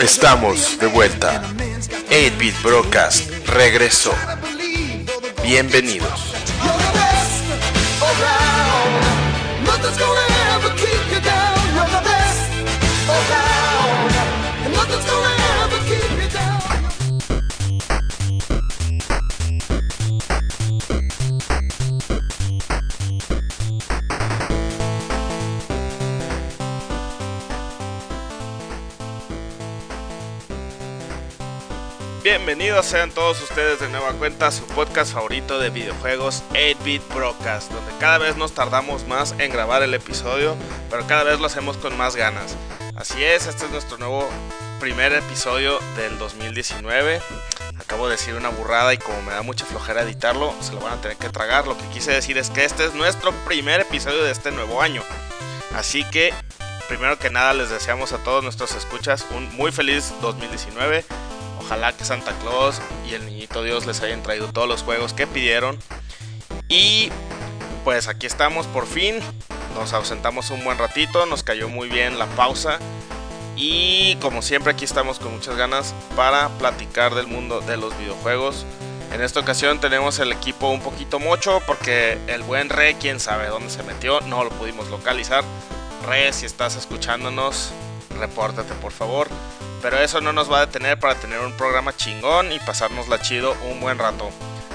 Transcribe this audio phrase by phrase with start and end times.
[0.00, 1.42] Estamos de vuelta.
[2.08, 4.14] 8-Bit Broadcast regresó.
[5.42, 6.32] Bienvenidos.
[32.30, 37.72] Bienvenidos sean todos ustedes de nueva cuenta a su podcast favorito de videojuegos 8-Bit Broadcast,
[37.72, 40.54] donde cada vez nos tardamos más en grabar el episodio,
[40.90, 42.56] pero cada vez lo hacemos con más ganas.
[42.94, 44.30] Así es, este es nuestro nuevo
[44.78, 47.20] primer episodio del 2019.
[47.80, 50.98] Acabo de decir una burrada y como me da mucha flojera editarlo, se lo van
[50.98, 51.66] a tener que tragar.
[51.66, 55.02] Lo que quise decir es que este es nuestro primer episodio de este nuevo año.
[55.74, 56.32] Así que,
[56.86, 61.04] primero que nada, les deseamos a todos nuestros escuchas un muy feliz 2019
[61.70, 65.28] Ojalá que Santa Claus y el Niñito Dios les hayan traído todos los juegos que
[65.28, 65.78] pidieron.
[66.68, 67.10] Y
[67.84, 69.20] pues aquí estamos por fin.
[69.76, 72.80] Nos ausentamos un buen ratito, nos cayó muy bien la pausa.
[73.54, 78.66] Y como siempre aquí estamos con muchas ganas para platicar del mundo de los videojuegos.
[79.12, 83.46] En esta ocasión tenemos el equipo un poquito mocho porque el buen Re, quién sabe
[83.46, 85.44] dónde se metió, no lo pudimos localizar.
[86.04, 87.70] Re, si estás escuchándonos,
[88.18, 89.28] repórtate por favor.
[89.82, 93.56] Pero eso no nos va a detener para tener un programa chingón y pasárnosla chido
[93.70, 94.30] un buen rato.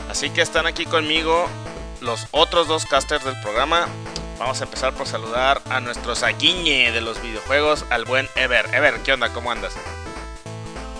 [0.10, 1.48] Así que están aquí conmigo
[2.02, 3.88] los otros dos casters del programa.
[4.40, 8.66] Vamos a empezar por saludar a nuestro saguiñe de los videojuegos, al buen Ever.
[8.74, 9.32] Ever, ¿qué onda?
[9.32, 9.74] ¿Cómo andas?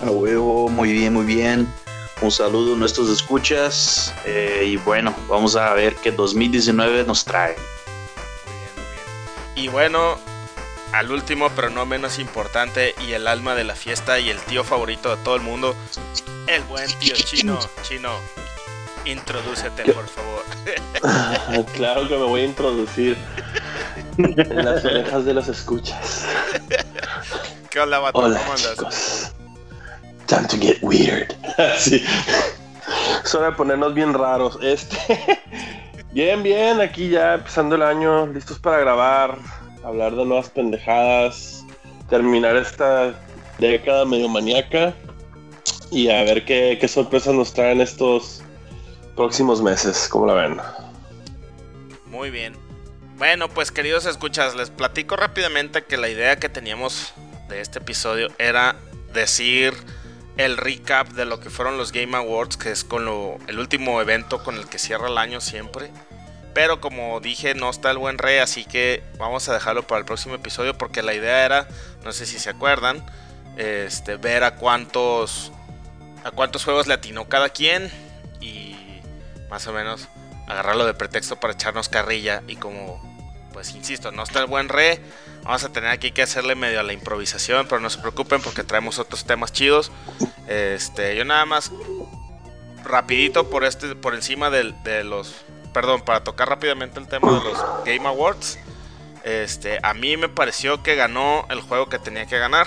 [0.02, 1.72] A huevo, muy bien, muy bien.
[2.22, 4.14] Un saludo a nuestros escuchas.
[4.24, 7.56] Eh, y bueno, vamos a ver qué 2019 nos trae.
[8.46, 9.66] Muy bien, muy bien.
[9.66, 10.18] Y bueno,
[10.92, 14.64] al último, pero no menos importante, y el alma de la fiesta y el tío
[14.64, 15.74] favorito de todo el mundo,
[16.46, 17.58] el buen tío chino.
[17.82, 18.10] Chino,
[19.04, 20.44] introdúcete, por favor.
[21.74, 23.16] claro que me voy a introducir
[24.18, 26.26] en las orejas de los escuchas.
[27.70, 28.18] ¿Qué onda, vato?
[28.18, 28.74] Hola, ¿Cómo andas?
[28.76, 29.32] chicos.
[30.26, 31.34] Time to get weird.
[31.78, 32.04] sí.
[33.36, 34.58] De ponernos bien raros.
[34.62, 34.96] Este.
[36.12, 39.36] Bien, bien, aquí ya empezando el año, listos para grabar,
[39.86, 41.64] hablar de nuevas pendejadas,
[42.10, 43.14] terminar esta
[43.58, 44.92] década medio maníaca
[45.92, 48.42] y a ver qué, qué sorpresas nos traen estos
[49.14, 50.56] próximos meses, como la ven.
[52.06, 52.54] Muy bien.
[53.16, 57.14] Bueno, pues queridos escuchas, les platico rápidamente que la idea que teníamos
[57.48, 58.76] de este episodio era
[59.14, 59.72] decir
[60.36, 64.00] el recap de lo que fueron los Game Awards, que es con lo, el último
[64.00, 65.90] evento con el que cierra el año siempre.
[66.56, 70.06] Pero como dije, no está el buen rey, así que vamos a dejarlo para el
[70.06, 71.68] próximo episodio porque la idea era,
[72.02, 73.04] no sé si se acuerdan,
[73.58, 75.52] este, ver a cuántos
[76.24, 77.90] a cuántos juegos le atinó cada quien
[78.40, 78.74] y
[79.50, 80.08] más o menos
[80.46, 83.02] agarrarlo de pretexto para echarnos carrilla y como
[83.52, 85.02] pues insisto, no está el buen re,
[85.42, 88.64] vamos a tener aquí que hacerle medio a la improvisación, pero no se preocupen porque
[88.64, 89.92] traemos otros temas chidos.
[90.48, 91.70] Este, yo nada más
[92.86, 95.34] rapidito por este por encima de, los
[95.76, 98.58] perdón, para tocar rápidamente el tema de los Game Awards.
[99.24, 102.66] Este, a mí me pareció que ganó el juego que tenía que ganar,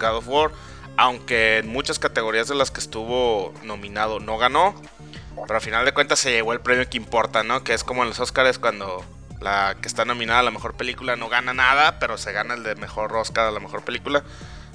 [0.00, 0.50] God of War,
[0.96, 4.74] aunque en muchas categorías de las que estuvo nominado no ganó,
[5.42, 7.62] pero al final de cuentas se llevó el premio que importa, ¿no?
[7.62, 9.04] Que es como en los Oscars cuando
[9.40, 12.64] la que está nominada a la mejor película no gana nada, pero se gana el
[12.64, 14.24] de mejor Oscar a la mejor película.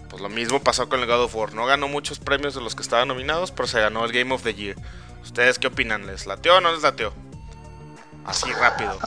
[0.09, 1.53] Pues lo mismo pasó con el God of War.
[1.53, 4.43] No ganó muchos premios de los que estaban nominados, pero se ganó el Game of
[4.43, 4.77] the Year.
[5.21, 6.07] ¿Ustedes qué opinan?
[6.07, 7.11] ¿Les lateó o no les lateó?
[8.25, 8.97] Así rápido.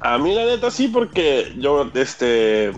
[0.00, 2.72] A mí la neta sí, porque yo, este,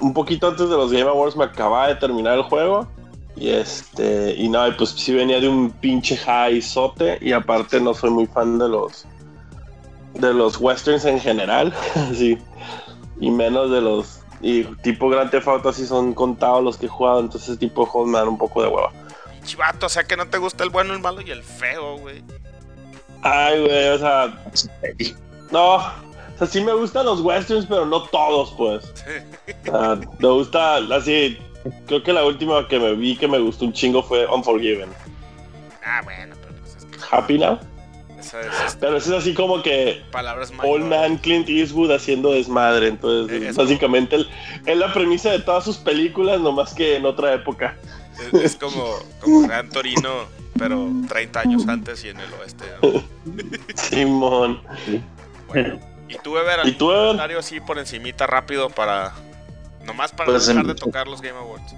[0.00, 2.88] un poquito antes de los Game Awards me acababa de terminar el juego.
[3.34, 7.18] Y este, y nada, pues sí venía de un pinche high sote.
[7.20, 9.06] Y aparte no soy muy fan de los,
[10.14, 11.74] de los westerns en general.
[12.14, 12.38] sí.
[13.20, 16.88] Y menos de los, y tipo Grand Theft Auto así son contados los que he
[16.88, 17.20] jugado.
[17.20, 18.92] Entonces tipo de juegos me dan un poco de hueva.
[19.44, 22.22] Chivato, o sea que no te gusta el bueno, el malo y el feo, güey.
[23.22, 24.34] Ay, güey, o sea,
[25.50, 25.76] no.
[25.76, 28.92] O sea, sí me gustan los westerns, pero no todos, pues.
[29.72, 31.38] Ah, me gusta, así,
[31.86, 34.88] creo que la última que me vi que me gustó un chingo fue Unforgiven.
[35.84, 37.58] Ah, bueno, pero pues es que Happy Now.
[38.18, 40.84] eso es, Pero eso es así como que palabras Old.
[40.86, 42.88] Man Clint Eastwood haciendo desmadre.
[42.88, 44.28] Entonces, Eh, es básicamente el-
[44.66, 47.76] es la premisa de todas sus películas, nomás que en otra época.
[48.32, 50.10] Es, es como, como Gran Torino,
[50.58, 52.64] pero 30 años antes y en el oeste.
[52.82, 53.02] ¿no?
[53.74, 54.62] Simón.
[55.48, 55.78] Bueno,
[56.08, 59.12] y tú, Ever, ¿Y tú, comentario así por encimita rápido para.
[59.84, 61.74] Nomás para Pues, dejar de tocar los Game Awards.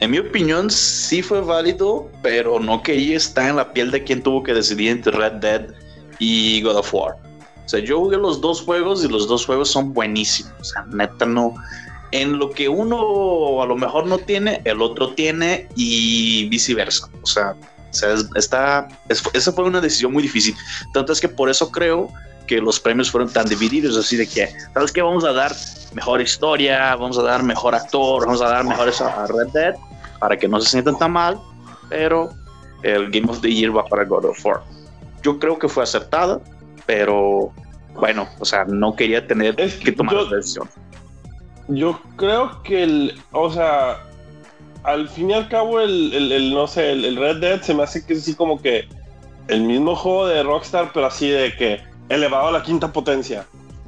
[0.00, 4.22] en mi opinión sí fue válido, pero no quería estar en la piel de quien
[4.22, 5.66] tuvo que decidir entre Red Dead
[6.18, 7.16] y God of War.
[7.64, 10.52] O sea, yo jugué los dos juegos y los dos juegos son buenísimos.
[10.60, 11.54] O sea, neta no.
[12.14, 17.08] En lo que uno a lo mejor no tiene, el otro tiene y viceversa.
[17.22, 17.56] O sea,
[18.36, 20.54] está, esa fue una decisión muy difícil.
[20.92, 22.08] Tanto es que por eso creo
[22.46, 25.02] que los premios fueron tan divididos, así de que, ¿sabes qué?
[25.02, 25.52] Vamos a dar
[25.92, 29.74] mejor historia, vamos a dar mejor actor, vamos a dar mejores a Red Dead
[30.20, 31.40] para que no se sientan tan mal,
[31.88, 32.30] pero
[32.82, 34.62] el Game of the Year va para God of War.
[35.22, 36.40] Yo creo que fue acertada,
[36.86, 37.52] pero
[37.94, 40.68] bueno, o sea, no quería tener que tomar la decisión.
[41.68, 43.98] Yo creo que el, o sea,
[44.82, 48.12] al fin y al cabo el, no sé, el, Red Dead se me hace que
[48.12, 48.86] es así como que
[49.48, 53.46] el mismo juego de Rockstar, pero así de que elevado a la quinta potencia.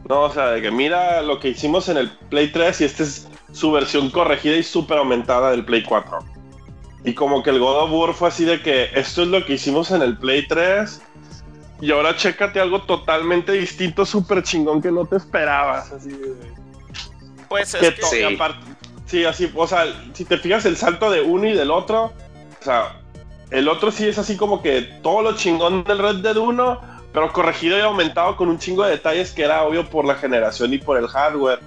[0.08, 3.02] No, o sea, de que mira lo que hicimos en el Play 3 y esta
[3.02, 6.19] es su versión corregida y súper aumentada del Play 4.
[7.05, 9.55] Y como que el God of War fue así de que esto es lo que
[9.55, 11.02] hicimos en el Play 3
[11.81, 15.93] y ahora chécate algo totalmente distinto, súper chingón que no te esperabas.
[15.93, 16.66] Así de...
[17.48, 18.38] Pues es que, sí.
[19.06, 22.12] sí, así, o sea, si te fijas el salto de uno y del otro,
[22.60, 23.00] o sea,
[23.50, 26.81] el otro sí es así como que todo lo chingón del Red Dead 1,
[27.12, 30.72] pero corregido y aumentado con un chingo de detalles que era obvio por la generación
[30.75, 31.60] y por el hardware.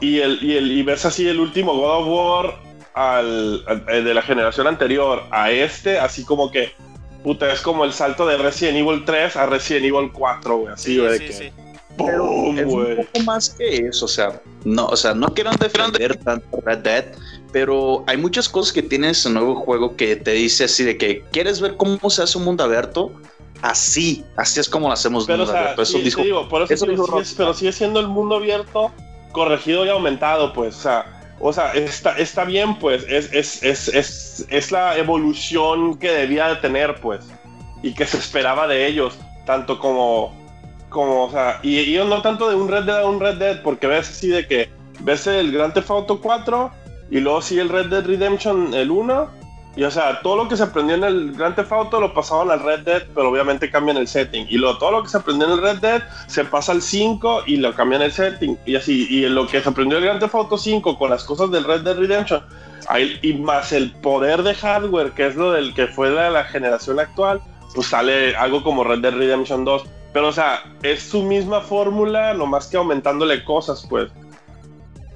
[0.00, 2.54] Y, el, y, el, y ves así el último God of War
[2.94, 6.72] al, de la generación anterior a este, así como que
[7.22, 10.72] Puta, es como el salto de Resident Evil 3 a Resident Evil 4, güey.
[10.72, 11.18] Así, güey.
[11.18, 11.52] Sí, sí,
[11.98, 16.16] ¡Boom, es un poco más que eso, o sea, no, o sea, no quiero defender
[16.16, 17.04] tanto Red Dead,
[17.52, 21.24] pero hay muchas cosas que tiene ese nuevo juego que te dice así de que
[21.32, 23.12] quieres ver cómo se hace un mundo abierto,
[23.62, 25.82] así, así es como lo hacemos pero, mundo o sea, abierto.
[25.82, 27.06] Eso dijo, digo, por eso, digo,
[27.36, 28.92] pero sigue siendo el mundo abierto
[29.32, 33.88] corregido y aumentado, pues, o sea, o sea, está, está bien, pues, es, es, es,
[33.88, 37.26] es, es la evolución que debía de tener, pues,
[37.82, 40.34] y que se esperaba de ellos, tanto como,
[40.88, 43.62] como, o sea, y, yo no tanto de un Red Dead a un Red Dead,
[43.62, 44.70] porque ves así de que
[45.00, 46.70] ves el Grand Theft Auto 4
[47.10, 49.38] y luego sí el Red Dead Redemption el 1
[49.78, 52.50] y o sea, todo lo que se aprendió en el Grand Theft Auto lo pasaban
[52.50, 54.48] al Red Dead, pero obviamente cambian el setting.
[54.50, 57.44] Y luego todo lo que se aprendió en el Red Dead se pasa al 5
[57.46, 58.58] y lo cambian el setting.
[58.66, 61.22] Y así, y lo que se aprendió en el Grand Theft Auto 5 con las
[61.22, 62.42] cosas del Red Dead Redemption,
[63.22, 66.98] y más el poder de hardware, que es lo del que fue de la generación
[66.98, 67.40] actual,
[67.72, 69.84] pues sale algo como Red Dead Redemption 2.
[70.18, 74.10] Pero o sea, es su misma fórmula, nomás que aumentándole cosas, pues.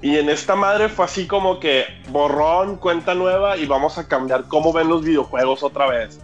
[0.01, 4.45] Y en esta madre fue así como que borrón, cuenta nueva y vamos a cambiar
[4.47, 6.21] cómo ven los videojuegos otra vez.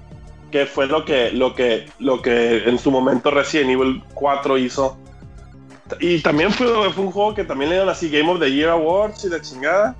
[0.49, 4.97] Que fue lo que, lo que, lo que en su momento Resident Evil 4 hizo.
[5.99, 8.69] Y también fue, fue un juego que también le dieron así Game of the Year
[8.69, 9.97] Awards y la chingada.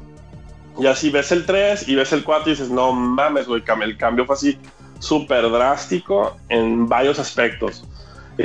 [0.77, 3.97] Y así ves el 3 y ves el 4 y dices, no mames, güey, el
[3.97, 4.57] cambio fue así
[4.99, 7.83] súper drástico en varios aspectos.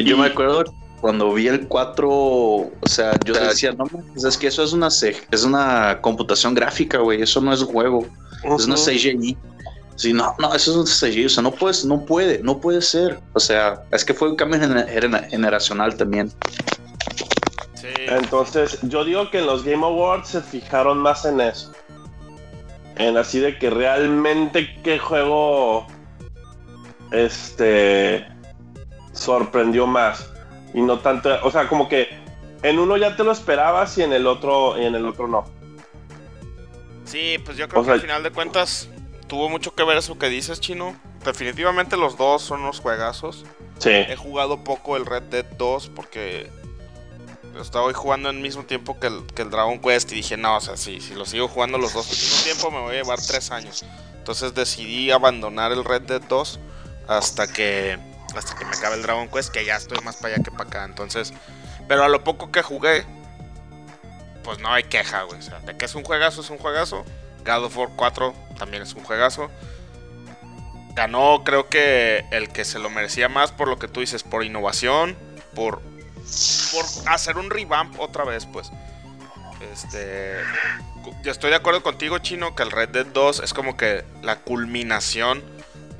[0.02, 0.64] Yo me acuerdo
[1.00, 4.88] cuando vi el 4, o sea, yo decía, no, pues es que eso es una,
[4.88, 8.06] es una computación gráfica, güey, eso no es un juego,
[8.42, 9.36] es una CGI.
[9.96, 12.82] Sí, no, no, eso es un CGI, o sea, no puedes, no puede, no puede
[12.82, 13.20] ser.
[13.34, 14.58] O sea, es que fue un cambio
[15.28, 16.32] generacional también.
[17.74, 17.88] Sí.
[18.08, 21.70] Entonces, yo digo que en los Game Awards se fijaron más en eso.
[22.96, 25.86] En así de que realmente qué juego
[27.12, 28.26] este
[29.14, 30.30] sorprendió más
[30.74, 32.08] y no tanto, o sea, como que
[32.62, 35.44] en uno ya te lo esperabas y en el otro y en el otro no.
[37.04, 38.88] Sí, pues yo creo que al final de cuentas
[39.26, 40.96] tuvo mucho que ver eso que dices, Chino.
[41.24, 43.44] Definitivamente los dos son unos juegazos.
[43.78, 43.90] Sí.
[43.90, 46.50] He jugado poco el Red Dead 2 porque
[47.60, 50.60] estaba jugando al mismo tiempo que el, que el Dragon Quest y dije, no, o
[50.60, 53.20] sea, sí, si lo sigo jugando los dos al mismo tiempo me voy a llevar
[53.20, 53.84] tres años.
[54.16, 56.60] Entonces decidí abandonar el Red Dead 2
[57.08, 57.98] hasta que
[58.38, 60.64] hasta que me acabe el Dragon Quest, que ya estoy más para allá que para
[60.64, 60.84] acá.
[60.84, 61.32] Entonces,
[61.88, 63.04] pero a lo poco que jugué,
[64.42, 65.38] pues no hay queja, güey.
[65.38, 67.04] O sea, de que es un juegazo, es un juegazo.
[67.44, 69.50] God of War 4 también es un juegazo.
[70.94, 74.44] Ganó, creo que el que se lo merecía más por lo que tú dices, por
[74.44, 75.16] innovación,
[75.54, 78.70] por, por hacer un revamp otra vez, pues.
[79.72, 80.36] Este.
[81.22, 84.36] Yo estoy de acuerdo contigo, Chino, que el Red Dead 2 es como que la
[84.36, 85.42] culminación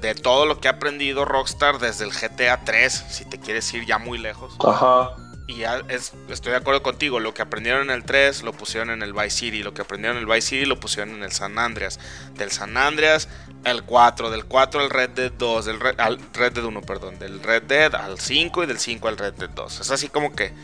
[0.05, 3.87] de todo lo que ha aprendido Rockstar desde el GTA 3, si te quieres ir
[3.87, 4.57] ya muy lejos.
[4.65, 5.17] Ajá.
[5.47, 5.83] Y ya
[6.29, 9.31] estoy de acuerdo contigo, lo que aprendieron en el 3 lo pusieron en el Vice
[9.31, 12.01] City, lo que aprendieron en el Vice City lo pusieron en el San Andreas,
[12.35, 13.29] del San Andreas
[13.65, 17.19] el 4, del 4 al Red Dead 2, del Red, al Red Dead 1, perdón,
[17.19, 19.81] del Red Dead al 5 y del 5 al Red Dead 2.
[19.81, 20.55] Es así como que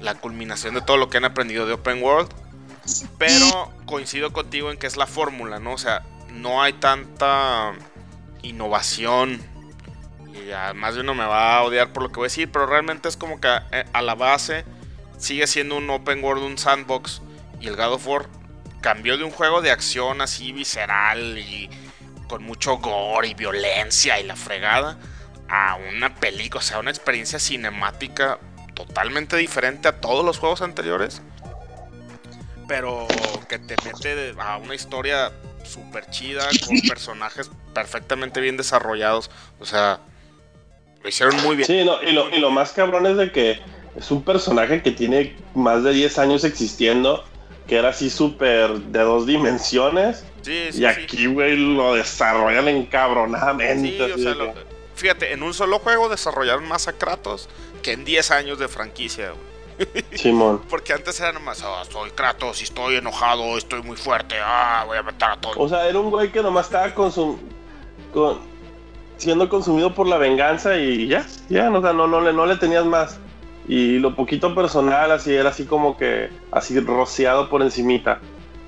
[0.00, 2.30] la culminación de todo lo que han aprendido de Open World.
[3.18, 5.74] Pero coincido contigo en que es la fórmula, ¿no?
[5.74, 7.72] O sea, no hay tanta
[8.42, 9.40] innovación.
[10.34, 12.66] Y además de uno me va a odiar por lo que voy a decir, pero
[12.66, 14.64] realmente es como que a, a la base
[15.18, 17.22] sigue siendo un open world, un sandbox.
[17.60, 18.26] Y el God of War
[18.80, 21.68] cambió de un juego de acción así visceral y
[22.28, 24.98] con mucho gore y violencia y la fregada
[25.48, 28.38] a una película, o sea, una experiencia cinemática
[28.74, 31.22] totalmente diferente a todos los juegos anteriores.
[32.68, 33.08] Pero
[33.48, 35.32] que te mete a una historia
[35.68, 39.30] súper chida con personajes perfectamente bien desarrollados.
[39.60, 40.00] O sea,
[41.02, 41.66] lo hicieron muy bien.
[41.66, 43.60] Sí, no, y, lo, y lo más cabrón es de que
[43.96, 47.24] es un personaje que tiene más de 10 años existiendo,
[47.66, 50.24] que era así súper de dos dimensiones.
[50.42, 54.06] Sí, sí, y aquí, güey, lo desarrollan encabronadamente.
[54.06, 54.54] Sí, o sea, lo-
[54.94, 57.48] fíjate, en un solo juego desarrollaron más a Kratos
[57.82, 59.47] que en 10 años de franquicia, güey.
[60.14, 60.62] Simón.
[60.70, 64.98] Porque antes era nomás, ah, soy Kratos y estoy enojado, estoy muy fuerte, ah, voy
[64.98, 65.56] a matar a todos.
[65.58, 67.36] O sea, era un güey que nomás estaba consum
[68.12, 68.38] con-
[69.16, 72.46] siendo consumido por la venganza y ya, ya, no, o sea, no, no, le, no
[72.46, 73.18] le tenías más.
[73.66, 78.20] Y lo poquito personal, así era así como que, así rociado por encimita.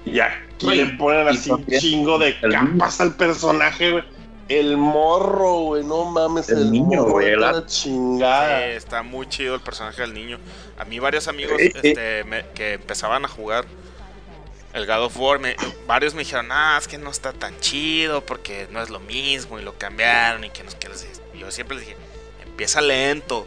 [0.05, 4.05] Y aquí Oye, le ponen y así un chingo de capas al personaje, güey.
[4.51, 8.59] El morro, güey, no mames, El el, niño, morro güey, está la- chingada.
[8.59, 10.39] Sí, está muy chido el personaje del niño.
[10.79, 11.89] A mí varios amigos Sí, sí.
[11.89, 13.65] este, me- que empezaban a jugar
[14.75, 18.25] el God of War, me- varios me dijeron, ah, es que no está tan chido
[18.27, 21.51] porque no es lo mismo y lo cambiaron y que no es que les Yo
[21.51, 21.97] siempre les dije,
[22.45, 23.47] empieza lento,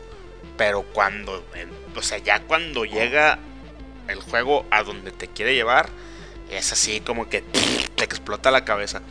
[0.57, 1.43] pero cuando,
[1.95, 3.39] o sea, ya cuando llega
[4.07, 5.89] el juego a donde te quiere llevar,
[6.49, 7.41] es así como que
[7.95, 9.01] te explota la cabeza.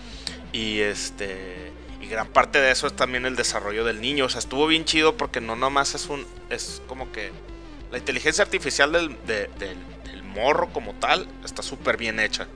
[0.53, 1.62] Y este.
[2.12, 4.26] Gran parte de eso es también el desarrollo del niño.
[4.26, 6.26] O sea, estuvo bien chido porque no nomás es un.
[6.50, 7.33] Es como que.
[7.90, 12.47] La inteligencia artificial del, de- del, del morro como tal está súper bien hecha.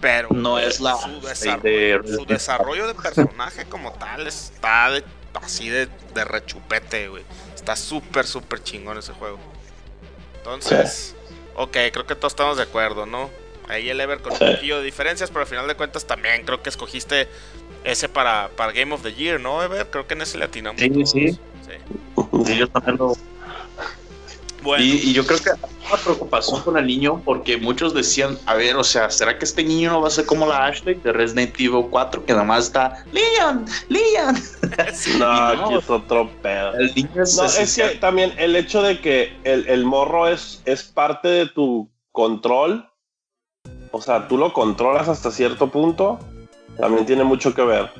[0.00, 4.90] Pero No es la su, de- desarrollo, de- su desarrollo de personaje como tal está
[4.92, 5.04] de-
[5.42, 7.24] así de, de rechupete, güey.
[7.56, 9.40] Está súper, súper chingón ese juego.
[10.36, 11.16] Entonces,
[11.56, 13.28] ok, creo que todos estamos de acuerdo, ¿no?
[13.68, 14.44] Ahí el Ever con Sí.
[14.44, 17.28] un poquillo de diferencias, pero al final de cuentas también creo que escogiste
[17.84, 19.88] ese para, para Game of the Year, ¿no, Ever?
[19.90, 21.10] Creo que en ese le atinamos Sí, todos.
[21.10, 21.30] sí.
[21.30, 22.44] Sí.
[22.46, 23.14] Sí, yo también lo-
[24.62, 25.56] Bueno, Y, y yo creo que hay
[25.86, 29.62] una preocupación con el niño porque muchos decían, a ver, o sea, ¿será que este
[29.62, 32.64] niño no va a ser como la Ashley de Resident Evil 4 que nada más
[32.66, 34.36] está Leon, Leon?
[35.18, 35.64] No, no.
[35.66, 36.74] aquí es otro pedo.
[36.74, 40.60] El niño es, No, es que también el hecho de que el, el morro es,
[40.64, 42.88] es parte de tu control,
[43.92, 46.18] o sea, tú lo controlas hasta cierto punto,
[46.78, 47.90] también tiene mucho que ver.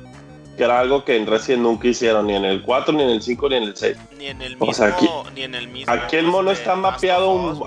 [0.57, 3.21] Que era algo que en Resident nunca hicieron, ni en el 4, ni en el
[3.21, 3.97] 5, ni en el 6.
[4.17, 5.93] ni en el o mismo, sea, aquí- ni en el mismo.
[5.93, 7.63] Aquí el mono está mapeado un...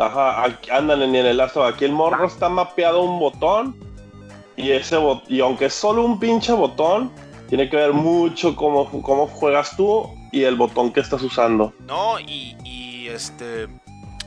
[0.00, 1.64] Ajá, aquí, ándale, ni en el lazo.
[1.64, 3.76] Aquí el morro está mapeado un botón.
[4.56, 7.10] Y ese bot- y aunque es solo un pinche botón,
[7.48, 11.72] tiene que ver mucho cómo, cómo juegas tú y el botón que estás usando.
[11.86, 13.66] No, y, y, este.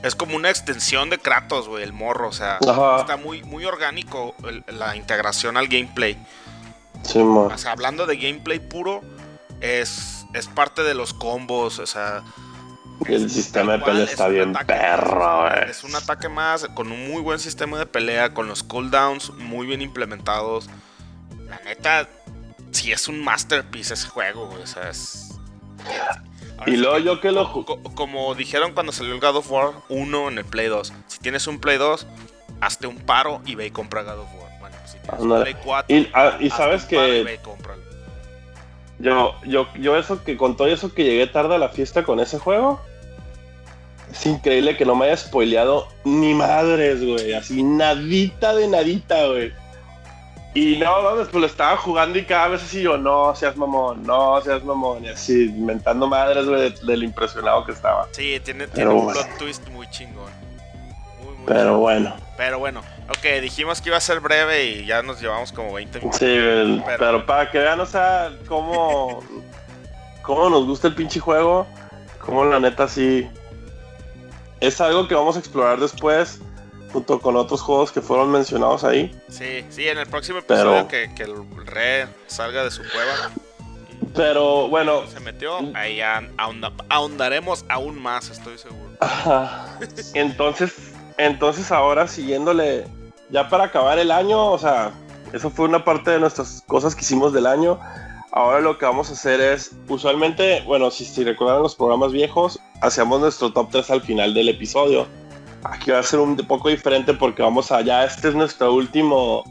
[0.03, 2.29] Es como una extensión de Kratos, güey, el morro.
[2.29, 3.01] O sea, Ajá.
[3.01, 6.17] está muy, muy orgánico el- la integración al gameplay.
[7.03, 7.51] Simón.
[7.51, 9.01] O sea, hablando de gameplay puro,
[9.59, 11.79] es, es parte de los combos.
[11.79, 12.23] O sea,
[13.05, 15.69] El sistema de pelea es está bien ataque perro, güey.
[15.69, 19.65] Es un ataque más, con un muy buen sistema de pelea, con los cooldowns muy
[19.67, 20.67] bien implementados.
[21.47, 22.07] La neta,
[22.71, 24.61] sí es un masterpiece ese juego, güey.
[24.63, 25.27] O sea, es.
[26.61, 29.37] Ahora Y luego que- yo que lo ju- Co- como dijeron cuando salió el God
[29.37, 30.93] of War 1 en el Play 2.
[31.07, 32.05] Si tienes un Play 2,
[32.61, 34.59] hazte un paro y ve y compra God of War.
[34.59, 35.41] Bueno, si tienes un.
[35.41, 37.39] Play 4, Y, ah, y sabes y ve que
[38.99, 42.03] y yo, yo, yo eso que con todo eso que llegué tarde a la fiesta
[42.03, 42.79] con ese juego,
[44.11, 47.33] es increíble que no me haya spoileado ni madres, güey.
[47.33, 49.53] Así nadita de nadita, güey.
[50.53, 54.03] Y no, mames, pues lo estaba jugando y cada vez así yo, no seas mamón,
[54.03, 55.05] no seas mamón.
[55.05, 58.07] Y así, inventando madres, güey, de- del impresionado que estaba.
[58.11, 59.21] Sí, tiene, tiene un bueno.
[59.21, 60.29] plot twist muy chingón.
[61.23, 61.79] Muy, muy Pero chingón.
[61.79, 65.71] bueno, Pero bueno, ok, dijimos que iba a ser breve y ya nos llevamos como
[65.73, 66.19] 20 minutos.
[66.19, 69.23] sí, Pero- pero para que vean, o sea, cómo,
[70.21, 71.65] cómo nos gusta el pinche juego,
[72.19, 73.25] cómo la neta sí.
[74.59, 76.39] Es algo que vamos a explorar después,
[76.91, 79.11] junto con otros juegos que fueron mencionados ahí.
[79.29, 83.31] Sí, sí, en el próximo episodio Pero- que, que el re salga de su cueva.
[84.15, 88.91] Pero bueno, Se metió, ahí ahonda- ahondaremos aún más, estoy seguro.
[88.99, 89.77] ajá.
[90.13, 90.73] entonces,
[91.17, 92.85] entonces ahora siguiéndole,
[93.29, 94.91] ya para acabar el año, o sea,
[95.31, 97.79] eso fue una parte de nuestras cosas que hicimos del año.
[98.33, 102.59] Ahora lo que vamos a hacer es, usualmente, bueno, si, si recuerdan los programas viejos,
[102.81, 105.05] hacíamos nuestro top 3 al final del episodio.
[105.63, 109.43] Aquí va a ser un poco diferente porque vamos allá, este es nuestro último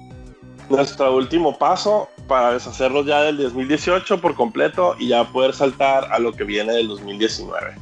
[0.69, 6.19] nuestro último paso para deshacerlos ya del 2018 por completo y ya poder saltar a
[6.21, 7.75] lo que viene del 2019.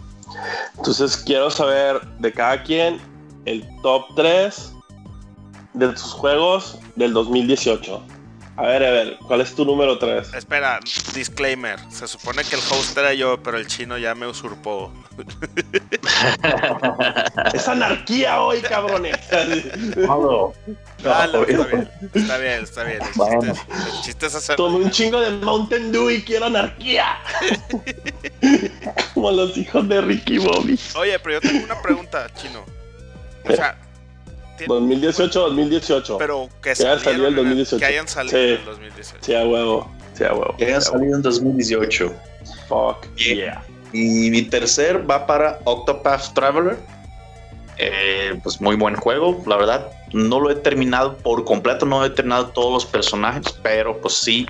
[0.76, 2.98] Entonces quiero saber de cada quien
[3.44, 4.72] el top 3
[5.74, 8.02] de sus juegos del 2018.
[8.58, 10.34] A ver, a ver, ¿cuál es tu número 3?
[10.34, 10.80] Espera,
[11.14, 11.78] disclaimer.
[11.90, 14.92] Se supone que el host era yo, pero el chino ya me usurpó.
[17.54, 19.16] es anarquía hoy, cabrones.
[19.96, 20.52] No,
[21.04, 22.98] Dale, está bien, está bien, está bien.
[23.00, 23.40] El Bueno.
[23.52, 24.56] chiste, el chiste es hacer.
[24.56, 27.18] Tomé un chingo de Mountain Dew y quiero anarquía.
[29.14, 30.76] Como los hijos de Ricky Bobby.
[30.96, 32.64] Oye, pero yo tengo una pregunta, chino.
[33.48, 33.78] O sea,
[34.58, 36.18] tiene- 2018, 2018.
[36.18, 37.78] pero que, Que haya salieron salido el en el- 2018.
[37.80, 38.44] que hayan salido Sí.
[38.44, 39.24] en el 2018.
[39.24, 39.90] Sí, a huevo.
[40.14, 40.54] Sí, a huevo.
[40.58, 42.12] que hayan salido en 2018.
[42.68, 43.06] Fuck.
[43.16, 43.34] Yeah.
[43.34, 43.64] Yeah.
[43.92, 46.76] Y mi tercer va para Octopath Traveler.
[47.78, 49.88] Eh, pues muy buen juego, la verdad.
[50.12, 54.46] No lo he terminado por completo, no he terminado todos los personajes, pero pues sí,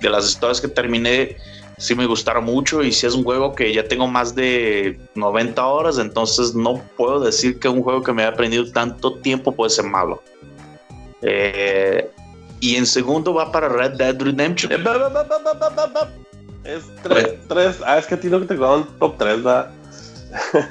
[0.00, 1.36] de las historias que terminé,
[1.78, 5.66] sí me gustaron mucho y sí es un juego que ya tengo más de 90
[5.66, 9.70] horas, entonces no puedo decir que un juego que me haya aprendido tanto tiempo puede
[9.70, 10.22] ser malo.
[11.22, 12.10] Eh,
[12.60, 14.72] y en segundo va para Red Dead Redemption.
[16.64, 17.76] Es 3, 3.
[17.86, 19.70] Ah, es que a ti no te quedaron top 3, va.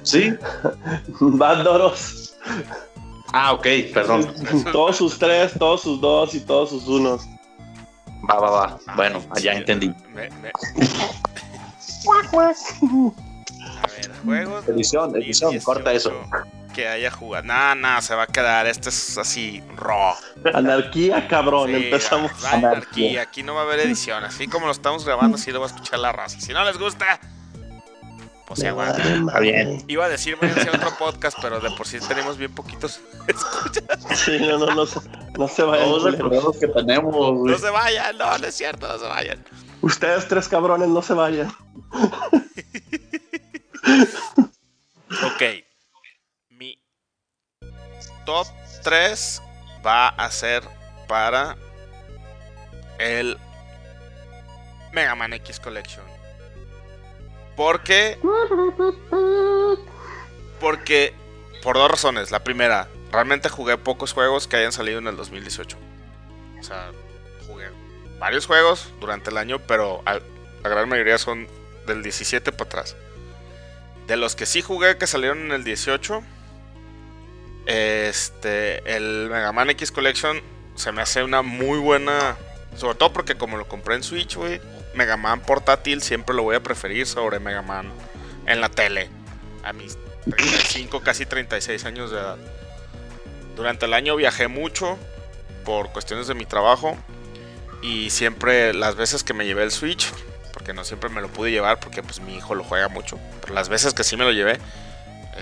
[0.03, 0.33] Sí.
[1.21, 2.35] Va Doros.
[3.33, 4.31] Ah, ok, perdón.
[4.71, 7.36] Todos sus 3, todos sus 2 y todos sus 1.
[8.29, 8.79] Va, va, va.
[8.95, 9.93] Bueno, Sí, ya entendí.
[10.13, 10.51] me- me-
[13.83, 14.67] A ver, juegos.
[14.67, 16.11] Edición, edición, 2018 corta eso.
[16.73, 17.43] Que haya jugado.
[17.45, 18.67] Nah, nah, se va a quedar.
[18.67, 20.13] Este es así, raw.
[20.53, 21.69] Anarquía, cabrón.
[21.69, 22.31] Sí, Empezamos.
[22.45, 23.23] anarquía.
[23.23, 24.23] Aquí no va a haber edición.
[24.23, 26.39] Así como lo estamos grabando, así lo va a escuchar la raza.
[26.39, 27.19] Si no les gusta,
[28.55, 29.01] se aguanta.
[29.03, 29.83] Está bien.
[29.87, 33.83] Iba a decir váyanse a otro podcast, pero de por sí tenemos bien poquitos escuchas.
[34.15, 35.01] Sí, no, no, no, se-
[35.37, 35.85] no se vayan.
[35.89, 37.51] Todos los que tenemos, güey.
[37.53, 39.43] No se vayan, no, no es cierto, no se vayan.
[39.81, 41.53] Ustedes tres cabrones no se vayan.
[45.25, 45.43] Ok.
[46.49, 46.77] Mi
[48.25, 48.47] top
[48.83, 49.41] 3
[49.85, 50.63] va a ser
[51.07, 51.55] para
[52.99, 53.37] el
[54.91, 56.03] Mega Man X Collection.
[57.57, 58.17] Porque.
[60.61, 61.13] Porque.
[61.63, 62.31] Por dos razones.
[62.31, 65.75] La primera, realmente jugué pocos juegos que hayan salido en el 2018.
[66.59, 66.91] O sea,
[67.47, 67.65] jugué
[68.19, 71.47] varios juegos durante el año, pero la gran mayoría son
[71.87, 72.95] del 17 para atrás.
[74.05, 76.23] De los que sí jugué que salieron en el 18,
[77.65, 80.41] este, el Mega Man X Collection
[80.75, 82.37] se me hace una muy buena.
[82.77, 84.61] Sobre todo porque como lo compré en Switch, güey,
[84.97, 87.91] Mega Man portátil siempre lo voy a preferir sobre Mega Man
[88.45, 89.09] en la tele.
[89.63, 92.37] A mis 35, casi 36 años de edad.
[93.55, 94.97] Durante el año viajé mucho
[95.63, 96.97] por cuestiones de mi trabajo.
[97.81, 100.11] Y siempre las veces que me llevé el Switch,
[100.51, 103.53] porque no siempre me lo pude llevar porque pues mi hijo lo juega mucho, pero
[103.53, 104.57] las veces que sí me lo llevé,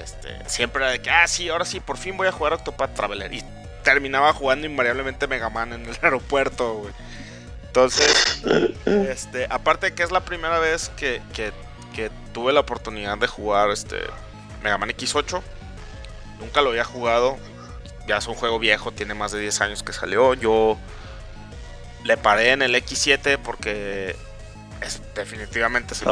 [0.04, 2.94] este, siempre era de que, ah, sí, ahora sí, por fin voy a jugar Octopath
[2.94, 3.34] Traveler.
[3.34, 3.44] Y
[3.84, 6.94] terminaba jugando invariablemente Mega Man en el aeropuerto, güey.
[7.76, 8.42] Entonces,
[8.86, 11.52] este, aparte de que es la primera vez que, que-
[11.94, 14.00] que tuve la oportunidad de jugar este
[14.64, 15.42] Mega Man X8,
[16.40, 17.38] nunca lo había jugado.
[18.08, 20.34] Ya es un juego viejo, tiene más de 10 años que salió.
[20.36, 20.78] Yo
[22.06, 24.16] le paré en el X7 porque
[24.82, 26.08] es definitivamente es el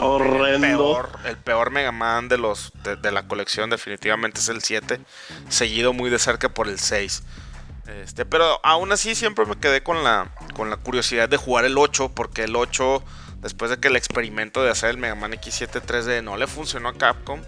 [0.77, 4.99] peor, el peor Mega Man de los de, de la colección definitivamente es el 7,
[5.47, 7.23] seguido muy de cerca por el 6.
[7.87, 11.77] Este, pero aún así siempre me quedé con la con la curiosidad de jugar el
[11.77, 13.03] 8 porque el 8
[13.41, 16.87] después de que el experimento de hacer el Mega Man X7 3D no le funcionó
[16.89, 17.41] a Capcom,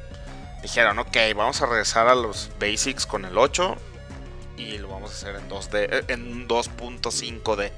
[0.62, 3.78] dijeron, ok, vamos a regresar a los basics con el 8
[4.58, 7.72] y lo vamos a hacer en 2D, eh, en 2.5D,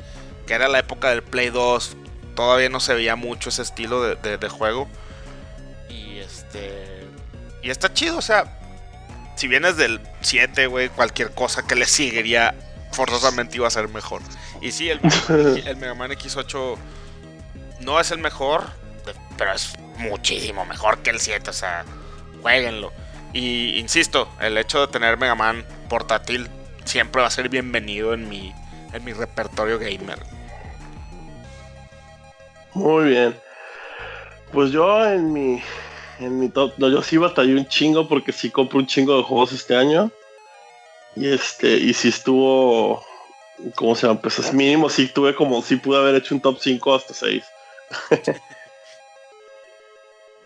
[0.48, 1.96] que era la época del Play 2,
[2.36, 4.88] todavía no se veía mucho ese estilo de, de- de juego.
[5.90, 7.06] Y este.
[7.62, 8.60] Y está chido, o sea.
[9.38, 12.56] Si vienes del 7, güey, cualquier cosa que le seguiría
[12.92, 14.24] forzosamente iba a ser mejor.
[14.62, 15.00] Y sí, el,
[15.66, 16.76] el Mega Man X8
[17.82, 18.64] no es el mejor,
[19.38, 21.86] pero es muchísimo mejor que el 7, o sea,
[22.42, 22.92] jueguenlo.
[23.32, 26.50] Y insisto, el hecho de tener Mega Man portátil
[26.84, 28.56] siempre va a ser bienvenido en mi,
[28.92, 30.18] en mi repertorio gamer.
[32.74, 33.40] Muy bien.
[34.52, 35.62] Pues yo en mi
[36.20, 39.24] en mi top, no, yo sí batallé un chingo porque sí compré un chingo de
[39.24, 40.12] juegos este año.
[41.16, 43.04] Y este, y sí estuvo,
[43.76, 44.22] ¿cómo se llama?
[44.22, 47.44] Pues es mínimo, sí tuve como, sí pude haber hecho un top 5 hasta 6.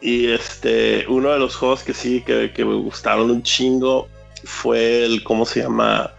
[0.01, 4.07] y este, uno de los juegos que sí, que, que me gustaron un chingo
[4.45, 6.13] fue el, ¿cómo se llama?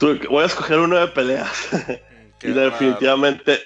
[0.00, 1.68] Voy a escoger uno de peleas.
[2.38, 3.60] Qué y definitivamente,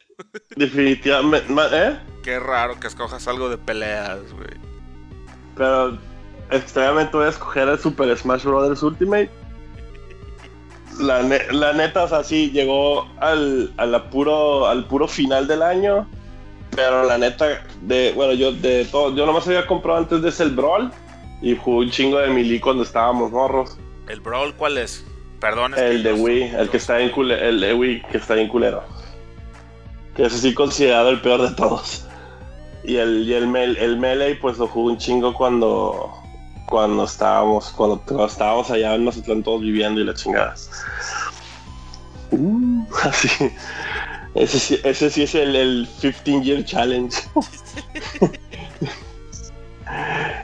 [0.54, 1.98] definitivamente, ¿eh?
[2.22, 4.69] Qué raro que escojas algo de peleas, güey.
[5.60, 5.98] Pero
[6.50, 8.82] extrañamente voy a escoger el Super Smash Bros.
[8.82, 9.28] Ultimate.
[10.98, 15.46] La, ne- la neta, o sea, sí, llegó al, a la puro, al puro final
[15.46, 16.08] del año.
[16.74, 20.44] Pero la neta, de, bueno, yo de todo, yo nomás había comprado antes de ese
[20.44, 20.90] el Brawl.
[21.42, 23.76] Y jugué un chingo de Melee cuando estábamos morros.
[24.08, 25.04] ¿El Brawl cuál es?
[25.40, 28.38] Perdón, es El de Wii, el que está en cule- el de Wii, que está
[28.40, 28.82] en culero.
[30.16, 32.06] Que es así considerado el peor de todos.
[32.84, 36.12] Y el, y el, mel- el Melee, pues lo jugué un chingo cuando
[36.66, 40.54] cuando estábamos, cuando, cuando estábamos allá en Mazatlán todos viviendo y la chingada.
[42.30, 43.28] Uh, así.
[44.36, 47.16] Ese, sí- ese sí es el, el 15 Year Challenge.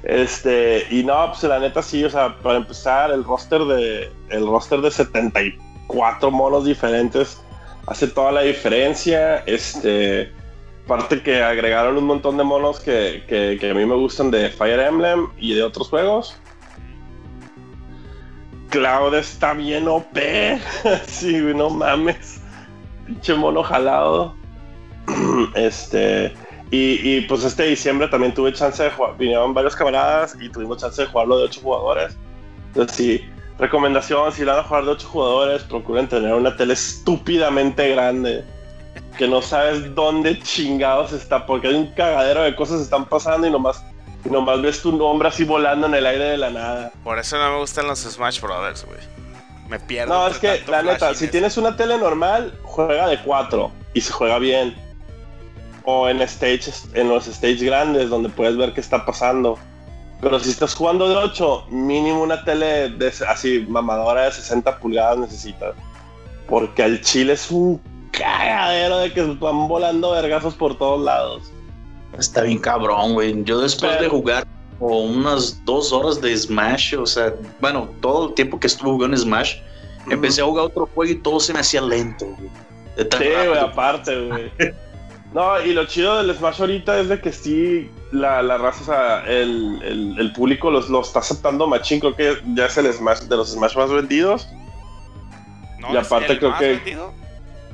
[0.02, 4.46] Este, y no, pues la neta sí, o sea, para empezar, el roster de el
[4.46, 7.40] roster de 74 monos diferentes
[7.86, 9.38] hace toda la diferencia.
[9.46, 10.32] Este,
[10.86, 14.78] aparte que agregaron un montón de monos que, que- a mí me gustan de Fire
[14.78, 16.38] Emblem y de otros juegos.
[18.70, 20.16] Cloud está bien OP.
[21.06, 22.40] sí, no mames.
[23.04, 24.34] Pinche mono jalado.
[25.54, 26.32] Este.
[26.70, 30.78] Y, y, pues este diciembre también tuve chance de jugar, vinieron varios camaradas y tuvimos
[30.80, 32.16] chance de jugarlo de 8 jugadores.
[32.68, 33.24] Entonces sí,
[33.56, 38.44] recomendación, si van a jugar de 8 jugadores, procuren tener una tele estúpidamente grande.
[39.18, 43.46] Que no sabes dónde chingados está, porque hay un cagadero de cosas que están pasando
[43.46, 43.82] y nomás,
[44.24, 46.92] y nomás ves tu nombre así volando en el aire de la nada.
[47.02, 49.00] Por eso no me gustan los Smash Brothers, güey.
[49.68, 50.14] Me pierdo.
[50.14, 54.12] No, es que la neta, si tienes una tele normal, juega de 4 y se
[54.12, 54.76] juega bien.
[55.84, 59.58] O en stages, en los stages grandes donde puedes ver qué está pasando.
[60.20, 65.18] Pero si estás jugando de 8, mínimo una tele de, así mamadora de 60 pulgadas
[65.18, 65.74] necesitas.
[66.48, 67.80] Porque al chile es un
[68.18, 71.42] cagadero de que van volando vergazos por todos lados.
[72.18, 73.44] Está bien cabrón, güey.
[73.44, 74.46] Yo después Pero- de jugar
[74.78, 79.16] como unas dos horas de Smash, o sea, bueno, todo el tiempo que estuve jugando
[79.16, 79.56] Smash,
[80.10, 82.50] empecé a jugar otro juego y todo se me hacía lento, güey.
[82.96, 84.50] Sí, güey, aparte, güey.
[85.34, 88.84] No, y lo chido del Smash ahorita es de que sí, la, la raza, o
[88.86, 92.00] sea, el, el, el público los, lo está aceptando machín.
[92.00, 94.48] Creo que ya es el Smash de los Smash más vendidos.
[95.80, 97.12] ¿No y es aparte el creo más que- vendido?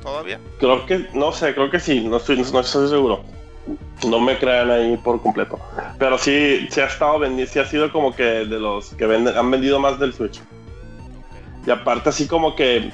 [0.03, 0.39] ¿Todavía?
[0.59, 3.23] Creo que, no sé, creo que sí, no estoy, no estoy seguro.
[4.05, 5.57] No me crean ahí por completo.
[5.97, 9.37] Pero sí, sí ha estado vendiendo, sí ha sido como que de los que venden,
[9.37, 10.41] han vendido más del Switch.
[11.65, 12.91] Y aparte así como que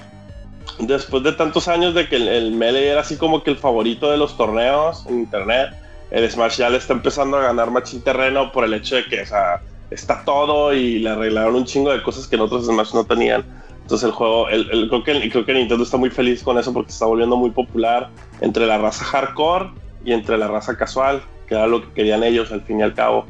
[0.78, 4.12] después de tantos años de que el, el Melee era así como que el favorito
[4.12, 5.72] de los torneos en internet,
[6.12, 9.22] el Smash ya le está empezando a ganar machín terreno por el hecho de que,
[9.22, 12.93] o sea, está todo y le arreglaron un chingo de cosas que en otros Smash
[12.93, 13.43] no tenían.
[13.89, 16.91] Entonces el juego, el, creo, que, creo que Nintendo está muy feliz con eso porque
[16.91, 19.71] se está volviendo muy popular entre la raza hardcore
[20.06, 22.93] y entre la raza casual, que era lo que querían ellos al fin y al
[22.93, 23.25] cabo.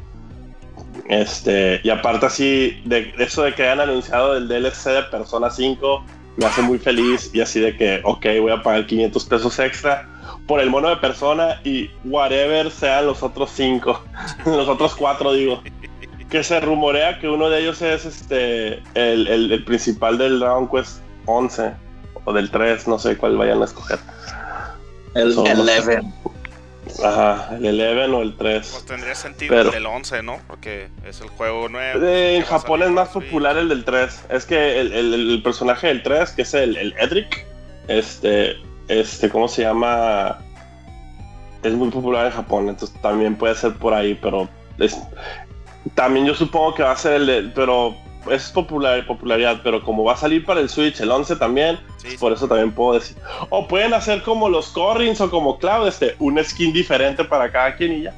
[1.08, 6.04] Este, y aparte así, de eso de que hayan anunciado el DLC de Persona 5,
[6.36, 10.10] me hace muy feliz y así de que, ok, voy a pagar 500 pesos extra
[10.46, 14.04] por el mono de Persona y whatever sean los otros 5,
[14.44, 15.62] los otros 4 digo.
[16.30, 20.68] Que se rumorea que uno de ellos es este el, el- el principal del Dragon
[20.68, 21.72] Quest 11
[22.24, 23.98] o del 3, no sé cuál vayan a escoger.
[25.14, 26.14] El Son- Eleven.
[27.04, 28.84] Ajá, el 11 o el Pues 3.
[28.86, 30.38] tendría sentido Pero- el del 11, ¿no?
[30.46, 32.04] Porque es el juego nuevo.
[32.04, 34.24] Eh, en Japón es más popular el del 3.
[34.28, 37.44] Es que el, el- el personaje del 3, que es el, el Edric,
[37.88, 38.56] este,
[38.88, 40.38] este, ¿cómo se llama?
[41.62, 44.98] Es muy popular en Japón, entonces también puede ser por ahí, pero es-
[45.94, 47.94] también yo supongo que va a ser el de, pero
[48.30, 52.10] es popular, popularidad, pero como va a salir para el Switch el 11 también, Sí,
[52.10, 52.16] sí.
[52.18, 53.16] por eso también puedo decir.
[53.48, 57.76] O pueden hacer como los Corrins o como Cloud, este, un skin diferente para cada
[57.76, 58.14] quien y ya.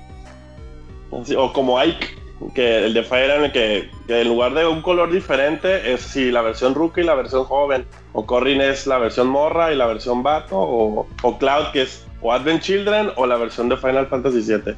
[1.20, 2.08] Así, o como Ike,
[2.54, 6.32] que el de Fire Emblem, que, que en lugar de un color diferente, es si
[6.32, 7.86] la versión rookie y la versión joven.
[8.12, 10.58] O Corrin es la versión morra y la versión vato.
[10.58, 14.74] O, o Cloud, que es o Advent Children o la versión de Final Fantasy VII.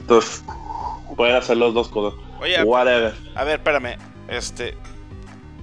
[0.00, 0.44] Entonces,
[1.16, 2.18] pueden hacer los dos cosas.
[2.40, 3.14] Oye, Whatever.
[3.34, 3.96] a ver, espérame.
[4.28, 4.76] Este.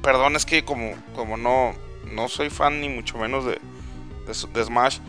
[0.01, 1.73] Perdón, es que como, como no,
[2.11, 3.59] no soy fan ni mucho menos de,
[4.53, 4.99] de, Smash,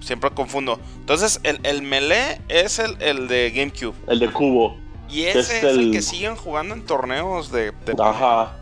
[0.00, 0.78] siempre confundo.
[0.96, 3.94] Entonces, el, el Melee es el, el de GameCube.
[4.08, 4.76] El de Cubo.
[5.08, 5.80] Y Es ese es el...
[5.80, 7.70] el- que siguen jugando en torneos de.
[7.70, 8.56] de- Ajá.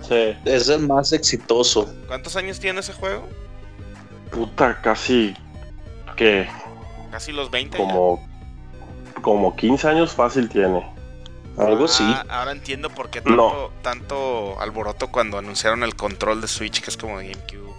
[0.00, 0.34] Sí.
[0.44, 1.92] Es el más exitoso.
[2.08, 3.28] ¿Cuántos años tiene ese juego?
[4.30, 5.34] Puta, casi
[6.16, 6.48] que
[7.10, 7.76] Casi los 20.
[7.78, 7.84] ya.
[9.22, 10.86] Como, como 15 años fácil tiene.
[11.58, 12.02] Algo así.
[12.06, 13.70] Ah, ahora entiendo por qué tanto, No.
[13.82, 17.72] tanto alboroto cuando anunciaron el control de Switch, que es como de GameCube.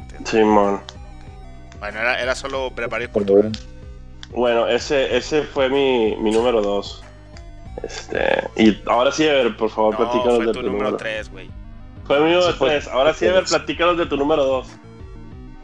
[0.00, 0.30] Entiendo.
[0.30, 0.80] Simón.
[1.80, 3.52] Bueno, era, era solo Por cultural.
[4.30, 7.02] Bueno, ese, ese fue mi, mi número 2.
[7.82, 10.96] Este, y ahora sí, Ever, por favor, No, platícanos fue de tu tu número número
[10.96, 11.50] 3, güey.
[12.06, 12.88] Fue mi número Sí, fue- 3.
[12.88, 14.66] Ahora sí, Ever, platícanos de tu número 2.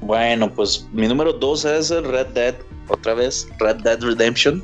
[0.01, 2.55] Bueno, pues mi número 2 es el Red Dead,
[2.89, 4.63] otra vez, Red Dead Redemption.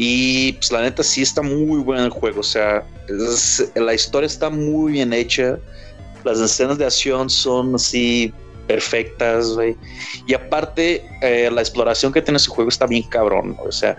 [0.00, 4.26] Y pues la neta sí está muy bueno el juego, o sea, es- la historia
[4.28, 5.58] está muy bien hecha,
[6.24, 8.32] las escenas de acción son así
[8.68, 9.76] perfectas, güey.
[10.26, 13.96] Y aparte, eh, la exploración que tiene ese juego está bien cabrón, o sea,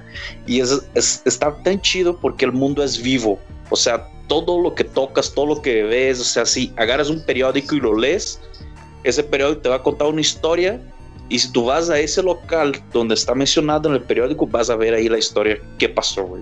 [0.47, 3.37] y es, es- está tan chido porque el mundo es vivo,
[3.69, 7.25] o sea, todo lo que tocas, todo lo que ves, o sea, si agarras un
[7.25, 8.39] periódico y lo lees,
[9.03, 10.79] ese periódico te va a contar una historia
[11.29, 14.75] y si tú vas a ese local donde está mencionado en el periódico, vas a
[14.75, 16.41] ver ahí la historia, qué pasó, güey.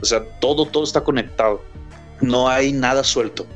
[0.00, 1.60] O sea, todo, todo está conectado.
[2.20, 3.46] No hay nada suelto.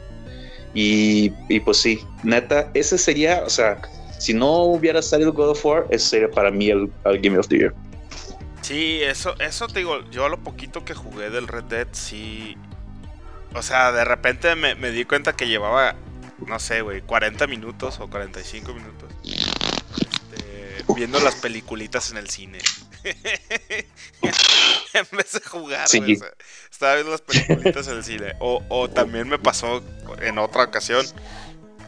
[0.74, 3.80] Y, y pues sí, neta, ese sería, o sea,
[4.18, 7.48] si no hubiera salido God of War, ese sería para mí el, el Game of
[7.48, 7.74] the Year.
[8.60, 12.56] Sí, eso, eso te digo, yo a lo poquito que jugué del Red Dead, sí.
[13.54, 15.94] O sea, de repente me, me di cuenta que llevaba,
[16.44, 19.08] no sé, güey, 40 minutos o 45 minutos.
[20.94, 22.58] Viendo las peliculitas en el cine.
[24.22, 26.18] en vez de jugar, Sí.
[26.70, 28.32] estaba viendo las peliculitas en el cine.
[28.40, 29.82] O, o también me pasó
[30.20, 31.04] en otra ocasión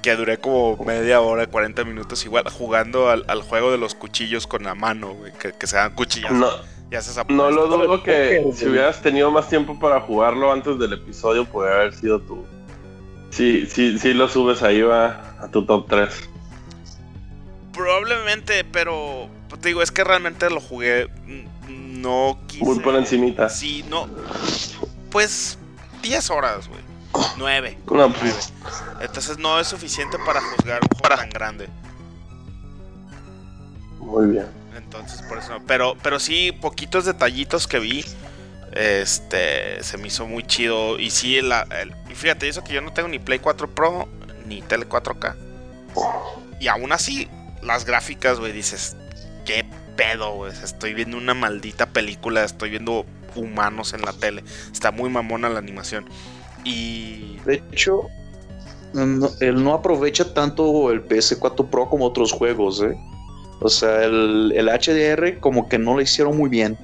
[0.03, 4.47] que duré como media hora, 40 minutos igual jugando al, al juego de los cuchillos
[4.47, 6.33] con la mano, güey, que, que se dan cuchillas.
[6.33, 6.49] No,
[7.29, 11.75] no lo dudo que si hubieras tenido más tiempo para jugarlo antes del episodio, podría
[11.75, 12.47] haber sido tú.
[13.31, 16.31] Sí, sí, sí lo subes ahí, va a tu top 3.
[17.79, 21.07] Probablemente, pero pues, te digo, es que realmente lo jugué.
[21.27, 22.65] mm, No quise.
[22.65, 23.49] Muy por encimita.
[23.49, 24.09] Sí, no.
[25.11, 25.59] Pues
[26.03, 26.81] 10 horas, güey.
[27.39, 27.79] 9.
[27.91, 28.53] No, pues,
[29.01, 31.69] Entonces no es suficiente para juzgar un juego tan grande.
[34.01, 34.47] muy bien.
[34.77, 35.67] Entonces, por eso no.
[35.67, 38.05] Pero, pero sí, poquitos detallitos que vi.
[38.73, 40.99] Este se me hizo muy chido.
[40.99, 44.09] Y sí, la- el- y fíjate, eso que yo no tengo ni Play 4 Pro
[44.47, 45.37] ni Tele 4K.
[46.61, 47.29] Y aún así,
[47.63, 48.97] las gráficas, güey, dices,
[49.45, 49.65] qué
[49.97, 50.53] pedo, güey.
[50.53, 54.43] Estoy viendo una maldita película, estoy viendo humanos en la tele.
[54.73, 56.07] Está muy mamona la animación.
[56.65, 57.37] Y.
[57.45, 58.03] De hecho,
[58.93, 62.97] no- él no aprovecha tanto el PS4 Pro como otros juegos, ¿eh?
[63.61, 66.77] O sea, el, el HDR como que no lo hicieron muy bien.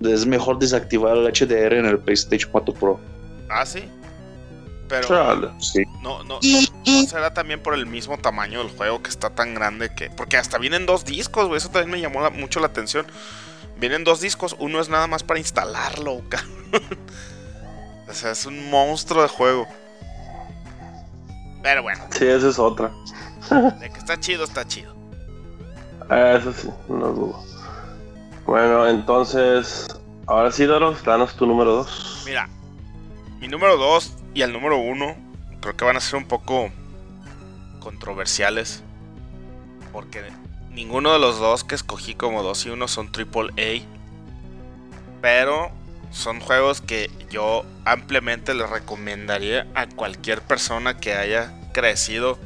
[0.00, 3.00] Es mejor desactivar el HDR en el PlayStation 4 Pro.
[3.50, 3.84] Ah, sí.
[4.88, 5.06] Pero.
[5.08, 5.48] Chale.
[5.60, 5.82] Sí.
[6.02, 9.94] No, no, no, será también por el mismo tamaño del juego que está tan grande
[9.94, 10.08] que.
[10.10, 11.58] Porque hasta vienen dos discos, güey.
[11.58, 13.06] Eso también me llamó la- mucho la atención.
[13.78, 16.98] Vienen dos discos, uno es nada más para instalarlo, cabrón.
[18.08, 19.66] O sea, es un monstruo de juego.
[21.62, 22.90] Pero bueno, Sí, esa es otra.
[23.80, 24.94] de que está chido, está chido.
[26.10, 27.44] Eso sí, no dudo.
[28.46, 29.88] Bueno, entonces,
[30.26, 32.22] ahora sí, Doros, danos tu número 2.
[32.24, 32.48] Mira,
[33.40, 35.16] mi número 2 y el número 1
[35.60, 36.70] creo que van a ser un poco
[37.80, 38.84] controversiales.
[39.92, 40.22] Porque
[40.70, 43.82] ninguno de los dos que escogí como 2 y 1 son AAA.
[45.20, 45.72] Pero
[46.12, 52.38] son juegos que yo ampliamente les recomendaría a cualquier persona que haya crecido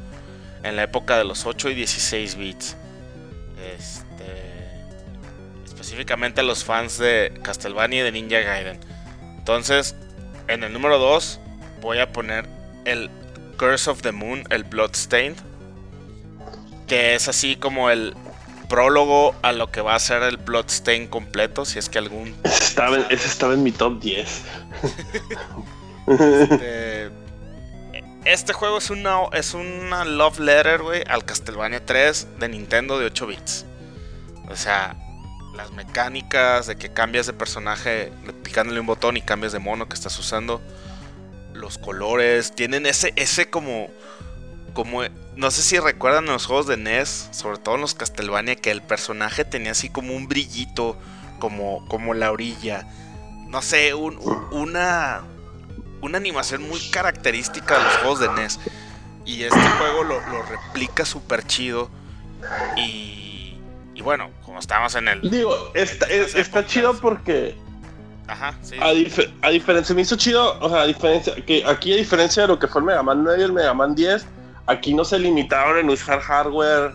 [0.63, 2.75] en la época de los 8 y 16 bits.
[3.77, 4.87] Este,
[5.67, 8.81] específicamente a los fans de Castlevania y de Ninja Gaiden.
[9.37, 9.95] Entonces,
[10.49, 11.41] en el número 2
[11.83, 12.47] voy a poner
[12.87, 13.11] el
[13.59, 15.37] Curse of the Moon, el Bloodstained,
[16.87, 18.15] que es así como el
[18.69, 22.65] prólogo a lo que va a ser el Bloodstained completo, si es que algún Ese
[22.65, 24.43] estaba, en, ese estaba en mi top 10.
[26.09, 27.11] Este,
[28.25, 33.07] este juego es una, es una love letter, güey, al Castlevania 3 de Nintendo de
[33.07, 33.67] 8 bits.
[34.49, 34.97] O sea,
[35.55, 39.95] las mecánicas de que cambias de personaje picándole un botón y cambias de mono que
[39.95, 40.61] estás usando.
[41.63, 43.89] Los colores, tienen ese, ese como,
[44.75, 45.03] como,
[45.37, 48.73] no sé si recuerdan en los juegos de NES, sobre todo en los Castlevania, que
[48.73, 50.99] el personaje tenía así como un brillito,
[51.39, 52.87] como, como la orilla.
[53.47, 55.23] No sé, un- un- una,
[56.01, 58.59] una animación muy característica de los juegos de NES.
[59.25, 61.89] Y este juego lo, lo replica súper chido.
[62.77, 63.57] Y,
[63.95, 65.31] y bueno, como estamos en el...
[65.31, 67.57] Digo, está, es- está chido porque
[68.33, 68.77] Ajá, sí.
[68.81, 72.43] a, dif- a diferencia, me hizo chido, o sea, a diferencia, que aquí a diferencia
[72.43, 74.25] de lo que fue el Mega Man 9 y el Mega Man 10,
[74.67, 76.93] aquí no se limitaron en usar hardware,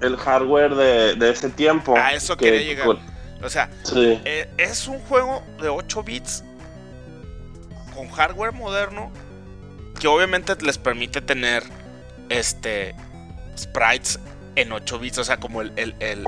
[0.00, 1.96] el hardware de, de ese tiempo.
[1.96, 2.96] A eso quería llegar.
[3.42, 6.42] O sea, Sí, eh, es un juego de 8 bits
[7.94, 9.10] con hardware moderno
[10.00, 11.62] que obviamente les permite tener
[12.28, 12.94] este
[13.56, 14.18] sprites
[14.60, 15.72] en 8 bits, o sea, como el...
[15.76, 16.24] el, el,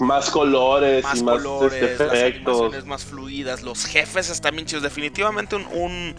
[0.00, 4.66] más colores más y más colores, este, las animaciones más fluidas, los jefes están bien
[4.66, 4.82] chidos.
[4.82, 6.16] Definitivamente un, un,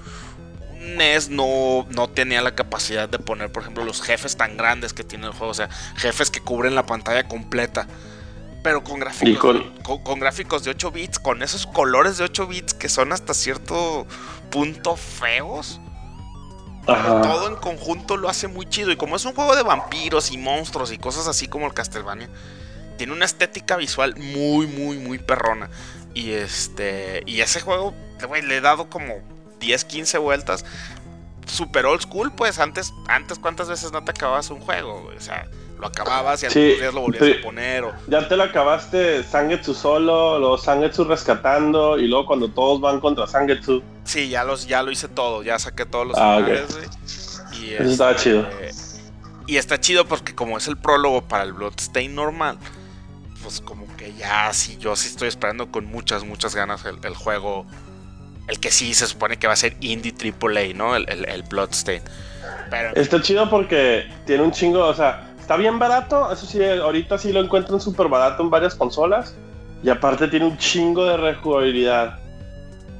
[0.73, 4.93] un NES no, no tenía la capacidad de poner, por ejemplo, los jefes tan grandes
[4.93, 7.87] que tiene el juego, o sea, jefes que cubren la pantalla completa.
[8.63, 12.45] Pero con gráficos, con- con- con gráficos de 8 bits, con esos colores de 8
[12.45, 14.05] bits que son hasta cierto
[14.51, 15.79] punto feos.
[16.85, 18.91] Todo en conjunto lo hace muy chido.
[18.91, 22.29] Y como es un juego de vampiros y monstruos y cosas así como el Castlevania,
[22.97, 25.69] tiene una estética visual muy, muy, muy perrona.
[26.13, 27.23] Y este.
[27.25, 27.93] Y ese juego,
[28.27, 29.15] güey, le he dado como
[29.59, 30.65] 10, 15 vueltas.
[31.45, 35.11] Super old school, pues antes, antes ¿cuántas veces no te acababas un juego?
[35.15, 35.47] O sea,
[35.81, 37.35] lo acababas y al Sí, otro días lo volvías sí.
[37.39, 37.83] a poner.
[37.83, 42.99] O, Ya te lo acabaste Sangetsu solo, luego Sangetsu rescatando y luego cuando todos van
[43.01, 43.81] contra Sangetsu.
[44.05, 45.43] sí, ya, los, ya lo hice todo.
[45.43, 46.67] Ya saqué todos los Ah, finales.
[47.59, 48.47] Y Eso estaba este, chido.
[49.47, 52.57] Y está chido porque como es el prólogo para el Bloodstain normal,
[53.43, 57.15] pues como que ya sí, yo sí estoy esperando con muchas, muchas ganas el, el
[57.15, 57.65] juego.
[58.47, 60.95] El que sí se supone que va a ser Indie AAA, ¿no?
[60.95, 62.01] El, el, el Bloodstain.
[62.69, 67.17] Pero Está chido porque tiene un chingo, o sea, está bien barato, eso sí, ahorita
[67.17, 69.35] sí lo encuentran súper barato en varias consolas.
[69.83, 72.19] Y aparte tiene un chingo de rejugabilidad.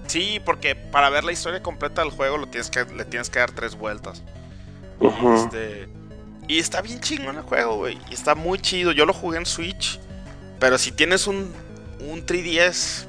[0.08, 3.40] sí, porque para ver la historia completa del juego lo tienes que, le tienes que
[3.40, 4.24] dar tres vueltas.
[5.00, 5.88] Este,
[6.48, 7.98] y está bien chingón el juego, güey.
[8.10, 8.92] Y está muy chido.
[8.92, 10.00] Yo lo jugué en Switch.
[10.60, 11.54] Pero si tienes un,
[12.00, 13.06] un 3DS,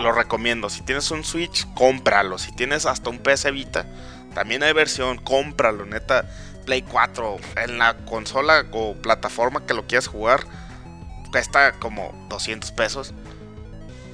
[0.00, 0.68] lo recomiendo.
[0.68, 2.38] Si tienes un Switch, cómpralo.
[2.38, 3.86] Si tienes hasta un PS Vita,
[4.34, 5.86] también hay versión, cómpralo.
[5.86, 6.28] Neta,
[6.70, 7.36] Play 4.
[7.64, 10.42] En la consola o plataforma que lo quieras jugar,
[11.32, 13.12] cuesta como 200 pesos.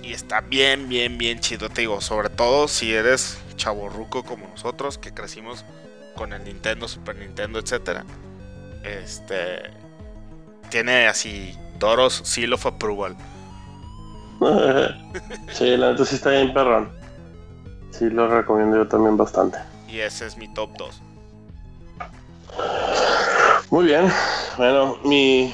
[0.03, 1.69] Y está bien, bien, bien chido.
[1.69, 5.67] Te digo, sobre todo si eres chaborruco como nosotros, que crecimos
[6.15, 8.07] con el Nintendo, Super Nintendo, etcétera.
[8.83, 9.71] Este
[10.71, 13.19] tiene así Doros Seal of Approval.
[15.53, 16.91] sí, la neta sí está bien perrón.
[17.91, 19.59] Sí, lo recomiendo yo también bastante.
[19.87, 21.03] Y ese es mi top 2.
[23.71, 24.11] Muy bien.
[24.57, 25.53] Bueno, mi,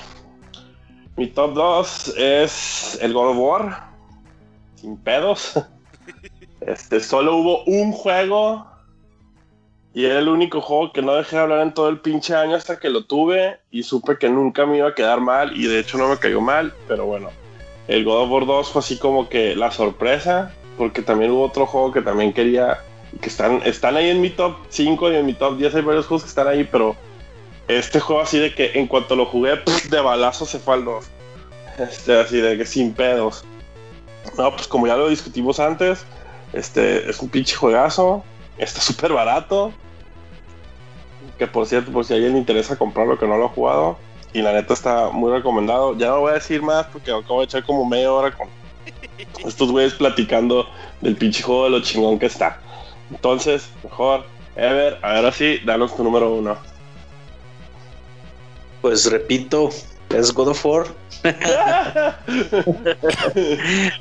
[1.16, 3.88] mi top 2 es el God of War.
[4.76, 5.54] Sin pedos.
[6.64, 8.64] Este, solo hubo un juego.
[9.94, 12.54] Y era el único juego que no dejé de hablar en todo el pinche año
[12.54, 13.58] hasta que lo tuve.
[13.72, 15.56] Y supe que nunca me iba a quedar mal.
[15.56, 16.72] Y de hecho no me cayó mal.
[16.86, 17.30] Pero bueno,
[17.88, 20.52] el God of War 2 fue así como que la sorpresa.
[20.78, 22.78] Porque también hubo otro juego que también quería.
[23.20, 25.74] Que están, están ahí en mi top 5 y en mi top 10.
[25.74, 26.64] Hay varios juegos que están ahí.
[26.64, 26.96] Pero
[27.68, 29.88] este juego así de que en cuanto lo jugué, ¡puf!
[29.88, 31.04] de balazo se fue al 2.
[31.78, 33.44] Este, así de que sin pedos.
[34.36, 36.04] No, pues como ya lo discutimos antes,
[36.52, 38.24] este es un pinche juegazo.
[38.58, 39.72] Está súper barato.
[41.38, 43.98] Que por cierto, por si a alguien le interesa comprarlo que no lo ha jugado.
[44.32, 45.96] Y la neta está muy recomendado.
[45.96, 48.48] Ya no voy a decir más porque acabo de echar como media hora con
[49.46, 50.66] estos güeyes platicando
[51.00, 52.60] del pinche juego de lo chingón que está.
[53.12, 54.24] Entonces, mejor,
[54.56, 56.56] Ever, ahora sí, danos tu número uno.
[58.82, 59.70] Pues repito,
[60.10, 60.86] es God of War.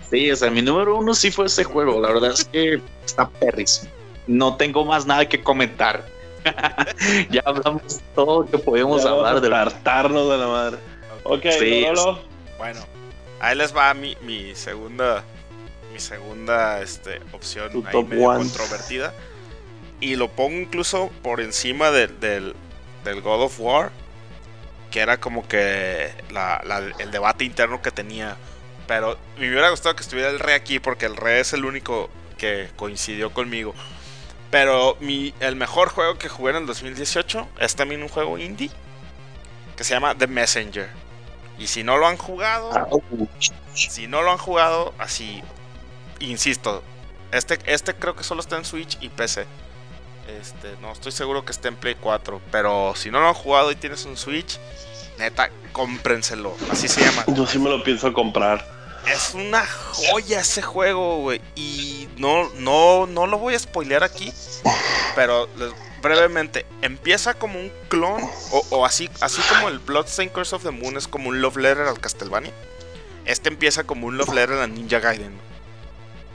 [0.09, 2.01] Sí, o sea, mi número uno sí fue ese juego.
[2.01, 3.89] La verdad es que está perrísimo.
[4.27, 6.05] No tengo más nada que comentar.
[7.29, 10.77] ya hablamos todo lo que podemos Ya hablar a del hartarnos de la madre.
[11.23, 12.19] Ok, Sí, Lolo.
[12.57, 12.81] Bueno,
[13.39, 15.23] ahí les va mi, mi segunda
[15.91, 19.13] mi segunda este, opción ahí top medio controvertida.
[19.99, 22.55] Y lo pongo incluso por encima del,
[23.05, 23.91] God of War.
[24.89, 28.35] Que era como que la- la- el debate interno que tenía.
[28.87, 32.09] Pero me hubiera gustado que estuviera el rey aquí porque el rey es el único
[32.37, 33.73] que coincidió conmigo.
[34.49, 38.69] Pero mi, el mejor juego que jugué en el 2018 es también un juego indie
[39.77, 40.89] que se llama The Messenger.
[41.57, 42.71] Y si no lo han jugado,
[43.73, 45.41] si no lo han jugado, así,
[46.21, 46.83] insisto,
[47.31, 49.45] este, este creo que solo está en Switch y PC.
[50.39, 53.71] Este, no estoy seguro que esté en Play 4, pero si no lo han jugado
[53.71, 54.59] y tienes un Switch,
[55.17, 56.55] neta, cómprenselo.
[56.71, 57.25] Así se llama.
[57.27, 58.65] Yo sí me lo pienso comprar.
[59.07, 61.41] Es una joya ese juego, güey.
[61.55, 64.31] Y no, no, no lo voy a spoilear aquí.
[65.15, 65.49] Pero
[66.01, 68.21] brevemente, empieza como un clon.
[68.51, 71.57] O, o así, así como el Bloodstained Curse of the Moon es como un love
[71.57, 72.53] letter al Castlevania.
[73.25, 75.50] Este empieza como un love letter a Ninja Gaiden.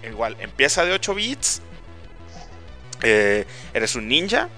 [0.07, 1.61] Igual, empieza de 8 bits.
[3.03, 4.49] eh, eres un ninja.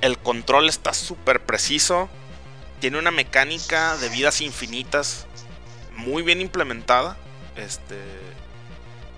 [0.00, 2.08] El control está súper preciso.
[2.80, 5.26] Tiene una mecánica de vidas infinitas
[5.96, 7.16] muy bien implementada.
[7.56, 7.98] Este.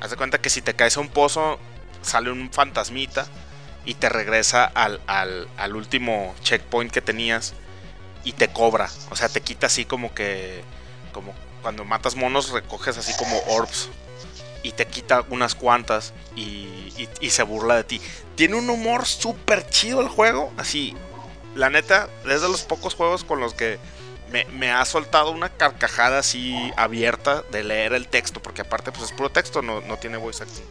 [0.01, 1.59] Haz de cuenta que si te caes a un pozo,
[2.03, 3.27] sale un fantasmita
[3.85, 7.55] y te regresa al, al- al último checkpoint que tenías.
[8.25, 8.91] y te cobra.
[9.11, 10.63] O sea, te quita así como que.
[11.13, 11.33] Como
[11.63, 13.89] cuando matas monos, recoges así como orbs.
[14.67, 18.01] Y te quita unas cuantas y, se burla de ti.
[18.35, 20.53] Tiene un humor súper chido el juego.
[20.57, 20.93] Así,
[21.55, 23.79] la neta, es de los pocos juegos con los que
[24.51, 29.13] me, ha soltado una carcajada así abierta de leer el texto, porque aparte pues es
[29.13, 30.65] puro texto, no, no tiene voice acting.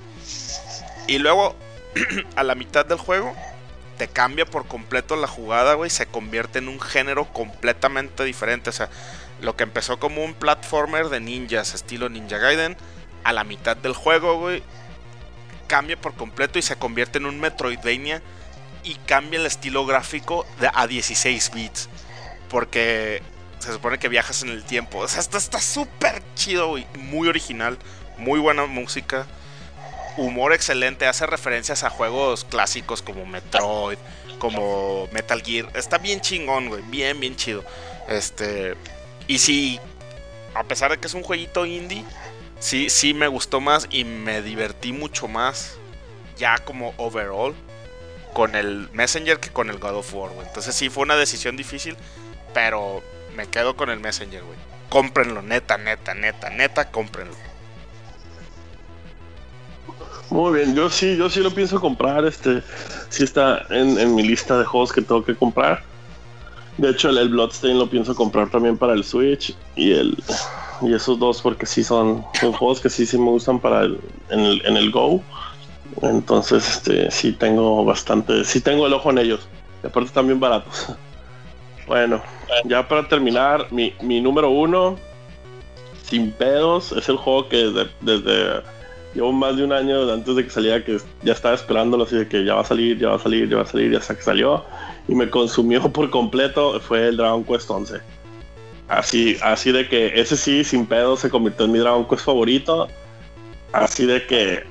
[1.08, 1.56] Y luego,
[2.36, 3.34] a la mitad del juego,
[3.98, 8.72] te cambia por completo la jugada, güey, se convierte en un género completamente diferente.
[8.72, 8.90] O sea,
[9.42, 12.76] lo que empezó como un platformer de ninjas, estilo Ninja Gaiden,
[13.26, 14.64] a la mitad del juego, güey,
[15.68, 18.22] cambia por completo y se convierte en un Metroidvania
[18.84, 21.90] y cambia el estilo gráfico de a 16 bits.
[22.50, 23.24] Porque
[23.58, 25.00] se supone que viajas en el tiempo.
[25.00, 26.86] O sea, está súper chido, güey.
[27.00, 27.80] Muy original,
[28.18, 29.26] muy buena música.
[30.18, 33.98] Humor excelente, hace referencias a juegos clásicos como Metroid,
[34.38, 35.68] como Metal Gear.
[35.74, 36.84] Está bien chingón, güey.
[36.84, 37.66] Bien, bien chido.
[38.08, 38.76] Este.
[39.28, 39.80] Y sí,
[40.54, 42.06] a pesar de que es un jueguito indie,
[42.60, 45.78] sí, sí me gustó más y me divertí mucho más.
[46.38, 47.54] Ya como overall.
[48.34, 50.46] Con el Messenger que con el God of War, güey.
[50.48, 51.96] Entonces sí fue una decisión difícil.
[52.54, 53.02] Pero
[53.36, 54.58] me quedo con el Messenger, güey.
[54.90, 57.36] Cómprenlo, neta, neta, neta, neta, cómprenlo.
[60.30, 62.26] Muy bien, yo sí, yo sí lo pienso comprar.
[62.26, 62.62] Este,
[63.10, 65.84] sí está en, mi lista de juegos que tengo que comprar.
[66.78, 70.18] De hecho, el, Bloodstain lo pienso comprar también para el Switch y el
[70.82, 74.00] y esos dos porque sí son, juegos que sí sí me gustan para el,
[74.30, 75.22] en, el, en el Go.
[76.02, 79.48] Entonces, este, sí tengo bastante, sí tengo el ojo en ellos.
[79.84, 80.88] Y aparte están bien baratos.
[81.88, 82.20] Bueno,
[82.64, 84.96] ya para terminar, mi, número uno,
[86.02, 88.64] sin pedos, es el juego que desde, desde,
[89.14, 92.28] llevo más de un año antes de que saliera que ya estaba esperándolo así de
[92.28, 94.16] que ya va a salir, ya va a salir, ya va a salir, ya hasta
[94.16, 94.66] que salió
[95.08, 98.00] y me consumió por completo fue el Dragon Quest 11.
[98.88, 102.88] Así, así de que ese sí, sin pedos, se convirtió en mi Dragon Quest favorito.
[103.72, 104.64] Así de que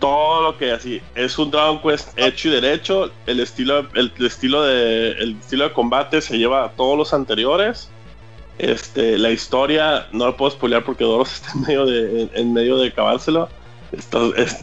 [0.00, 3.10] todo lo que así es un Dragon Quest hecho y derecho.
[3.26, 7.88] El estilo, el, estilo de el estilo de combate se lleva a todos los anteriores.
[8.58, 12.78] Este, la historia no la puedo spoilear porque Doros está en medio de en, medio
[12.78, 13.48] de acabárselo.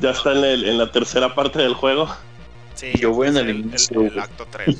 [0.01, 2.09] ya está en, la tercera parte del juego.
[2.75, 4.77] Sí, yo voy en el, acto 3.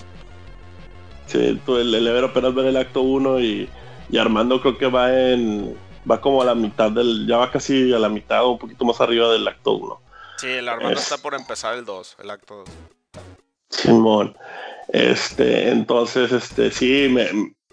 [1.28, 3.70] Sí, tú, el, el apenas ver el acto 1 y,
[4.10, 5.78] y Armando creo que va en
[6.10, 8.86] va como a la mitad del ya va casi a la mitad o un poquito
[8.86, 10.02] más arriba del acto 1.
[10.38, 13.24] Sí, el Armando está por empezar el 2, el acto 2.
[13.70, 14.38] Simón.
[14.90, 17.30] Este, entonces, este, sí, me,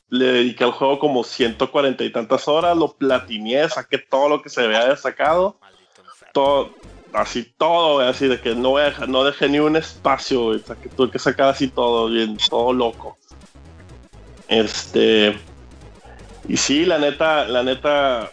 [0.08, 4.48] le dediqué al juego como 140 y tantas horas, lo platineé, saqué todo lo que
[4.48, 5.58] se había destacado.
[6.32, 6.70] Todo,
[7.12, 8.76] así todo, así de que no,
[9.08, 12.72] no dejé ni un espacio, o sea, que tuve que sacar así todo, bien, todo
[12.72, 13.18] loco.
[14.48, 15.38] Este,
[16.50, 18.28] y sí, la neta, la neta,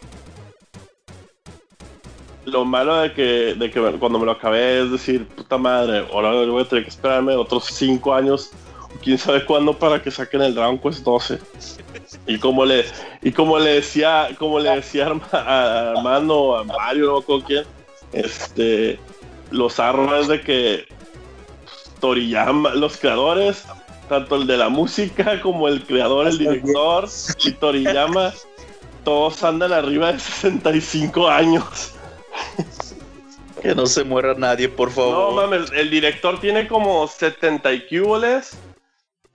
[2.46, 6.32] lo malo de que, de que cuando me lo acabé es decir, puta madre, ahora
[6.32, 8.50] voy a tener que esperarme otros 5 años,
[9.04, 11.40] quién sabe cuándo, para que saquen el Dragon Quest 12.
[12.26, 12.86] Y como le,
[13.22, 17.66] y como le decía, como le decía a Armando, a Mario, no con quién,
[18.14, 19.00] este,
[19.52, 20.88] los armas de que
[22.00, 23.64] Toriyama, los creadores,
[24.08, 27.08] tanto el de la música como el creador, el director
[27.44, 28.34] y Toriyama,
[29.04, 31.94] todos andan arriba de 65 años.
[33.62, 35.36] que no se muera nadie, por favor.
[35.36, 38.58] No mames, el director tiene como 70 y cuboles.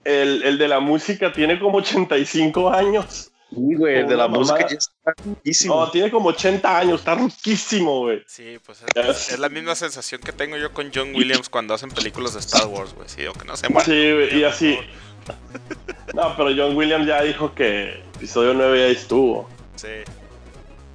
[0.03, 3.32] El, el de la música tiene como 85 años.
[3.55, 5.75] Sí, güey, el de la música ya está ruquísimo.
[5.75, 8.23] No, tiene como 80 años, está ruquísimo, güey.
[8.27, 12.33] Sí, pues es, la misma sensación que tengo yo con John Williams cuando hacen películas
[12.33, 13.07] de Star Wars, güey.
[13.09, 13.85] Sí, aunque no se muera.
[13.85, 14.77] Sí, güey, y así.
[16.13, 19.49] No, pero John Williams ya dijo que episodio 9 ya estuvo.
[19.75, 19.87] Sí.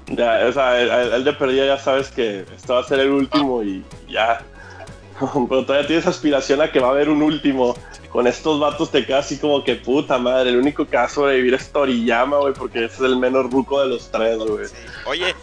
[0.06, 3.62] Ya, o sea, el, de perdida ya sabes que esto va a ser el último
[3.62, 4.40] y ya.
[5.48, 7.76] Pero todavía tienes aspiración a que va a haber un último.
[8.10, 10.50] Con estos vatos te quedas así como que puta madre.
[10.50, 13.80] El único que va a sobrevivir es Toriyama, güey, porque ese es el menos ruco
[13.80, 14.66] de los tres, güey.
[15.06, 15.34] Oye,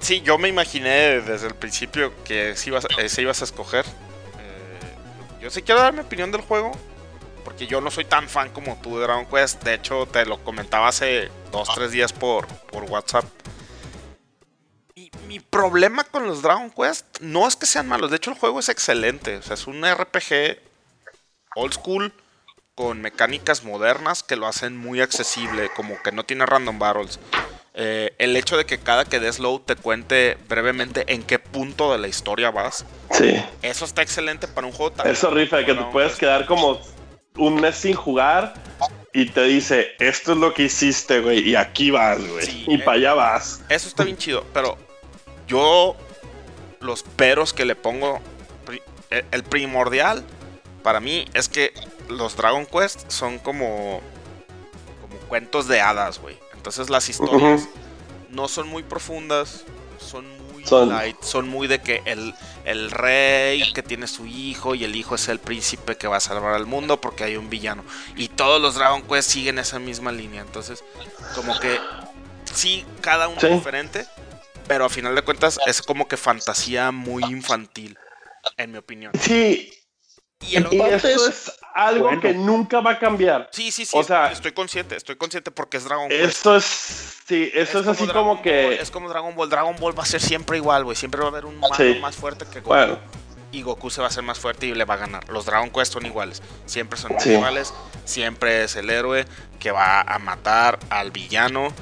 [0.00, 2.86] sí, yo me imaginé desde el principio que ese ibas,
[3.18, 3.84] ibas a escoger.
[3.84, 6.72] Eh, yo sí quiero dar mi opinión del juego.
[7.44, 9.62] Porque yo no soy tan fan como tú de Dragon Quest.
[9.62, 13.24] De hecho, te lo comentaba hace dos, tres días por, por WhatsApp
[15.30, 18.10] mi problema con los Dragon Quest no es que sean malos.
[18.10, 19.36] De hecho, el juego es excelente.
[19.36, 20.58] O sea, es un RPG
[21.54, 22.12] old school
[22.74, 25.70] con mecánicas modernas que lo hacen muy accesible.
[25.76, 27.20] Como que no tiene random battles.
[27.74, 31.92] Eh, el hecho de que cada que des load te cuente brevemente en qué punto
[31.92, 32.84] de la historia vas.
[33.12, 33.40] Sí.
[33.62, 35.06] Eso está excelente para un juego tan.
[35.06, 36.80] Eso rifa, que te puedes quedar como
[37.36, 38.54] un mes sin jugar
[39.12, 42.44] y te dice, esto es lo que hiciste, güey, y aquí vas, güey.
[42.44, 42.78] Sí, y eh.
[42.80, 43.60] para allá vas.
[43.68, 44.89] Eso está bien chido, pero
[45.50, 45.96] yo
[46.80, 48.20] los peros que le pongo,
[49.10, 50.24] el- primordial
[50.84, 51.74] para mí es que
[52.08, 54.00] los Dragon Quest son como
[55.02, 56.38] como cuentos de hadas, güey.
[56.54, 57.68] Entonces las historias
[58.30, 59.64] no son muy profundas,
[59.98, 62.34] son muy Son- light, son muy de que el,
[62.64, 66.20] el rey que tiene su hijo y el hijo es el príncipe que va a
[66.20, 67.82] salvar al mundo porque hay un villano.
[68.16, 70.42] Y todos los Dragon Quest siguen esa misma línea.
[70.42, 70.84] Entonces,
[71.34, 71.78] como que
[72.54, 73.48] sí, cada uno Sí.
[73.48, 74.06] diferente,
[74.70, 77.98] pero a final de cuentas es como que fantasía muy infantil,
[78.56, 79.10] en mi opinión.
[79.20, 79.72] Sí,
[80.48, 82.20] Y el y eso es- es algo bueno.
[82.22, 83.50] que nunca va a cambiar.
[83.52, 86.22] sí, sí, sí, o sea- estoy consciente, estoy consciente porque es Dragon Quest.
[86.38, 86.64] Eso es,
[87.26, 89.50] sí, eso es, así Dragon como Ball, que, Es como Dragon Ball.
[89.50, 90.96] Dragon Ball va a ser siempre igual, güey.
[90.96, 91.98] Siempre va a haber un malo Sí.
[92.00, 92.68] más fuerte que Goku.
[92.68, 92.98] bueno,
[93.52, 95.28] Y Goku se va a hacer más fuerte y le va a ganar.
[95.28, 96.40] Los Dragon Quest son iguales.
[96.66, 97.30] Siempre son Sí.
[97.32, 97.74] iguales.
[98.04, 99.26] Siempre es el héroe
[99.58, 101.74] que va a matar al villano.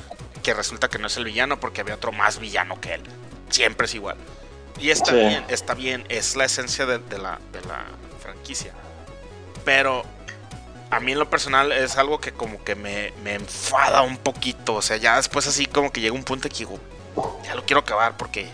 [0.48, 3.02] Que resulta que no es el villano porque había otro más villano que él.
[3.50, 4.16] Siempre es igual.
[4.80, 5.16] Y está Sí.
[5.18, 6.06] bien, está bien.
[6.08, 7.84] Es la esencia de, de la, de la
[8.22, 8.72] franquicia.
[9.66, 10.06] Pero
[10.90, 14.76] a mí en lo personal es algo que como que me, me enfada un poquito.
[14.76, 16.78] O sea, ya después así como que llega un punto que digo,
[17.44, 18.48] ya lo quiero acabar porque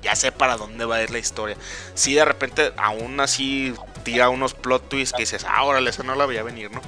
[0.00, 1.58] ya sé para dónde va a ir la historia.
[1.92, 6.14] Si de repente aún así tira unos plot twists que dices, ah, órale, esa no
[6.14, 6.80] la veía venir, ¿no?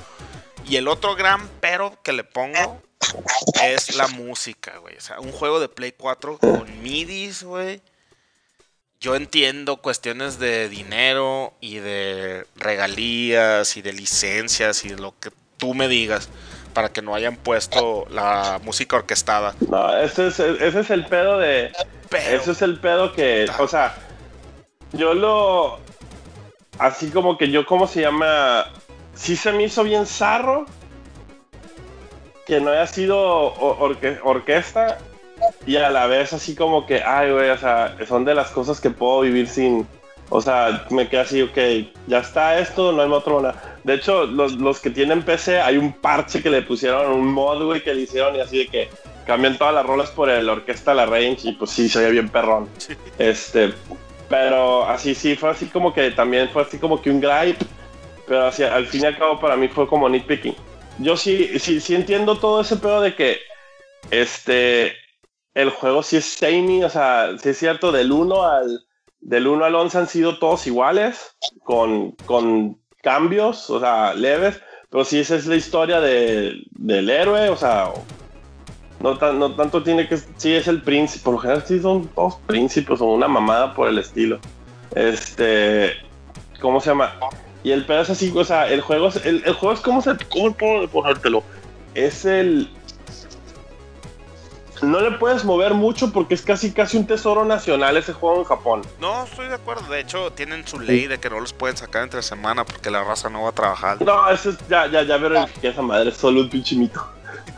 [0.65, 2.81] Y el otro gran pero que le pongo
[3.63, 4.97] es la música, güey.
[4.97, 7.81] O sea, un juego de Play 4 con midis, güey.
[9.01, 15.31] Yo entiendo cuestiones de dinero y de regalías y de licencias y de lo que
[15.59, 16.29] tú me digas
[16.73, 19.55] para que no hayan puesto la música orquestada.
[19.69, 21.73] no, ese es, ese es el pedo de,
[22.11, 23.97] Pero ese es el pedo que, o sea,
[24.93, 25.79] yo lo,
[26.79, 28.67] así como que yo, ¿cómo se llama?
[29.15, 30.67] Sí se me hizo bien zarro
[32.47, 34.99] que no haya sido orque- orquesta
[35.67, 38.81] y a la vez así como que, ay, güey, o sea, son de las cosas
[38.81, 39.87] que puedo vivir sin,
[40.31, 41.59] o sea, me queda así, ok,
[42.07, 43.77] ya está esto, no hay otro nada.
[43.85, 47.63] De hecho, los, los que tienen PC, hay un parche que le pusieron, un mod,
[47.65, 48.89] güey, que le hicieron y así de que
[49.27, 52.29] cambian todas las rolas por el orquesta La Range y pues sí, se veía bien
[52.29, 52.69] perrón.
[53.19, 53.75] Este,
[54.29, 57.65] pero así sí, fue así como que también fue así como que un gripe,
[58.27, 60.55] pero así, al fin y al cabo para mí fue como nitpicking.
[60.99, 63.39] Yo sí, sí, sí entiendo todo ese pedo de que
[64.11, 64.95] este
[65.55, 68.87] el juego sí es samey, o sea, sí es cierto, del 1 al
[69.21, 75.05] del 1 al 11 han sido todos iguales, con, con cambios, o sea, leves, pero
[75.05, 77.91] sí esa es la historia de, del héroe, o sea,
[79.01, 82.11] no, tan- no tanto tiene que, sí es el príncipe, por lo general sí son
[82.15, 84.39] dos príncipes o una mamada por el estilo.
[84.95, 85.93] Este,
[86.61, 87.19] ¿cómo se llama?
[87.63, 90.01] Y el pedo es así, o sea, el juego es, el, el juego es como
[90.01, 91.43] se, ¿cómo puedo ponértelo?
[91.95, 92.69] Es el,
[94.83, 98.45] no le puedes mover mucho porque es casi casi un tesoro nacional ese juego en
[98.45, 98.83] Japón.
[99.01, 99.89] No, estoy de acuerdo.
[99.89, 103.03] De hecho, tienen su ley de que no los pueden sacar entre semana porque la
[103.03, 104.03] raza no va a trabajar.
[104.03, 107.07] No, eso es, ya, ya, ya verifiqué esa madre, es solo un pinche mito.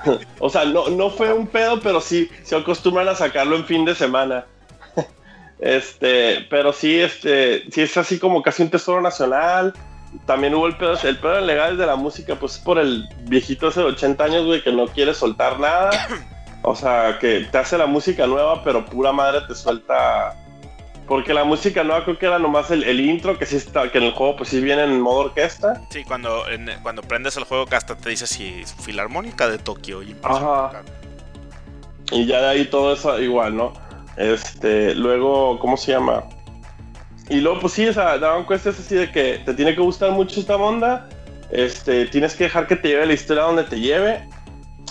[0.39, 3.85] o sea, no, no fue un pedo, pero sí, se acostumbran a sacarlo en fin
[3.85, 4.47] de semana.
[5.59, 9.75] este, pero sí, este, sí es así como casi un tesoro nacional.
[10.27, 13.71] También hubo el pedo, el pedo legal de la música, pues es por el viejito
[13.71, 15.91] de 80 años, güey, que no quiere soltar nada.
[16.63, 20.35] O sea, que te hace la música nueva, pero pura madre te suelta.
[21.07, 23.97] Porque la música nueva creo que era nomás el, el intro, que sí está, que
[23.99, 25.81] en el juego pues sí viene en modo orquesta.
[25.91, 29.57] Sí, cuando, en- cuando prendes el juego, que hasta te dice si es Filarmónica de
[29.59, 30.03] Tokio.
[30.03, 30.83] Y Ajá.
[32.11, 33.73] Y ya de ahí todo eso igual, ¿no?
[34.17, 36.25] Este, luego, ¿cómo se llama?
[37.29, 39.81] Y luego, pues sí, o sea, Dragon Quest es así de que te tiene que
[39.81, 41.09] gustar mucho esta onda.
[41.51, 44.23] Este, tienes que dejar que te lleve la historia donde te lleve.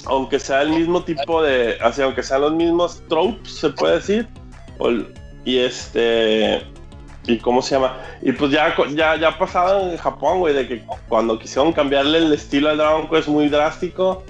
[0.05, 1.77] Aunque sea el mismo tipo de.
[1.81, 4.27] Así, aunque sean los mismos tropes, se puede decir.
[4.77, 4.91] O
[5.43, 6.61] y este.
[7.25, 7.97] ¿Y cómo se llama?
[8.21, 12.31] Y pues ya, ya, ya pasaba en Japón, güey, de que cuando quisieron cambiarle el
[12.31, 14.23] estilo al Dragon Quest muy drástico,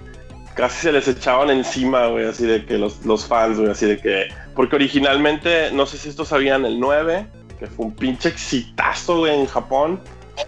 [0.55, 3.99] casi se les echaban encima, güey, así de que los, los fans, güey, así de
[3.99, 4.29] que...
[4.55, 7.27] Porque originalmente, no sé si estos sabían, el 9,
[7.59, 9.99] que fue un pinche exitazo, güey, en Japón.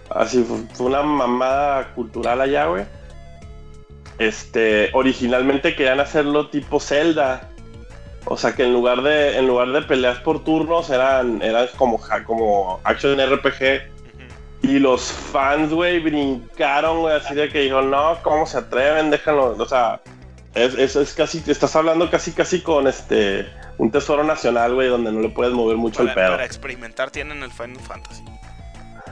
[0.10, 2.86] Así fue, fue una mamada cultural allá, güey.
[4.20, 7.50] Este, originalmente querían hacerlo tipo Zelda.
[8.26, 12.00] O sea que en lugar de, en lugar de peleas por turnos, eran, eran como,
[12.26, 13.82] como action RPG.
[14.62, 19.10] Y los fans, güey, brincaron, güey, así de que dijeron, no, ¿cómo se atreven?
[19.10, 20.02] Déjenlo, o sea,
[20.56, 23.48] es, es, es casi, estás hablando casi, casi con este,
[23.78, 26.32] un tesoro nacional, güey, donde no le puedes mover mucho el pedo.
[26.32, 28.24] para experimentar tienen el Final Fantasy.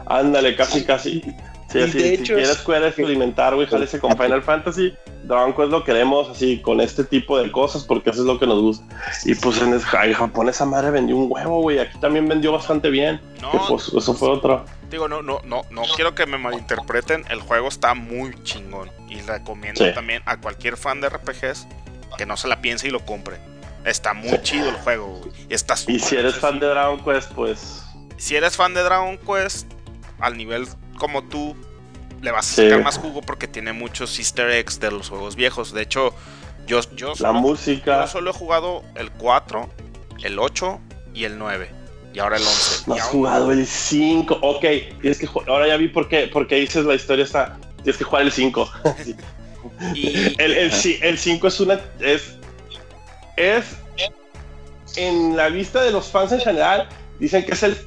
[0.05, 1.35] Ándale, casi, casi.
[1.69, 4.95] Sí, así, si quieres Square experimentar, güey, jálese con Final Fantasy.
[5.23, 8.47] Dragon Quest lo queremos así, con este tipo de cosas, porque eso es lo que
[8.47, 8.85] nos gusta.
[9.25, 11.79] Y pues en, Japón esa madre vendió un huevo, güey.
[11.79, 13.19] Aquí también vendió bastante bien.
[13.41, 14.63] No, pues eso fue otro.
[14.89, 17.25] Digo, no, no, no, no quiero que me malinterpreten.
[17.29, 18.89] El juego está muy chingón.
[19.09, 21.67] Y recomiendo también a cualquier fan de RPGs
[22.17, 23.37] que no se la piense y lo compre.
[23.83, 25.31] Está muy chido el juego, güey.
[25.49, 27.83] Está y si eres fan de Dragon Quest, pues.
[28.17, 29.71] Si eres fan de Dragon Quest,
[30.19, 31.55] al nivel como tú,
[32.21, 35.73] le vas a sacar más jugo porque tiene muchos easter eggs de los juegos viejos.
[35.73, 36.13] De hecho,
[36.65, 38.01] yo, yo, la música.
[38.01, 39.69] yo solo he jugado el 4,
[40.23, 40.79] el 8
[41.13, 41.69] y el 9.
[42.13, 42.83] Y ahora el 11.
[42.87, 44.39] No has jugado el 5.
[44.41, 44.65] Ok,
[45.01, 47.57] tienes que ahora ya vi por qué, por qué dices la historia está.
[47.77, 48.69] Tienes que jugar el 5.
[49.95, 50.71] el, el,
[51.01, 51.79] el 5 es una.
[51.99, 52.35] Es,
[53.35, 53.77] es.
[54.95, 56.89] En la vista de los fans en general,
[57.19, 57.77] dicen que es el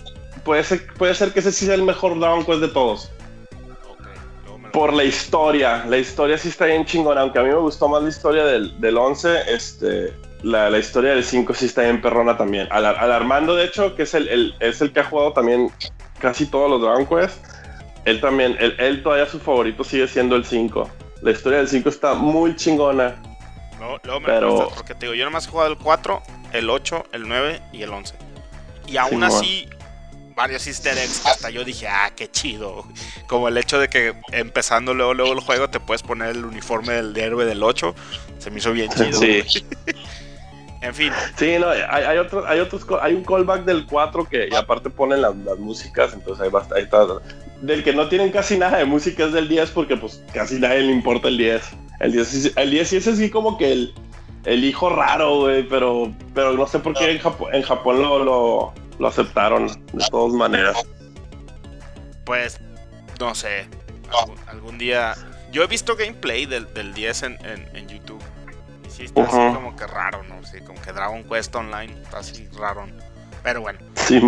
[0.44, 3.10] puede ser, puede ser que ese sí sea el mejor Dragon Quest de todos.
[4.72, 8.02] Por la historia, la historia sí está bien chingona, aunque a mí me gustó más
[8.02, 12.36] la historia del, del 11, este, la, la, historia del 5 sí está bien perrona
[12.36, 12.68] también.
[12.70, 15.72] Al, Armando, de hecho, que es el, el, es el que ha jugado también
[16.20, 17.44] casi todos los Dragon Quest,
[18.04, 20.88] él también, él, él todavía su favorito sigue siendo el 5.
[21.22, 23.20] La historia del 5 está muy chingona.
[23.78, 24.68] No, luego me pero...
[24.74, 26.22] porque te digo, yo nomás he jugado el 4,
[26.52, 28.14] el 8, el 9 y el 11.
[28.86, 29.68] Y aún así,
[30.40, 32.86] varios easter eggs que hasta yo dije, ah, qué chido.
[33.26, 36.94] Como el hecho de que empezando luego, luego el juego te puedes poner el uniforme
[36.94, 37.94] del héroe del 8.
[38.38, 39.20] Se me hizo bien chido.
[39.20, 39.42] Sí.
[40.80, 41.12] en fin.
[41.36, 44.88] Sí, no, hay, hay, otros, hay otros, hay un callback del 4 que y aparte
[44.88, 47.04] ponen las, músicas, entonces ahí, basta, ahí está.
[47.60, 50.80] Del que no tienen casi nada de música es del 10 porque pues casi nadie
[50.80, 51.62] le importa el 10.
[52.00, 53.94] El 10, el 10 sí es así como que el,
[54.46, 58.24] el hijo raro, güey, pero, pero no sé por qué en Japón, en Japón lo,
[58.24, 60.76] lo lo aceptaron de todas maneras.
[62.24, 62.60] Pues,
[63.18, 63.66] no sé.
[64.46, 65.14] Algún, día.
[65.50, 67.38] Yo he visto gameplay del, del 10 en,
[67.74, 68.22] en, YouTube.
[68.86, 70.44] Y sí está así como que raro, ¿no?
[70.44, 72.86] Sí, como que Dragon Quest Online está así raro.
[73.42, 73.78] Pero bueno.
[73.94, 74.20] Sí,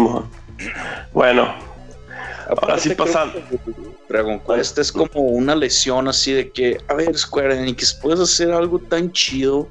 [1.12, 1.54] bueno.
[2.48, 3.42] Ahora sí pasando.
[4.08, 8.52] Dragon Quest es como una lesión así de que, a ver, Square Enix, puedes hacer
[8.52, 9.68] algo tan chido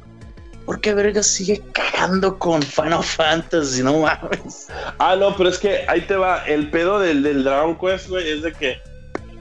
[0.72, 3.84] ¿por qué verga sigue cagando con Final Fantasy?
[3.84, 4.70] No mames.
[5.00, 6.46] Ah, no, pero es que ahí te va.
[6.46, 8.80] El pedo del, del Dragon Quest, güey, es de que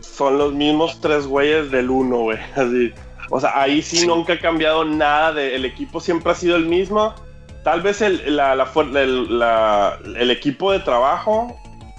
[0.00, 2.38] son los mismos tres güeyes del uno, güey.
[2.56, 2.92] Así.
[3.30, 5.34] O sea, ahí sí, nunca ha cambiado nada.
[5.34, 7.14] De, el equipo siempre ha sido el mismo.
[7.62, 11.56] Tal vez el, la, la, el equipo de trabajo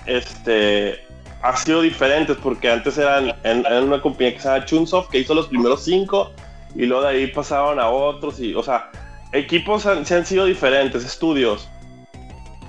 [0.08, 1.00] este,
[1.42, 5.34] ha sido diferente porque antes eran en, una compañía que se llama Chunsoft que hizo
[5.34, 6.32] los primeros cinco
[6.76, 8.90] y luego de ahí pasaron a otros y, o sea,
[9.34, 11.70] equipos han, se han sido diferentes, estudios,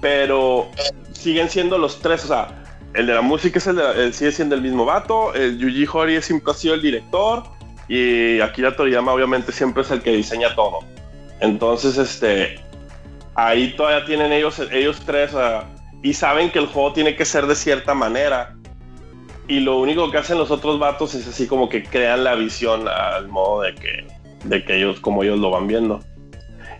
[0.00, 0.68] pero
[1.12, 2.62] siguen siendo los tres, o sea,
[2.94, 6.52] el de la música es el, sigue siendo el mismo vato, el Yuji Horii siempre
[6.52, 7.44] ha sido el director
[7.88, 10.80] y Akira Toriyama obviamente siempre es el que diseña todo.
[11.40, 12.60] Entonces, este,
[13.34, 15.32] ahí todavía tienen ellos, ellos tres
[16.02, 18.56] y saben que el juego tiene que ser de cierta manera.
[19.48, 22.86] Y lo único que hacen los otros vatos es así como que crean la visión
[22.88, 24.06] al modo de que,
[24.44, 26.00] de que ellos, como ellos lo van viendo.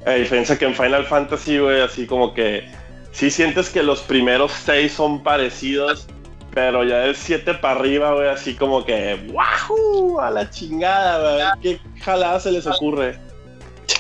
[0.07, 2.69] A diferencia que en Final Fantasy, güey, así como que
[3.13, 6.09] sí sientes que los primeros seis son parecidos,
[6.55, 10.21] pero ya del 7 para arriba, güey, así como que ¡Wahoo!
[10.21, 11.79] A la chingada, güey.
[11.79, 13.19] ¿Qué jalada se les ocurre?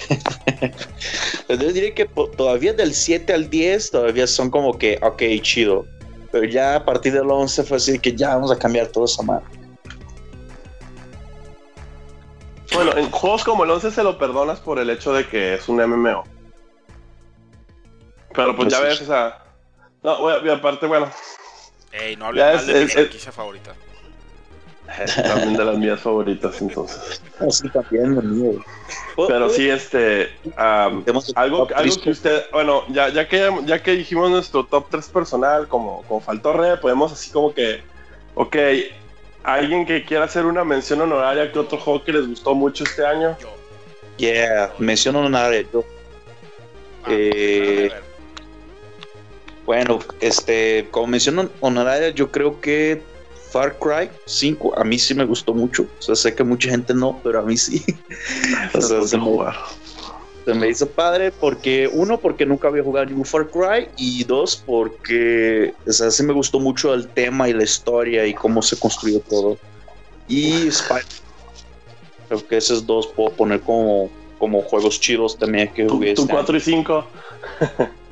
[1.48, 2.04] Yo diría que
[2.36, 5.86] todavía del 7 al 10 todavía son como que, ok, chido.
[6.30, 9.22] Pero ya a partir del 11 fue así que ya vamos a cambiar todo esa
[9.22, 9.44] madre.
[12.74, 15.68] Bueno, en juegos como el 11 se lo perdonas por el hecho de que es
[15.68, 16.24] un MMO.
[18.34, 19.44] Pero pues, ya ves, o sea.
[20.02, 21.10] No, y aparte, bueno.
[21.92, 23.74] Ey, no hables mal de mi franquicia favorita.
[25.16, 27.22] También de las mías favoritas, entonces.
[27.50, 28.64] Sí, también de mío.
[29.28, 30.30] Pero sí, este.
[30.56, 32.44] algo, algo que usted.
[32.52, 36.76] Bueno, ya, ya, que, ya que dijimos nuestro top 3 personal, como, como faltó re,
[36.76, 37.82] podemos así como que.
[38.34, 38.56] Ok,
[39.44, 43.04] ¿Alguien que quiera hacer una mención honoraria que otro juego que les gustó mucho este
[43.04, 43.36] año?
[44.16, 45.66] Yeah, mención honoraria.
[45.72, 45.84] Yo.
[47.04, 47.90] Ah, eh,
[49.66, 53.02] bueno, este, como mención honoraria, yo creo que
[53.50, 55.86] Far Cry 5 a mí sí me gustó mucho.
[55.98, 57.84] O sea, sé que mucha gente no, pero a mí sí.
[58.74, 59.24] o sea, se me,
[60.44, 64.62] se me hizo padre porque, uno, porque nunca había jugado ningún Far Cry y dos,
[64.66, 68.76] porque o sea, sí me gustó mucho el tema y la historia y cómo se
[68.78, 69.58] construyó todo.
[70.28, 71.04] Y Spider.
[72.28, 76.14] Creo que esos dos puedo poner como, como juegos chidos también que jugué.
[76.14, 77.06] Tu, 4 este y 5.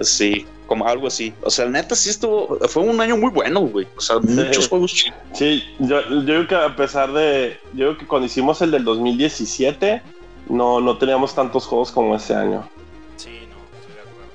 [0.00, 1.32] Sí, como algo así.
[1.42, 3.86] O sea, neta sí estuvo, fue un año muy bueno, güey.
[3.96, 5.18] O sea, muchos juegos chidos.
[5.32, 8.84] Sí, yo, yo creo que a pesar de, yo creo que cuando hicimos el del
[8.84, 10.02] 2017,
[10.48, 12.68] no, no teníamos tantos juegos como ese año.
[13.16, 14.30] Sí, no, estoy de acuerdo.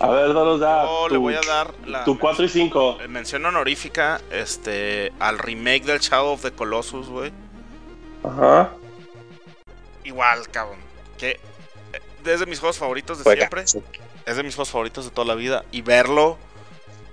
[0.00, 0.82] A ver, danos ya.
[0.84, 2.96] Yo le voy a dar la Tu 4 y 5.
[3.00, 7.32] men- mención honorífica este, al remake del Shadow of the Colossus, güey.
[8.24, 8.70] Ajá.
[10.04, 10.78] Igual, cabrón.
[11.18, 11.30] Que
[11.92, 13.62] eh, es de mis juegos favoritos de siempre.
[13.62, 15.64] Es de mis juegos favoritos de toda la vida.
[15.72, 16.38] Y verlo,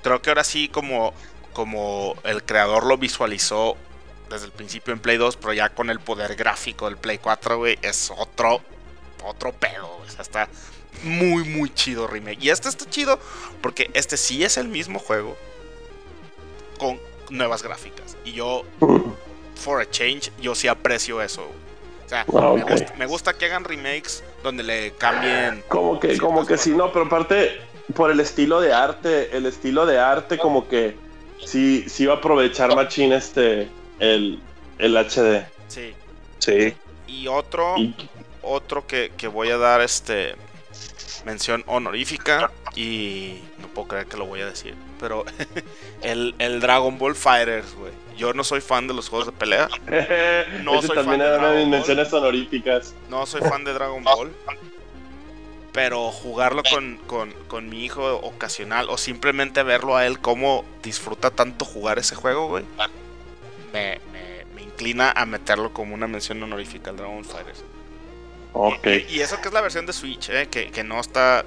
[0.01, 1.14] creo que ahora sí, como,
[1.53, 3.78] como el creador lo visualizó
[4.34, 7.57] desde el principio en Play 2, pero ya con el poder gráfico del Play 4,
[7.57, 8.61] güey, es otro,
[9.23, 9.88] otro pedo.
[9.97, 10.09] güey.
[10.09, 10.49] O sea, está
[11.03, 12.43] muy, muy chido remake.
[12.43, 13.19] Y este está chido
[13.61, 15.38] porque este sí es el mismo juego
[16.77, 18.17] con nuevas gráficas.
[18.25, 18.63] Y yo,
[19.55, 21.43] for a change, yo sí aprecio eso.
[22.05, 25.63] O sea, Ah, me, gusta, me gusta que hagan remakes donde le cambien.
[25.67, 27.59] Como que, como que sí, no, pero aparte,
[27.95, 30.95] por el estilo de arte, el estilo de arte, como que
[31.45, 33.69] sí, sí va a aprovechar machín este,
[34.04, 34.39] el,
[34.80, 35.45] el HD.
[35.68, 35.93] Sí.
[36.39, 36.74] Sí.
[37.08, 37.95] Y otro, Y,
[38.41, 40.36] otro que, que voy a dar este
[41.26, 45.24] mención honorífica y no puedo creer que lo voy a decir, pero
[46.01, 47.93] el, el Dragon Ball Fighters, güey.
[48.18, 49.70] Yo no soy fan de los juegos de pelea,
[50.64, 52.93] No ese soy también fan de una de mis menciones honoríficas.
[53.10, 54.32] no soy fan de Dragon Ball,
[55.72, 61.32] pero jugarlo con, con, con mi hijo ocasional o simplemente verlo a él cómo disfruta
[61.32, 62.66] tanto jugar ese juego, güey,
[63.74, 67.65] me, me, me inclina a meterlo como una mención honorífica al Dragon Ball Fighters.
[68.53, 68.88] Ok.
[68.88, 70.47] Y, y eso que es la versión de Switch, ¿eh?
[70.49, 71.45] que, que no está.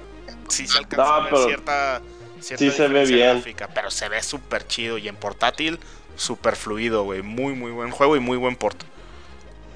[0.49, 2.01] Sí se alcanza No, a ver pero cierta.
[2.39, 3.41] cierta sí se ve bien.
[3.41, 4.97] gráfica, pero se ve súper chido.
[4.97, 5.79] Y en portátil,
[6.15, 7.21] súper fluido, güey.
[7.21, 8.83] Muy, muy buen juego y muy buen port.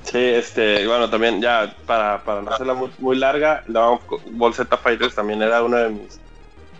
[0.03, 3.99] Sí, este, bueno, también ya para, para no hacerla muy, muy larga, Dragon
[4.31, 6.19] Ball Z Fighters también era una de mis,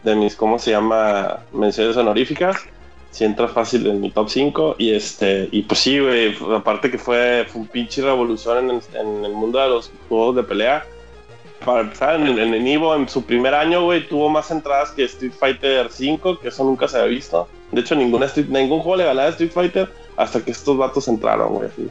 [0.04, 1.46] de mis, ¿cómo se llama?
[1.52, 2.58] Menciones honoríficas.
[3.12, 4.76] Si entra fácil en mi top 5.
[4.80, 9.26] Y este, y pues sí, güey, aparte que fue, fue un pinche revolución en, en
[9.26, 10.86] el mundo de los juegos de pelea.
[11.66, 15.34] Para empezar, en, en Evo, en su primer año, güey, tuvo más entradas que Street
[15.38, 17.48] Fighter 5, que eso nunca se había visto.
[17.72, 21.54] De hecho, ninguna Street- ningún juego le ganaba Street Fighter hasta que estos vatos entraron,
[21.54, 21.88] güey, así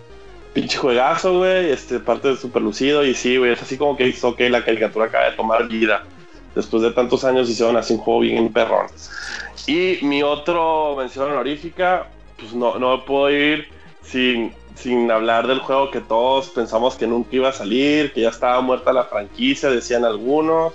[0.52, 4.08] pinche juegazo, güey, este, parte de super lucido y sí, güey, es así como que
[4.08, 6.02] hizo que la caricatura acaba de tomar vida.
[6.56, 8.86] Después de tantos años hicieron así un juego bien perrón.
[9.66, 12.06] Y mi otro mención honorífica,
[12.38, 13.68] pues no, no puedo ir
[14.02, 18.30] sin, sin hablar del juego que todos pensamos que nunca iba a salir, que ya
[18.30, 20.72] estaba muerta la franquicia, decían algunos.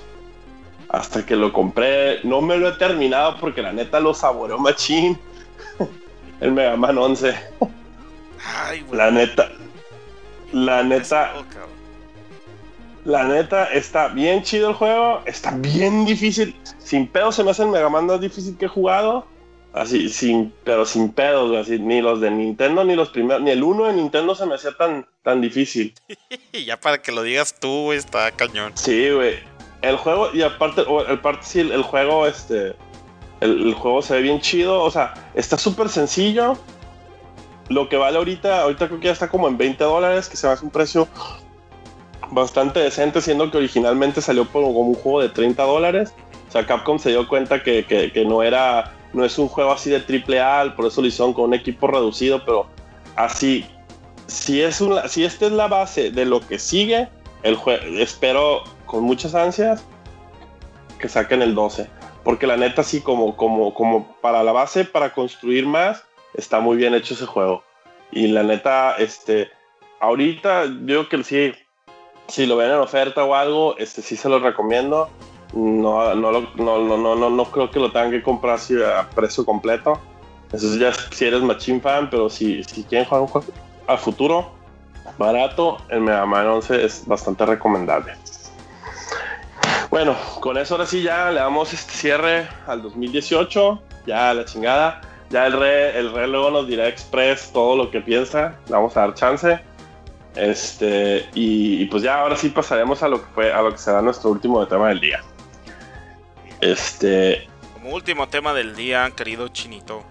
[0.87, 5.17] Hasta que lo compré, no me lo he terminado porque la neta lo saboreó machín.
[6.39, 7.35] El Mega Man 11.
[8.67, 8.85] Ay.
[8.91, 9.49] La neta,
[10.53, 11.33] la neta.
[13.05, 16.55] La neta, está bien chido el juego, está bien difícil.
[16.79, 19.25] Sin pedo se me hace el Mega Man más difícil que he jugado.
[19.73, 23.61] Así, sin, pero sin pedos, así, ni los de Nintendo, ni los primeros, ni el
[23.61, 25.93] uno de Nintendo se me hacía tan, tan difícil.
[26.51, 28.71] Y ya para que lo digas tú, güey, está cañón.
[28.75, 29.35] Sí, güey.
[29.81, 32.73] El juego, y aparte, el parte, sí, el, el juego, este,
[33.41, 36.57] el, el juego se ve bien chido, o sea, está súper sencillo.
[37.67, 40.47] Lo que vale ahorita, ahorita creo que ya está como en 20 dólares, que se
[40.47, 41.07] me hace un precio
[42.31, 46.13] bastante decente, siendo que originalmente salió como un juego de 30 dólares.
[46.47, 49.89] O sea, Capcom se dio cuenta que, que- no era, no es un juego así
[49.89, 52.67] de triple A, por eso lo hicieron con un equipo reducido, pero
[53.15, 53.65] así,
[54.27, 57.09] si es una, si esta es la base de lo que sigue,
[57.43, 57.57] el
[57.99, 59.83] espero con muchas ansias
[60.99, 61.89] que saquen el 12.
[62.23, 66.03] Porque la neta, sí, como, como, como para la base, para construir más,
[66.33, 67.63] está muy bien hecho ese juego.
[68.11, 69.49] Y la neta, este,
[69.99, 71.53] ahorita yo creo que sí,
[72.27, 75.09] si lo ven en oferta o algo, este sí se lo recomiendo.
[75.53, 79.45] No, no, no, no, no, no, creo que lo tengan que comprar así a precio
[79.45, 79.99] completo.
[80.51, 83.47] Eso ya si eres machine fan, pero si, si quieren jugar un juego
[83.87, 84.51] a futuro,
[85.17, 88.13] barato, el Mega Man 11 es bastante recomendable.
[89.89, 94.45] Bueno, con eso ahora sí ya le damos este cierre al 2018, ya a la
[94.45, 95.01] chingada.
[95.29, 98.95] Ya el re, el re luego nos dirá express todo lo que piensa, le vamos
[98.95, 99.59] a dar chance.
[100.35, 103.77] Este, y, y pues ya ahora sí pasaremos a lo que fue, a lo que
[103.77, 105.23] será nuestro último tema del día.
[106.61, 110.03] Este, Como último tema del día, querido Chinito,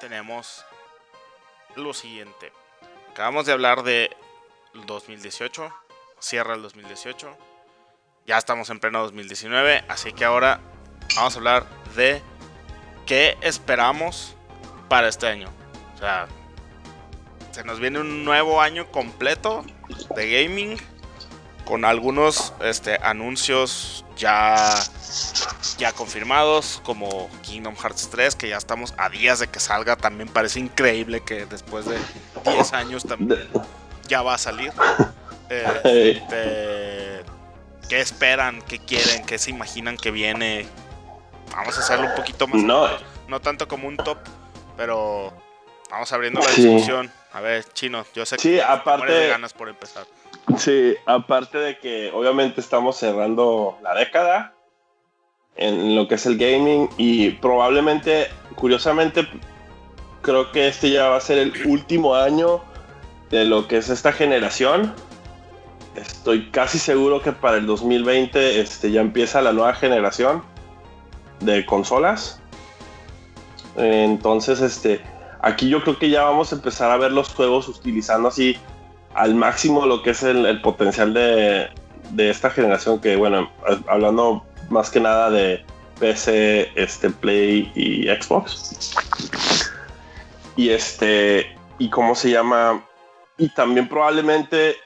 [0.00, 0.64] tenemos
[1.76, 2.52] lo siguiente.
[3.10, 4.16] Acabamos de hablar de
[4.86, 5.72] 2018,
[6.18, 7.36] cierra el 2018.
[8.26, 10.60] Ya estamos en pleno 2019, así que ahora
[11.16, 12.22] vamos a hablar de
[13.06, 14.36] qué esperamos
[14.88, 15.48] para este año.
[15.94, 16.28] O sea,
[17.50, 19.64] se nos viene un nuevo año completo
[20.14, 20.76] de gaming
[21.64, 24.82] con algunos este, anuncios ya
[25.78, 29.96] ya confirmados, como Kingdom Hearts 3, que ya estamos a días de que salga.
[29.96, 31.98] También parece increíble que después de
[32.44, 33.48] 10 años también
[34.08, 34.72] ya va a salir.
[35.48, 37.24] Este,
[37.88, 38.60] ¿Qué esperan?
[38.62, 39.24] ¿Qué quieren?
[39.24, 40.66] ¿Qué se imaginan que viene?
[41.52, 42.62] Vamos a hacerlo un poquito más.
[42.62, 42.86] No.
[43.28, 44.18] No tanto como un top,
[44.76, 45.32] pero
[45.90, 47.10] vamos abriendo la discusión.
[47.32, 50.06] A ver, chino, yo sé Sí, que aparte- de ganas por empezar.
[50.56, 54.54] Sí, aparte de que obviamente estamos cerrando la década
[55.56, 59.28] en lo que es el gaming y probablemente, curiosamente,
[60.22, 62.62] creo que este ya va a ser el último año
[63.30, 64.94] de lo que es esta generación.
[65.96, 70.42] Estoy casi seguro que para el 2020 este, ya empieza la nueva generación
[71.40, 72.40] de consolas.
[73.76, 75.00] Entonces, este,
[75.42, 78.56] aquí yo creo que ya vamos a empezar a ver los juegos utilizando así
[79.14, 81.68] al máximo lo que es el, potencial de,
[82.10, 83.50] de esta generación que, bueno,
[83.88, 85.64] hablando más que nada de
[85.98, 88.94] PC, este, Play y Xbox.
[90.56, 92.84] Y este, y cómo se llama,
[93.36, 94.76] y también probablemente,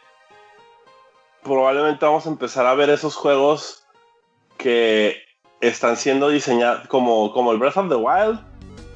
[1.43, 3.85] probablemente vamos a empezar a ver esos juegos
[4.59, 5.23] que
[5.61, 8.41] están siendo diseñados como, como el Breath of the Wild,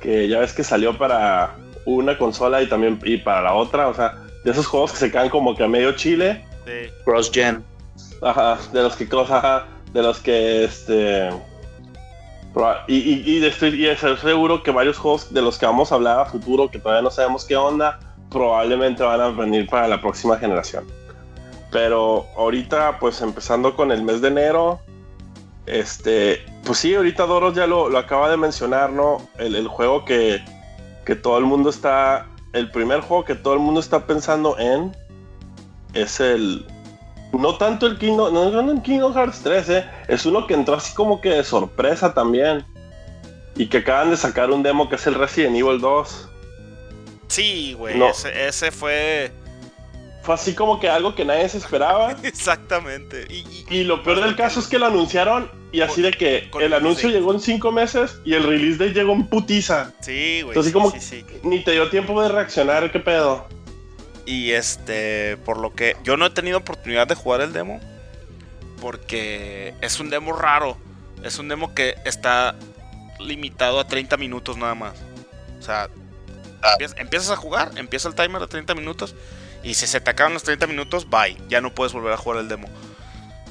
[0.06, 3.94] que ya ves que salió para una consola y también y para la otra, o
[3.94, 6.90] sea, de esos juegos que se quedan como que a medio chile, Sí.
[7.04, 7.64] Cross Gen.
[8.22, 11.30] Ajá, de los que ajá, de los que este
[12.86, 15.90] y, y, y de- estoy, y estoy seguro que varios juegos de los que vamos
[15.90, 17.98] a hablar a futuro que todavía no sabemos qué onda
[18.30, 20.84] probablemente van a venir para la próxima generación
[21.70, 24.80] pero ahorita pues empezando con el mes de enero
[25.66, 30.04] este pues sí ahorita Doros ya lo, lo acaba de mencionar no el, el juego
[30.04, 30.44] que,
[31.04, 34.96] que todo el mundo está el primer juego que todo el mundo está pensando en
[35.94, 36.64] es el
[37.32, 40.74] no tanto el Kingdom, no, no el Kingdom Hearts 3, eh, es uno que entró
[40.74, 42.64] así como que de sorpresa también.
[43.56, 46.28] Y que acaban de sacar un demo que es el Resident Evil 2.
[47.28, 48.10] Sí, güey, No.
[48.10, 49.32] ese, ese fue
[50.26, 52.10] Fue así como que algo que nadie se esperaba.
[52.24, 53.26] exactamente.
[53.30, 56.50] Y, y- Y lo peor del caso es que lo anunciaron y así de que
[56.60, 59.92] el anuncio llegó en cinco meses y el release llegó en putiza.
[60.00, 60.48] sí, güey.
[60.58, 61.24] Entonces, sí, como- sí, sí.
[61.44, 63.46] Ni te dio tiempo de reaccionar, qué pedo.
[64.26, 67.80] Y este, por lo que yo no he tenido oportunidad de jugar el demo.
[68.80, 70.76] Porque es un demo raro.
[71.22, 72.54] Es un demo que está
[73.18, 74.94] limitado a 30 minutos nada más.
[75.58, 75.88] O sea,
[76.72, 79.14] empiezas, empiezas a jugar, empieza el timer de 30 minutos.
[79.66, 81.36] Y si se te acaban los 30 minutos, bye.
[81.48, 82.68] Ya no puedes volver a jugar el demo.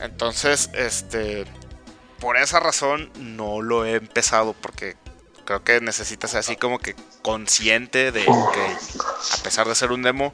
[0.02, 1.46] Entonces, este.
[2.20, 4.54] Por esa razón no lo he empezado.
[4.54, 4.96] Porque
[5.44, 10.04] creo que necesitas ser así como que consciente de que a pesar de ser un
[10.04, 10.34] demo,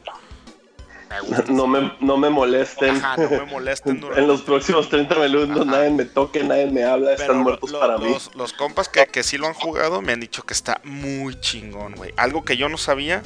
[1.10, 1.54] me.
[1.54, 2.96] No me, no me molesten.
[2.98, 5.78] Ajá, no me molesten durante en los próximos 30 minutos Ajá.
[5.78, 8.14] nadie me toque, nadie me habla, Pero están muertos lo- para mí.
[8.14, 11.38] los, los compas que, que sí lo han jugado me han dicho que está muy
[11.42, 12.14] chingón, güey.
[12.18, 13.24] Algo que yo no sabía.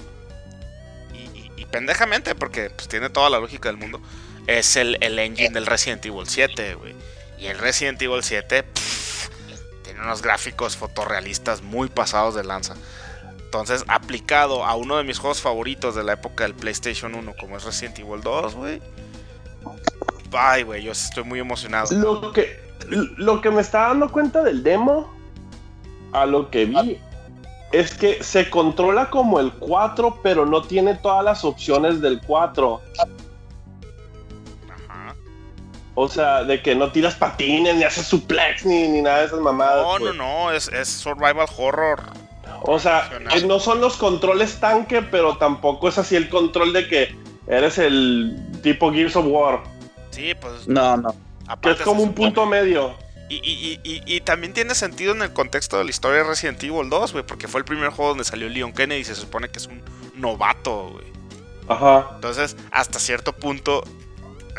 [1.76, 4.00] Pendejamente, porque pues, tiene toda la lógica del mundo.
[4.48, 6.96] Es el, el engine del Resident Evil 7, güey.
[7.38, 9.30] Y el Resident Evil 7 pff,
[9.84, 12.76] tiene unos gráficos fotorrealistas muy pasados de lanza.
[13.44, 17.58] Entonces, aplicado a uno de mis juegos favoritos de la época del PlayStation 1, como
[17.58, 18.82] es Resident Evil 2, güey.
[20.32, 21.94] Ay, güey, yo estoy muy emocionado.
[21.94, 22.58] Lo que,
[23.18, 25.14] lo que me está dando cuenta del demo,
[26.14, 27.02] a lo que vi,
[27.72, 32.82] es que se controla como el 4, pero no tiene todas las opciones del 4.
[34.70, 35.16] Ajá.
[35.96, 39.40] O sea, de que no tiras patines, ni haces suplex, ni, ni nada de esas
[39.40, 39.84] mamadas.
[39.84, 40.16] No, no, pues.
[40.16, 42.02] no, es, es survival horror.
[42.62, 46.88] O sea, eh, no son los controles tanque, pero tampoco es así el control de
[46.88, 47.16] que
[47.48, 49.64] eres el tipo Gears of War.
[50.10, 50.68] Sí, pues.
[50.68, 51.14] No, no.
[51.62, 52.96] Que es como un punto medio.
[53.28, 56.90] Y, y- y- también tiene sentido en el contexto de la historia de Resident Evil
[56.90, 59.58] 2, güey, porque fue el primer juego donde salió Leon Kennedy y se supone que
[59.58, 59.82] es un
[60.16, 61.06] novato, güey.
[61.68, 62.12] Ajá.
[62.16, 63.84] Entonces, hasta cierto punto,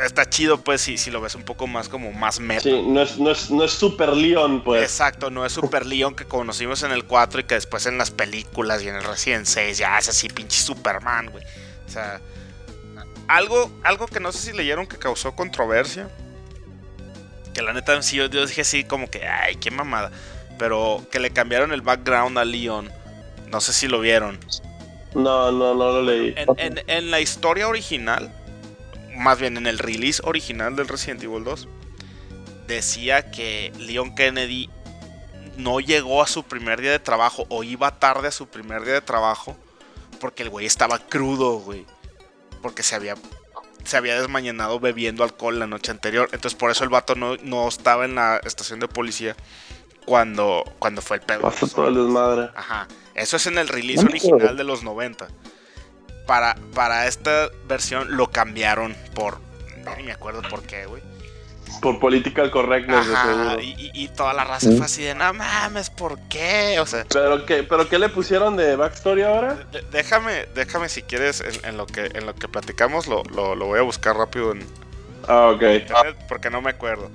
[0.05, 2.63] está chido, pues, si, si lo ves un poco más como más meta.
[2.63, 4.83] Sí, no es, no es, no es Super Leon, pues.
[4.83, 8.11] Exacto, no es Super Leon que conocimos en el 4 y que después en las
[8.11, 11.45] películas y en el Resident 6 ya es así pinche Superman, güey.
[11.87, 12.21] O sea,
[13.29, 16.09] algo, algo que no sé si leyeron que causó controversia.
[17.57, 20.11] Que la neta, sí, yo, yo dije así como que, ay, qué mamada.
[20.59, 22.91] Pero que le cambiaron el background a Leon.
[23.49, 24.39] No sé si lo vieron.
[25.15, 26.35] No, no, no lo leí.
[26.37, 28.31] En, en- en la historia original,
[29.15, 31.67] más bien en el release original del Resident Evil 2,
[32.67, 34.69] decía que Leon Kennedy
[35.57, 38.93] no llegó a su primer día de trabajo o iba tarde a su primer día
[38.93, 39.57] de trabajo
[40.21, 41.87] porque el güey estaba crudo, güey.
[42.61, 43.15] Porque se había,
[43.87, 46.29] se había desmañanado bebiendo alcohol la noche anterior.
[46.33, 49.37] Entonces por eso el vato no, no estaba en la estación de policía
[50.05, 51.43] cuando, cuando fue el pedo.
[51.43, 52.51] Pasó todo el desmadre.
[52.55, 52.89] Ajá.
[53.15, 55.29] Eso es en el release No original de los 90.
[56.27, 59.41] Para, para esta versión lo cambiaron por.
[59.97, 61.03] Ni me acuerdo por qué, güey.
[61.83, 63.33] Por political correctness, de Ajá.
[63.33, 63.61] seguro.
[63.63, 66.79] Y, y- toda la raza fue así de, no mames, ¿por qué?
[66.81, 69.55] O sea, ¿Pero qué, ¿Pero qué le pusieron de backstory ahora?
[69.73, 73.55] de- déjame, déjame si quieres, en, en lo que en lo que platicamos, lo, lo,
[73.55, 74.65] lo voy a buscar rápido en
[75.29, 75.63] Ah, ok.
[75.63, 77.11] internet porque no me acuerdo.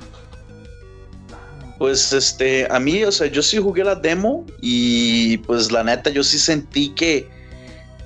[1.78, 6.12] Pues este, a mí, o sea, yo sí jugué la demo y pues la neta
[6.12, 7.28] yo sí sentí que,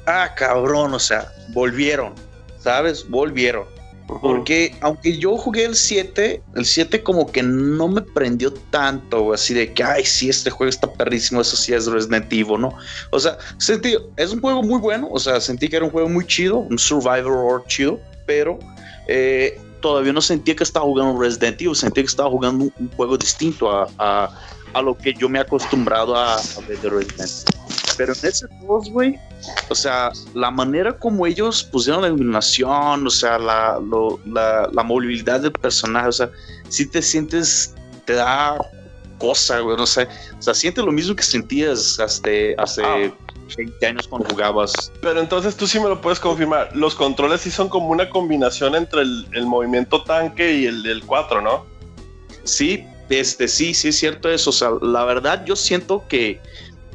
[0.08, 2.14] ah, cabrón, o sea, volvieron,
[2.60, 3.06] ¿sabes?
[3.10, 3.66] Volvieron.
[4.08, 9.54] Porque aunque yo jugué el 7, el 7 como que no me prendió tanto, así
[9.54, 12.70] de que, ay, sí, este juego está perrísimo, eso sí es Resident Evil, ¿no?
[13.12, 16.08] O sea, sentí, es un juego muy bueno, o sea, sentí que era un juego
[16.08, 18.60] muy chido, un survivor horror chido, pero
[19.08, 22.90] eh, todavía no sentía que estaba jugando Resident Evil, sentía que estaba jugando un, un
[22.92, 27.32] juego distinto a, a- lo que yo me he acostumbrado a, a ver de Resident
[27.98, 29.18] Pero en ese 2, güey,
[29.70, 34.84] o sea, la manera como ellos pusieron la iluminación, o sea, la, lo- la, la
[34.84, 36.30] movilidad del personaje, o sea,
[36.70, 37.74] si te sientes,
[38.06, 38.58] te da
[39.18, 43.12] cosa, güey, no sé, o sea, sientes lo mismo que sentías hace, hace Ah.
[43.58, 44.92] 20 años cuando jugabas.
[45.02, 46.76] Pero entonces tú sí me lo puedes confirmar.
[46.76, 51.04] Los controles sí son como una combinación entre el, el movimiento tanque y el del
[51.06, 51.64] 4, ¿no?
[52.44, 56.42] Sí, este, sí, sí es cierto eso, o sea, la verdad yo siento que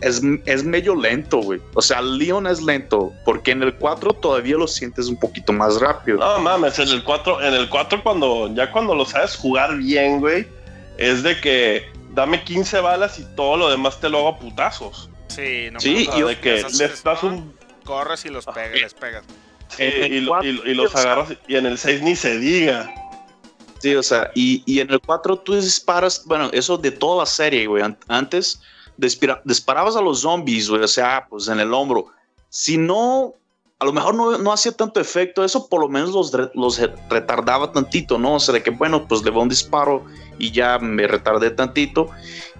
[0.01, 4.57] es, es medio lento, güey, o sea, Leon es lento, porque en el 4 todavía
[4.57, 6.18] lo sientes un poquito más rápido.
[6.18, 10.20] No mames, en el 4, en el 4 cuando ya cuando lo sabes jugar bien,
[10.20, 10.46] güey,
[10.98, 15.09] es de que dame 15 balas y todo lo demás te lo hago a putazos.
[15.28, 19.24] Sí, no Sí, de que les das un corres y los pegas, les pegas.
[19.68, 22.92] sí, el y, lo- y- y los agarras y en el 6 ni se diga.
[23.80, 27.26] Sí, o sea, y, y en el 4 tú disparas, bueno, eso de toda la
[27.26, 27.82] serie, güey.
[27.82, 28.61] An- Antes
[29.01, 32.07] disparabas a los zombies, o sea, pues en el hombro.
[32.48, 33.34] Si no,
[33.78, 36.92] a lo mejor no, no hacía tanto efecto, eso por lo menos los, los re-
[37.09, 38.34] retardaba tantito, ¿no?
[38.34, 40.05] O sea, de que, bueno, pues le va un disparo
[40.38, 42.11] y ya me retardé tantito.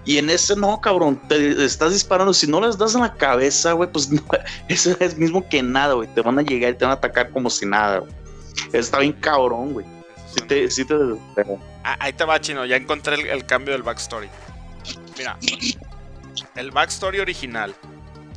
[0.07, 2.32] Y en ese no, cabrón, te estás disparando.
[2.32, 4.22] Si no les das en la cabeza, güey, pues no,
[4.68, 6.09] eso es mismo que nada, güey.
[6.14, 8.03] Te van a llegar y te van a atacar como si nada.
[8.72, 9.86] Está bien cabrón, güey.
[10.26, 10.95] Sí te,
[11.34, 11.59] te.
[11.84, 12.64] Ah, ahí te va, chino.
[12.64, 14.28] Ya encontré el cambio del backstory.
[15.18, 15.36] Mira,
[16.55, 17.74] el backstory original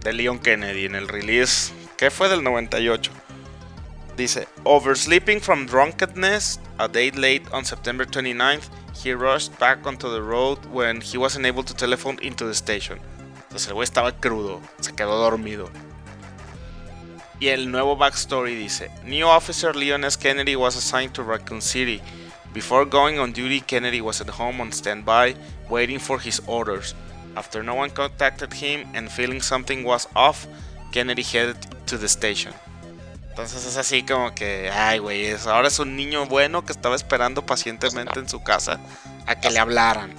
[0.04, 3.12] de Leon Kennedy en el release, que fue del 98,
[4.18, 8.70] dice: Oversleeping from drunkenness a day late on September 29th,
[9.04, 13.00] he rushed back onto the road when he wasn't able to telephone into the station.
[13.44, 15.70] Entonces el güey estaba crudo, se quedó dormido.
[17.40, 20.18] Y el nuevo backstory dice: New officer Leon S.
[20.18, 22.02] Kennedy was assigned to Raccoon City.
[22.54, 25.36] Before going on duty, Kennedy was at home on standby,
[25.70, 26.94] waiting for his orders.
[27.36, 30.46] After no one contacted him and feeling something was off,
[30.92, 31.58] Kennedy headed
[31.88, 32.54] to the station.
[33.30, 37.44] Entonces es así como que, ay, güey, ahora es un niño bueno que estaba esperando
[37.44, 38.80] pacientemente en su casa
[39.26, 40.14] a que le hablaran.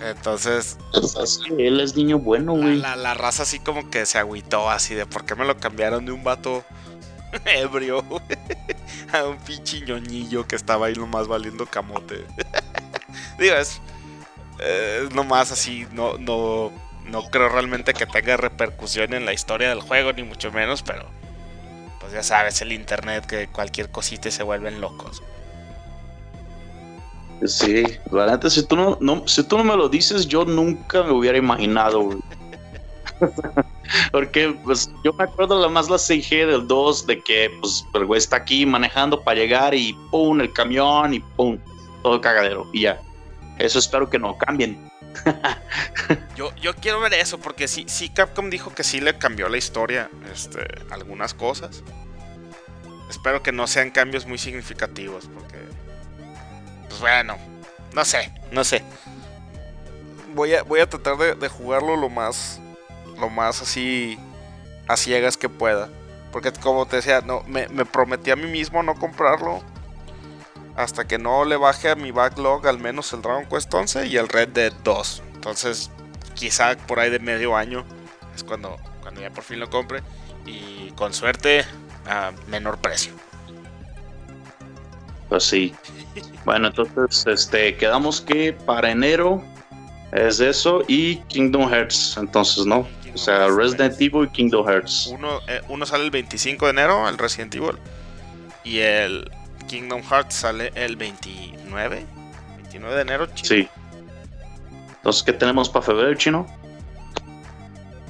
[0.00, 0.76] Entonces,
[1.56, 2.76] él es niño bueno, güey.
[2.76, 6.04] la- la raza así como que se agüitó así de por qué me lo cambiaron
[6.04, 6.64] de un vato
[7.46, 8.04] ebrio
[9.12, 12.22] a un pinche ñoñillo que estaba ahí nomás valiendo camote.
[13.38, 13.80] Digo, es,
[14.60, 16.70] eh, nomás así, no, no,
[17.06, 21.06] no creo realmente que tenga repercusión en la historia del juego, ni mucho menos, pero
[22.00, 25.22] pues ya sabes, el internet que cualquier cosita se vuelven locos.
[27.44, 31.12] Sí, la si tú no, no- si tú no me lo dices, yo nunca me
[31.12, 32.10] hubiera imaginado.
[34.12, 38.06] Porque, pues, yo me acuerdo la más la CG del 2 de que, pues, el
[38.06, 41.58] güey está aquí manejando para llegar y pum, el camión y pum,
[42.02, 43.00] todo cagadero y ya.
[43.58, 44.90] Eso espero que no cambien.
[46.36, 49.56] Yo, yo quiero ver eso, porque sí, sí Capcom dijo que sí le cambió la
[49.56, 51.84] historia, este, algunas cosas.
[53.08, 55.56] Espero que no sean cambios muy significativos, porque.
[56.88, 57.36] Pues bueno,
[57.94, 58.82] no sé, no sé.
[60.34, 62.60] Voy a, voy a tratar de, de jugarlo lo más.
[63.20, 64.18] Lo más así.
[64.88, 65.88] a ciegas que pueda.
[66.32, 69.62] Porque como te decía, no, me, me prometí a mí mismo no comprarlo.
[70.76, 74.16] Hasta que no le baje a mi backlog al menos el Dragon Quest 11 y
[74.16, 75.22] el Red Dead 2.
[75.34, 75.90] Entonces,
[76.34, 77.84] quizá por ahí de medio año
[78.34, 80.02] es cuando, cuando ya por fin lo compre.
[80.46, 81.64] Y con suerte,
[82.06, 83.12] a menor precio.
[85.28, 85.74] Pues sí.
[86.44, 89.42] Bueno, entonces, este, quedamos que para enero
[90.12, 92.86] es eso y Kingdom Hearts, entonces, ¿no?
[93.14, 95.08] O sea, Resident Evil y Kingdom Hearts.
[95.12, 97.76] Uno, eh, uno sale el 25 de enero, el Resident Evil.
[98.64, 99.30] Y el
[99.66, 102.06] Kingdom Hearts sale el 29.
[102.56, 103.48] 29 de enero, chico.
[103.48, 103.68] Sí.
[104.96, 106.46] Entonces, ¿qué tenemos para febrero, chino?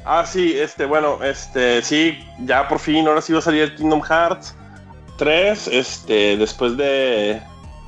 [0.05, 3.75] Ah, sí, este, bueno, este, sí, ya por fin, ahora sí va a salir el
[3.75, 4.55] Kingdom Hearts
[5.17, 7.41] 3, este, después de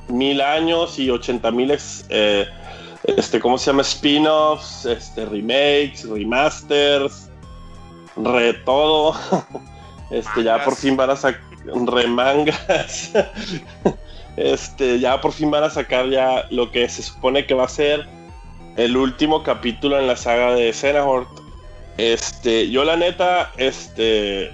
[0.07, 1.71] mil años y ochenta mil,
[2.09, 2.47] eh,
[3.03, 3.83] este, ¿cómo se llama?
[3.83, 7.29] Spin-offs, este, remakes, remasters,
[8.15, 9.15] re todo.
[10.09, 11.41] Este, ya por fin van a sacar
[11.85, 13.11] remangas.
[14.37, 17.69] este, ya por fin van a sacar ya lo que se supone que va a
[17.69, 18.07] ser
[18.77, 21.27] el último capítulo en la saga de Xenahort.
[21.97, 24.51] Este, yo la neta, este,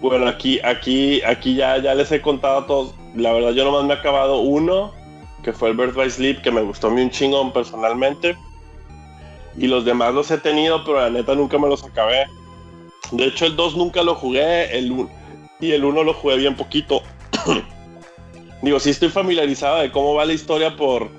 [0.00, 2.94] bueno, aquí, aquí, aquí ya, ya les he contado todos.
[3.16, 4.92] La verdad, yo nomás me he acabado uno,
[5.42, 8.36] que fue el Birth by Sleep, que me gustó a un chingón personalmente.
[9.56, 12.26] Y los demás los he tenido, pero la neta nunca me los acabé.
[13.10, 15.08] De hecho, el 2 nunca lo jugué, el
[15.64, 17.02] y el 1 lo jugué bien poquito.
[18.62, 21.10] Digo, sí estoy familiarizado de cómo va la historia por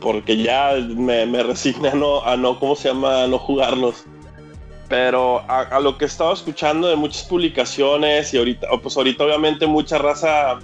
[0.00, 3.26] porque ya me, me a no, a ¿cómo se llama?
[3.26, 4.04] No jugarlos.
[4.88, 9.66] Pero a, lo que he estado escuchando de muchas publicaciones y ahorita, pues ahorita obviamente
[9.66, 10.60] mucha raza,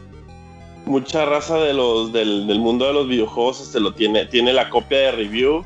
[0.86, 4.70] mucha raza de los, del, del mundo de los videojuegos este, lo tiene, tiene la
[4.70, 5.64] copia de review.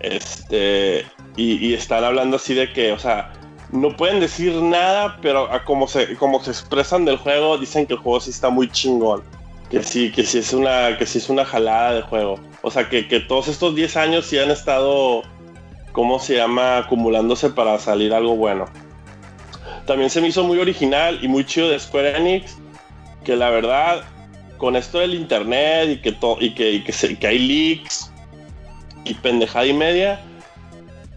[0.00, 3.32] Este, y, y están hablando así de que, o sea,
[3.74, 7.98] no pueden decir nada, pero como se, como se expresan del juego, dicen que el
[7.98, 9.24] juego sí está muy chingón.
[9.68, 12.38] Que sí, que sí es una, que sí es una jalada de juego.
[12.62, 15.22] O sea, que, que todos estos 10 años sí han estado,
[15.90, 16.78] ¿cómo se llama?
[16.78, 18.66] Acumulándose para salir algo bueno.
[19.86, 22.56] También se me hizo muy original y muy chido de Square Enix,
[23.24, 24.04] que la verdad,
[24.56, 28.12] con esto del internet y que, to y que, y que, que hay leaks
[29.04, 30.20] y pendejada y media,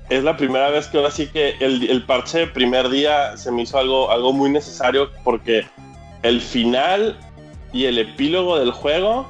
[0.10, 3.52] es la primera vez que ahora sí que el, el, parche de primer día se
[3.52, 5.66] me hizo algo, algo muy necesario porque
[6.24, 7.20] el final
[7.74, 9.28] y el epílogo del juego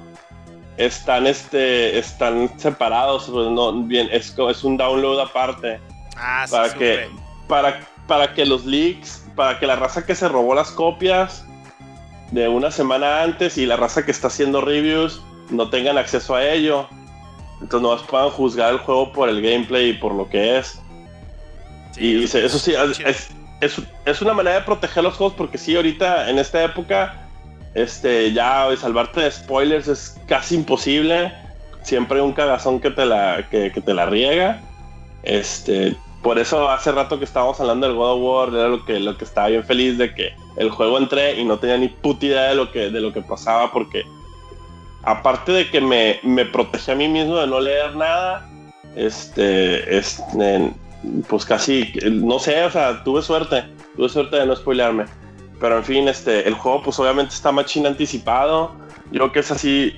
[0.78, 5.80] están, este, están separados, no, bien, es, es un download aparte.
[6.16, 7.10] Ah, sí, para, que,
[7.48, 11.44] para, para que los leaks, para que la raza que se robó las copias
[12.32, 16.46] de una semana antes y la raza que está haciendo reviews no tengan acceso a
[16.46, 16.88] ello.
[17.62, 20.80] Entonces no puedan juzgar el juego por el gameplay y por lo que es.
[21.92, 23.30] Sí, y eso, eso sí, es,
[23.62, 27.28] es, es, una manera de proteger los juegos porque sí, ahorita en esta época,
[27.74, 31.34] este, ya salvarte de spoilers es casi imposible.
[31.82, 34.62] Siempre hay un cagazón que te la, que, que te la riega.
[35.24, 39.00] Este, por eso hace rato que estábamos hablando del God of War, era lo que,
[39.00, 42.26] lo que estaba bien feliz de que el juego entré y no tenía ni puta
[42.26, 44.04] idea de lo que, de lo que pasaba porque
[45.08, 48.46] aparte de que me, me protegí a mí mismo de no leer nada,
[48.94, 50.74] este, este,
[51.30, 53.64] pues casi, no sé, o sea, tuve suerte,
[53.96, 55.06] tuve suerte de no spoilearme.
[55.62, 58.76] Pero en fin, este, el juego pues obviamente está machine anticipado.
[59.12, 59.96] Yo creo que es así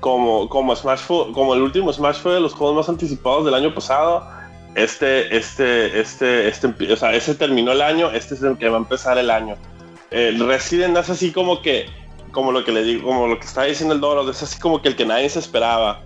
[0.00, 3.54] como, como Smash fue, como el último Smash fue de los juegos más anticipados del
[3.54, 4.26] año pasado.
[4.74, 8.76] Este, este, este, este, o sea, ese terminó el año, este es el que va
[8.76, 9.56] a empezar el año.
[10.10, 11.86] El Resident es así como que
[12.36, 14.82] como lo que le digo, como lo que está diciendo el Doro, es así como
[14.82, 16.02] que el que nadie se esperaba.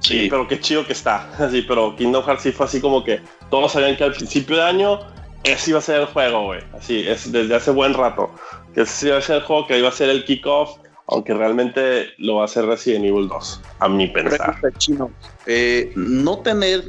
[0.00, 0.20] Sí.
[0.20, 0.26] sí.
[0.30, 1.30] pero qué chido que está.
[1.38, 3.20] Así, pero Kingdom Hearts sí fue así como que
[3.50, 5.00] todos sabían que al principio de año
[5.42, 6.60] ese iba a ser el juego, güey.
[6.72, 8.30] Así, es desde hace buen rato.
[8.74, 10.78] Que ese iba a ser el juego que iba a ser el kickoff,
[11.08, 14.56] aunque realmente lo va a hacer Resident Evil 2, a mi pensar.
[14.78, 15.10] Chino.
[15.44, 16.84] Eh, no tener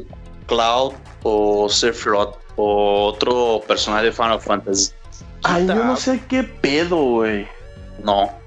[0.48, 4.94] Cloud o Sephiroth o otro personaje de Final Fantasy.
[5.44, 7.46] Ay, yo no sé qué pedo, güey.
[8.02, 8.45] No.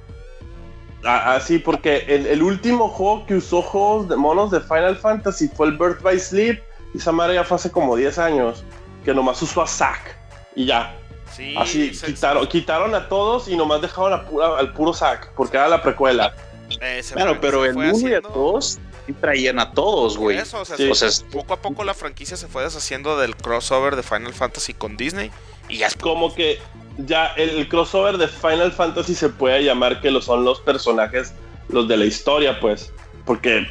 [1.04, 5.48] Así, ah, porque el, el, último juego que usó juegos de monos de Final Fantasy
[5.48, 6.60] fue el Birth by Sleep.
[6.94, 8.64] Y esa madre ya fue hace como 10 años.
[9.04, 10.16] Que nomás usó a Zack.
[10.56, 10.96] Y ya.
[11.34, 15.32] Sí, Así, quitaron, quitaron a todos y nomás dejaron a pura, al puro Zack.
[15.36, 16.34] Porque era la precuela.
[16.80, 20.36] Eh, claro, pero el 1 y el 2 sí traían a todos, güey.
[20.36, 20.90] Eso, o sea, sí.
[20.90, 24.74] o sea, poco a poco la franquicia se fue deshaciendo del crossover de Final Fantasy
[24.74, 25.30] con Disney.
[25.68, 26.58] Y ya es como que
[26.98, 31.32] ya el, crossover de Final Fantasy se puede llamar que lo son los personajes,
[31.68, 32.92] los de la historia, pues.
[33.24, 33.66] Porque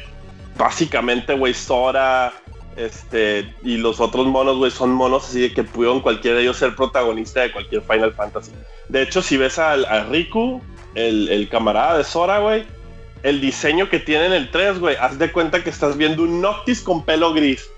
[0.56, 2.32] básicamente, güey, Sora
[2.76, 6.56] este, y los otros monos, güey, son monos así de que pudieron cualquiera de ellos
[6.56, 8.52] ser protagonista de cualquier Final Fantasy.
[8.88, 10.62] De hecho, si ves a, a Riku,
[10.94, 12.64] el, el, camarada de Sora, güey,
[13.22, 16.40] el diseño que tiene en el 3, güey, haz de cuenta que estás viendo un
[16.40, 17.68] Noctis con pelo gris.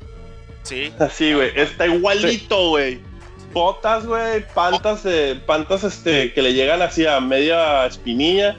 [0.63, 0.93] Sí.
[0.99, 2.97] Así, güey, está igualito, güey.
[2.97, 3.10] Sí
[3.53, 8.57] botas, güey, pantas, de, pantas este, que le llegan así a media espinilla,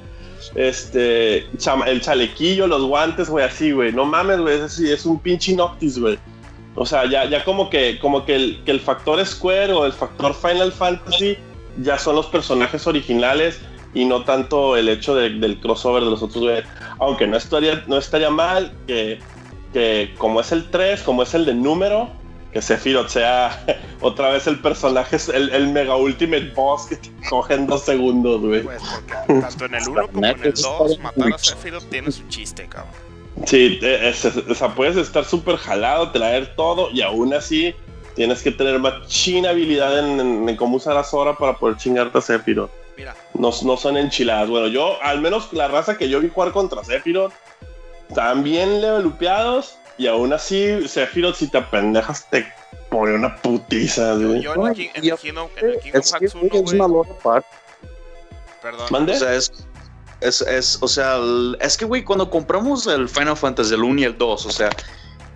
[0.56, 1.46] este,
[1.88, 6.00] el chalequillo, los guantes, güey, así, güey, no mames, güey, es, es, un pinche Noctis,
[6.00, 6.18] güey.
[6.76, 9.94] O sea, ya, ya como que, como que el, que el factor Square o el
[9.94, 11.38] factor Final Fantasy
[11.82, 13.60] ya son los personajes originales
[13.94, 16.64] y no tanto el hecho de, del crossover de los otros, güey.
[17.00, 19.20] Aunque no estaría, no estaría mal que
[19.74, 22.10] que como es el 3, como es el de número,
[22.52, 23.64] que Sephiroth sea
[24.02, 28.42] otra vez el personaje, el, el mega ultimate boss que te coge en dos segundos,
[28.42, 28.62] güey.
[28.64, 32.28] Pues porque tanto en el 1 como en el 2, matar a Sephiroth tiene su
[32.28, 32.94] chiste, cabrón.
[33.46, 37.74] Sí, eh, es- es- o sea, puedes estar súper jalado, traer todo y aún así
[38.16, 42.18] tienes que tener machina habilidad en, en- en cómo usar a Sora para poder chingarte
[42.18, 42.70] a Sephiroth.
[42.98, 44.50] Mira, No, no son enchiladas.
[44.50, 47.32] Bueno, yo, al menos la raza que yo vi jugar contra Sephiroth,
[48.44, 52.46] bien levelupeados y aún así Sephiroth si te apendejas te
[52.90, 54.42] pone una putiza, yo, güey.
[54.42, 56.64] yo en el King, en el Kingdom, en el Kingdom Es que, Hearts 1, güey,
[56.64, 57.48] es una aparte.
[58.62, 58.88] perdón.
[58.90, 59.14] ¿Mande?
[59.14, 59.52] O sea, es,
[60.20, 64.02] es, es, o sea, el- es que, güey, cuando compramos el Final Fantasy, el 1
[64.02, 64.70] y el 2, o sea,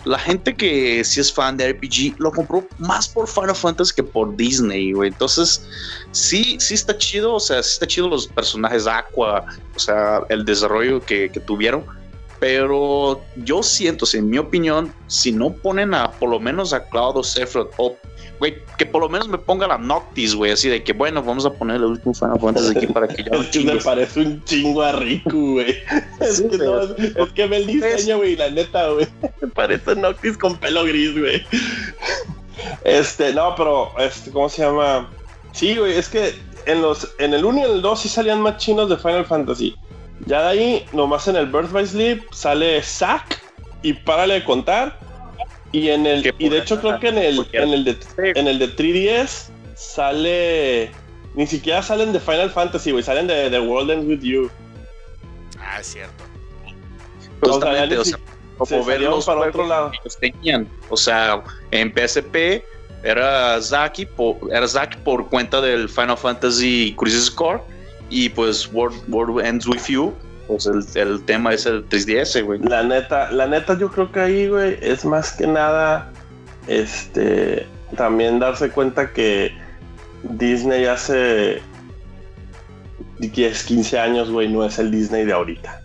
[0.03, 4.03] la gente que sí es fan de RPG lo compró más por Final Fantasy que
[4.03, 5.09] por Disney, güey.
[5.09, 5.65] Entonces,
[6.11, 10.45] sí, sí está chido, o sea, sí está chido los personajes Aqua, o sea, el
[10.45, 11.83] desarrollo que, que tuvieron.
[12.39, 16.87] Pero yo siento, sea, en mi opinión, si no ponen a por lo menos a
[16.89, 17.95] Cloud o Sephiroth, o
[18.39, 21.45] güey, que por lo menos me pongan a Noctis, güey, así de que bueno, vamos
[21.45, 23.31] a poner el último Final Fantasy aquí para que ya
[23.73, 25.75] me parece un chingo a Riku, güey.
[26.19, 29.07] Es, Sí, que no, es, que ve el diseño, güey, la neta, güey.
[29.41, 31.45] Me parece Noctis con pelo gris, güey.
[32.83, 35.09] Este, no, pero, este, ¿cómo se llama?
[35.51, 36.33] Sí, güey, es que
[36.65, 39.75] en los, en el 1 y el 2 sí salían más chinos de Final Fantasy.
[40.25, 43.41] Ya de ahí, nomás en el Birth by Sleep sale Zack
[43.81, 44.97] y párale de contar.
[45.71, 47.97] Y en el, y de hecho creo que en el, en el de
[48.35, 50.91] en el de 3DS sale.
[51.35, 53.03] Ni siquiera salen de Final Fantasy, güey.
[53.03, 54.49] Salen de The World Ends With You.
[55.59, 56.23] Ah, es cierto.
[57.41, 58.01] Justamente, o
[58.57, 59.91] o sea, se para otro lado.
[60.21, 60.67] tenían.
[60.89, 62.63] O sea, en PSP
[63.03, 67.61] era Zaki por, era Zack por cuenta del Final Fantasy Crisis Core
[68.09, 70.13] y pues World, World Ends With You,
[70.47, 72.59] pues el, el tema es el 3DS, güey.
[72.59, 76.11] La neta, la neta, yo creo que ahí, güey, es más que nada.
[76.67, 77.67] Este.
[77.95, 79.51] También darse cuenta que
[80.23, 81.61] Disney hace
[83.19, 85.81] 10, 15 años, güey, no es el Disney de ahorita.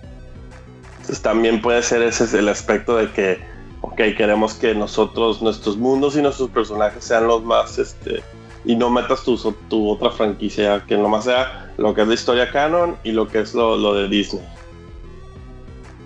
[0.93, 3.39] Entonces también puede ser ese es el aspecto de que,
[3.83, 8.23] ok, queremos que nosotros, nuestros mundos y nuestros personajes sean los más, este,
[8.65, 12.97] y no metas tu, otra franquicia, que nomás sea lo que es la historia canon
[13.05, 14.45] y lo que es lo, de Disney.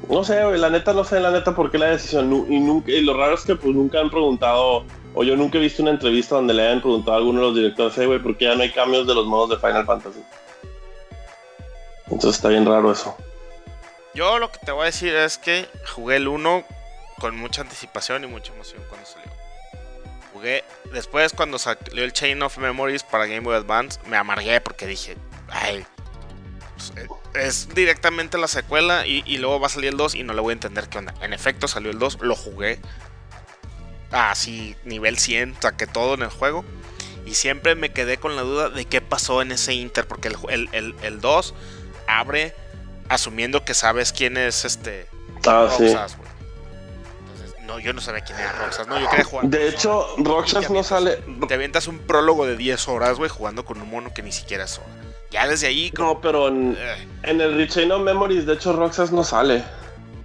[0.08, 2.46] No sé, la neta no sé, la neta por qué la decisión.
[2.48, 5.92] Y, lo raro es que pues nunca han preguntado, o yo nunca he visto una
[5.92, 8.54] entrevista donde le hayan preguntado a alguno de los directores, "Eh, güey, ¿por qué ya
[8.54, 10.20] no hay cambios de los modos de Final Fantasy?
[12.06, 13.16] Entonces está bien raro eso.
[14.14, 16.64] Yo lo que te voy a decir es que jugué el 1
[17.18, 18.82] con mucha anticipación y mucha emoción.
[20.44, 20.62] Jugué
[20.92, 25.16] después cuando salió el Chain of Memories para Game Boy Advance, me amargué porque dije,
[25.48, 25.86] ay,
[26.76, 27.08] pues, eh,
[27.46, 30.42] es directamente la secuela y, y luego va a salir el 2 y no le
[30.42, 31.14] voy a entender qué onda.
[31.22, 32.78] En efecto salió el 2, lo jugué
[34.10, 36.62] así nivel 100, saqué todo en el juego.
[37.24, 40.36] Y siempre me quedé con la duda de qué pasó en ese Inter, porque el,
[40.50, 41.54] el, el, el 2
[42.06, 42.54] abre
[43.08, 45.06] asumiendo que sabes quién es este
[45.46, 45.84] Ah, sí.
[45.86, 46.18] Roxas.
[47.74, 49.46] No, yo no sabía quién era Roxas, no, yo quería jugar.
[49.46, 51.18] De hecho, Roxas no sale.
[51.48, 54.64] Te avientas un prólogo de 10 horas, güey, jugando con un mono que ni siquiera
[54.64, 54.80] es.
[55.32, 58.72] Ya desde ahí, como- No, pero en, eh, en el Rechain of Memories, de hecho,
[58.72, 59.64] Roxas no sale.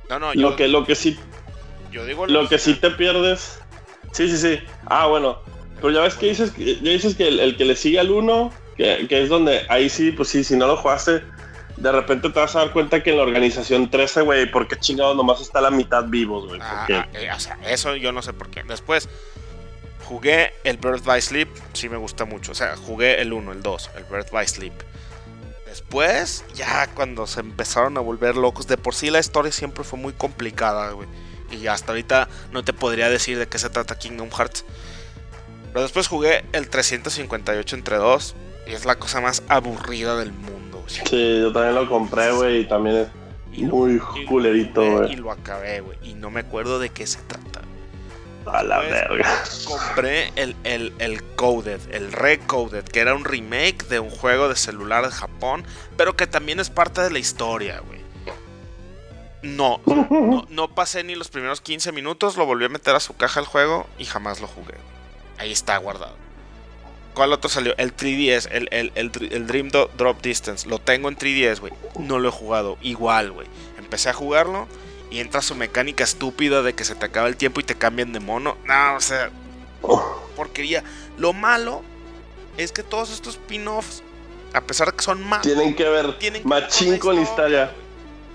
[0.10, 1.20] no, no, yo, Lo que, lo que sí
[1.92, 3.60] yo digo Lo que sí te pierdes.
[4.12, 4.60] Sí, sí, sí.
[4.86, 5.40] Ah, bueno.
[5.78, 8.12] Pero ya ves que dices, que- ya dices que el, el que le sigue al
[8.12, 11.24] 1, que, que es donde ahí sí, pues sí, si no lo jugaste,
[11.80, 14.78] de repente te vas a dar cuenta que en la organización 13, güey, ¿por qué
[14.78, 16.60] chingados nomás está la mitad vivos, güey?
[16.62, 18.64] Ah, eh, o sea, eso yo no sé por qué.
[18.64, 19.08] Después
[20.04, 22.52] jugué el Birth by Sleep, sí me gusta mucho.
[22.52, 24.74] O sea, jugué el 1, el 2, el Birth by Sleep.
[25.66, 30.00] Después, ya cuando se empezaron a volver locos, de por sí la historia siempre fue
[30.00, 31.08] muy complicada, güey.
[31.52, 34.66] Y hasta ahorita no te podría decir de qué se trata Kingdom Hearts.
[35.72, 38.36] Pero después jugué el 358 entre dos.
[38.68, 40.69] Y es la cosa más aburrida del mundo.
[40.90, 43.08] Sí, yo también lo compré, güey, y también es
[43.54, 45.14] Y lo- muy y culerito, güey.
[45.14, 45.98] Y lo acabé, güey.
[46.04, 47.62] Y no me acuerdo de qué se trata.
[48.46, 49.44] A la Pues, verga.
[49.68, 54.56] compré el, el, el Coded, el Recoded, que era un remake de un juego de
[54.56, 55.64] celular de Japón,
[55.98, 58.00] pero que también es parte de la historia, güey.
[59.42, 63.16] No, no, no pasé ni los primeros 15 minutos, lo volví a meter a su
[63.16, 64.74] caja el juego y jamás lo jugué.
[65.38, 66.16] Ahí está guardado.
[67.20, 67.76] ¿Cuál otro salió?
[67.78, 70.70] El 3DS, el, el, el, el Dream Do- Drop Distance.
[70.70, 71.74] Lo tengo en 3DS, güey.
[72.00, 72.78] No lo he jugado.
[72.82, 73.46] Igual, güey.
[73.78, 74.70] Empecé a jugarlo
[75.12, 78.14] y entra su mecánica estúpida de que se te acaba el tiempo y te cambian
[78.14, 78.58] de mono.
[78.64, 79.32] No, o sea,
[80.38, 80.82] porquería.
[81.18, 81.82] Lo malo
[82.58, 84.02] es que todos estos spin-offs,
[84.54, 87.22] a pesar de que son malos, Tienen que ver tienen que ver machín con la
[87.24, 87.72] historia.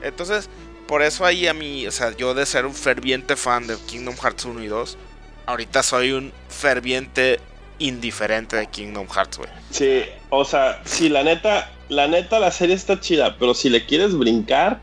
[0.02, 0.50] Entonces,
[0.86, 4.16] por eso ahí a mí, o sea, yo de ser un ferviente fan de Kingdom
[4.16, 4.98] Hearts 1 y 2,
[5.46, 7.40] ahorita soy un ferviente
[7.86, 9.50] indiferente de Kingdom Hearts, güey.
[9.70, 13.84] Sí, o sea, si la neta, la neta la serie está chida, pero si le
[13.84, 14.80] quieres brincar,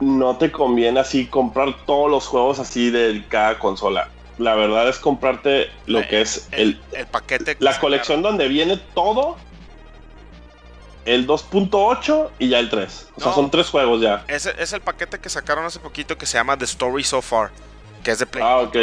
[0.00, 4.08] no te conviene así comprar todos los juegos así de cada consola.
[4.38, 7.56] La verdad es comprarte lo que es el, el paquete.
[7.56, 9.36] que la colección donde viene todo,
[11.04, 13.08] el 2.8 y ya el 3.
[13.16, 14.24] O sea, son tres juegos ya.
[14.28, 17.50] Ese es el paquete que sacaron hace poquito que se llama The Story So Far,
[18.04, 18.44] que es de Play.
[18.46, 18.76] Ah, ok.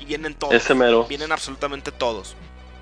[0.00, 0.54] Y vienen todos.
[0.54, 1.04] Ese mero.
[1.04, 2.34] Vienen absolutamente todos.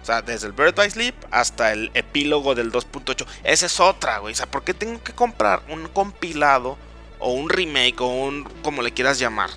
[0.02, 3.24] O sea, desde el Bird by Sleep hasta el epílogo del 2.8.
[3.44, 4.32] Esa es otra, güey.
[4.32, 6.76] O sea, ¿por qué tengo que comprar un compilado
[7.20, 9.50] o un remake o un, como le quieras llamar,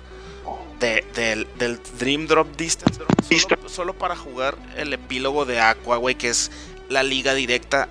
[0.78, 3.00] de- del, del Dream Drop Distance
[3.40, 6.52] solo, solo para jugar el epílogo de Aqua, güey, que es
[6.88, 7.88] la liga directa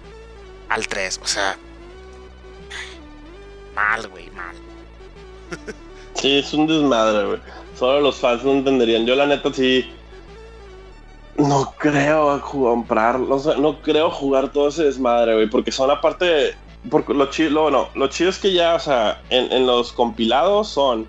[0.69, 1.19] al 3?
[1.23, 1.57] O sea,
[3.75, 4.55] mal, güey, mal.
[6.13, 7.39] Sí, es un desmadre, güey.
[7.77, 9.05] Solo los fans no entenderían.
[9.05, 9.89] Yo la neta sí.
[11.37, 12.41] No creo
[13.39, 15.49] sea, no creo jugar todo ese desmadre, güey.
[15.49, 16.55] Porque son aparte.
[16.89, 20.67] Porque lo chido, lo, no, lo chido es que ya, o sea, en, los compilados
[20.67, 21.07] son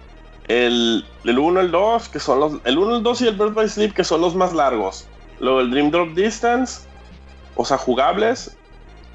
[0.48, 2.52] el, el 1, el 2, que son los.
[2.64, 5.06] El 1, el 2 y el Bird by Sleep, que son los más largos.
[5.38, 6.88] Luego el Dream Drop Distance,
[7.54, 8.56] o sea, jugables.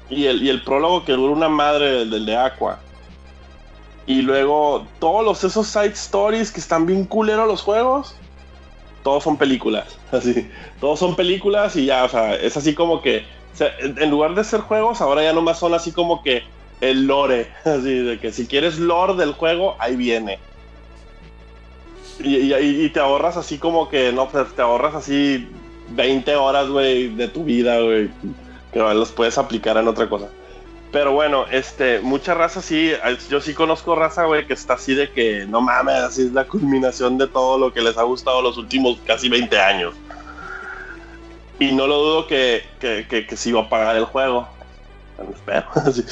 [0.08, 2.78] Y el, y el prólogo que dura una madre del, del de Aqua.
[4.06, 8.16] Y luego todos los, esos side stories que están bien culeros los juegos,
[9.04, 9.96] todos son películas.
[10.12, 10.50] Así,
[10.80, 13.24] todos son películas y ya, o sea, es así como que,
[13.80, 16.42] en lugar de ser juegos, ahora ya nomás son así como que
[16.80, 17.48] el lore.
[17.64, 20.38] Así de que si quieres lore del juego, ahí viene.
[22.18, 25.48] Y, y- y te ahorras así como que, no, pues te ahorras así
[25.90, 28.10] 20 horas, güey, de tu vida, güey,
[28.72, 30.28] que los puedes aplicar en otra cosa.
[30.92, 32.92] Pero bueno, este, mucha raza sí,
[33.30, 36.44] yo sí conozco raza, güey, que está así de que, no mames, así es la
[36.44, 39.94] culminación de todo lo que les ha gustado los últimos casi 20 años.
[41.58, 44.46] Y no lo dudo que, que, que, que sí va a pagar el juego.
[45.16, 45.66] Bueno, espero.
[45.92, 46.04] sí.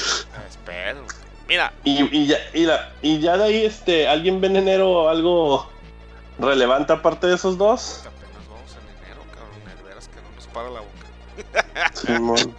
[0.49, 1.03] Espero.
[1.47, 5.09] Mira, Y, y, ya, y, la- y ya de ahí, este, ¿alguien ve en enero
[5.09, 5.69] algo
[6.39, 7.99] relevante aparte de esos dos?
[8.07, 9.59] apenas vamos en enero, cabrón.
[9.77, 11.91] De veras que no nos para la boca.
[11.93, 12.55] Simón.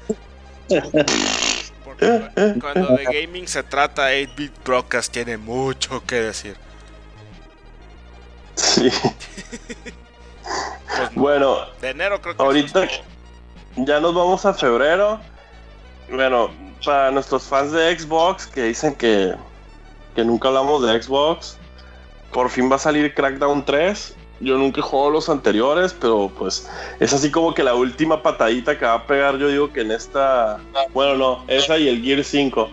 [1.98, 6.56] Porque cu- cuando de gaming se trata, 8-Bit Broadcast tiene mucho que decir.
[8.54, 8.90] Sí.
[10.96, 13.00] Pues no, Bueno, de enero creo que ahorita- es
[13.76, 15.20] ya nos vamos a febrero.
[16.10, 16.50] Bueno,
[16.84, 19.34] para nuestros fans de Xbox que dicen que,
[20.14, 21.56] que nunca hablamos de Xbox,
[22.32, 24.14] por fin va a salir Crackdown 3.
[24.42, 26.68] Yo nunca he los anteriores, pero pues
[27.00, 29.92] es así como que la última patadita que va a pegar, yo digo que en
[29.92, 30.58] esta...
[30.92, 32.68] Bueno, no, esa y el Gear 5.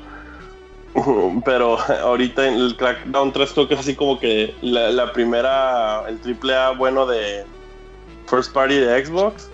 [1.46, 6.04] Pero ahorita en el Crackdown 3 creo que es así como que la, la primera,
[6.10, 7.46] el triple A bueno de
[8.28, 9.50] First Party de Xbox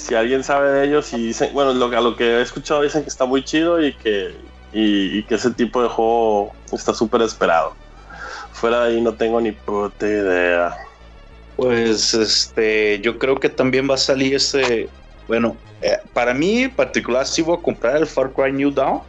[0.00, 3.02] si alguien sabe de ellos y dicen, bueno, lo, a lo que he escuchado dicen
[3.02, 4.34] que está muy chido y que,
[4.72, 7.74] y, y que ese tipo de juego está súper esperado.
[8.52, 10.74] Fuera de ahí no tengo ni puta idea.
[11.60, 14.88] Pues este, yo creo que también va a salir ese.
[15.28, 19.02] Bueno, eh, para mí en particular sí voy a comprar el Far Cry New Dawn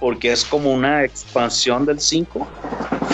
[0.00, 2.48] porque es como una expansión del 5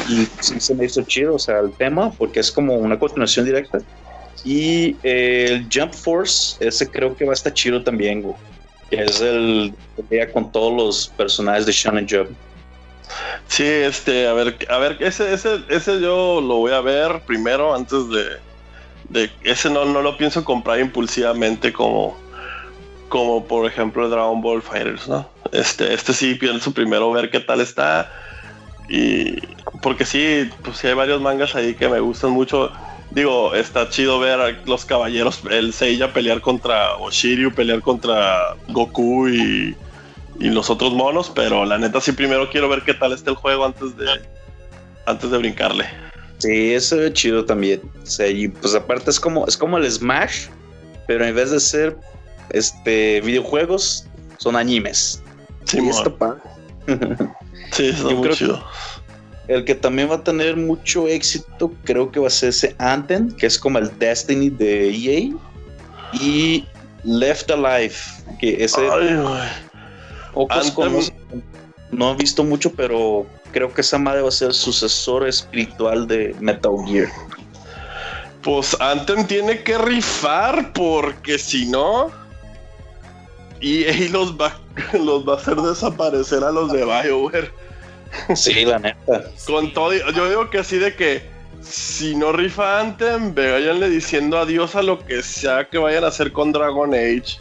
[0.08, 3.46] y sí se me hizo chido, o sea, el tema, porque es como una continuación
[3.46, 3.78] directa.
[4.44, 8.36] Y eh, el Jump Force, ese creo que va a estar chido también, güey.
[8.90, 12.30] Que es el pelea con todos los personajes de Shonen Jump.
[13.48, 17.74] Sí, este, a ver, a ver, ese, ese, ese yo lo voy a ver primero
[17.74, 18.53] antes de,
[19.43, 22.16] ese no, no lo pienso comprar impulsivamente como,
[23.09, 25.28] como por ejemplo Dragon Ball Fighters, ¿no?
[25.52, 28.10] Este, este sí pienso primero ver qué tal está
[28.89, 29.39] y
[29.82, 32.72] porque sí, pues sí hay varios mangas ahí que me gustan mucho.
[33.10, 39.28] Digo, está chido ver a los caballeros, el Seiya pelear contra Oshiryu, pelear contra Goku
[39.28, 39.76] y,
[40.40, 43.36] y los otros monos, pero la neta sí primero quiero ver qué tal está el
[43.36, 44.06] juego antes de
[45.06, 45.86] antes de brincarle.
[46.44, 47.80] Sí, eso es chido también.
[48.02, 50.48] O sea, y pues aparte es como, es como el Smash,
[51.06, 51.96] pero en vez de ser
[52.50, 54.06] este videojuegos,
[54.38, 55.20] son animes.
[55.66, 56.40] Sí, Y está padre.
[57.72, 58.62] sí, está muy chido.
[59.48, 63.30] El que también va a tener mucho éxito, creo que va a ser ese Anthem,
[63.30, 65.30] que es como el Destiny de EA.
[66.12, 66.66] Y
[67.02, 67.94] Left Alive,
[68.38, 69.16] que ese Ay,
[70.34, 71.14] pocos Anthem- conocen.
[71.90, 76.09] No he visto mucho, pero creo que esa madre va a ser el sucesor espiritual
[76.09, 77.09] de Metal Gear.
[78.43, 82.10] Pues Anthem tiene que rifar porque si no
[83.60, 84.59] EA los va,
[84.93, 87.51] los va a hacer desaparecer a los de BioWare.
[88.35, 89.31] Sí, la neta.
[89.47, 91.22] Con todo, yo digo que así de que
[91.62, 96.32] si no rifa Anthem, váyanle diciendo adiós a lo que sea que vayan a hacer
[96.32, 97.39] con Dragon Age.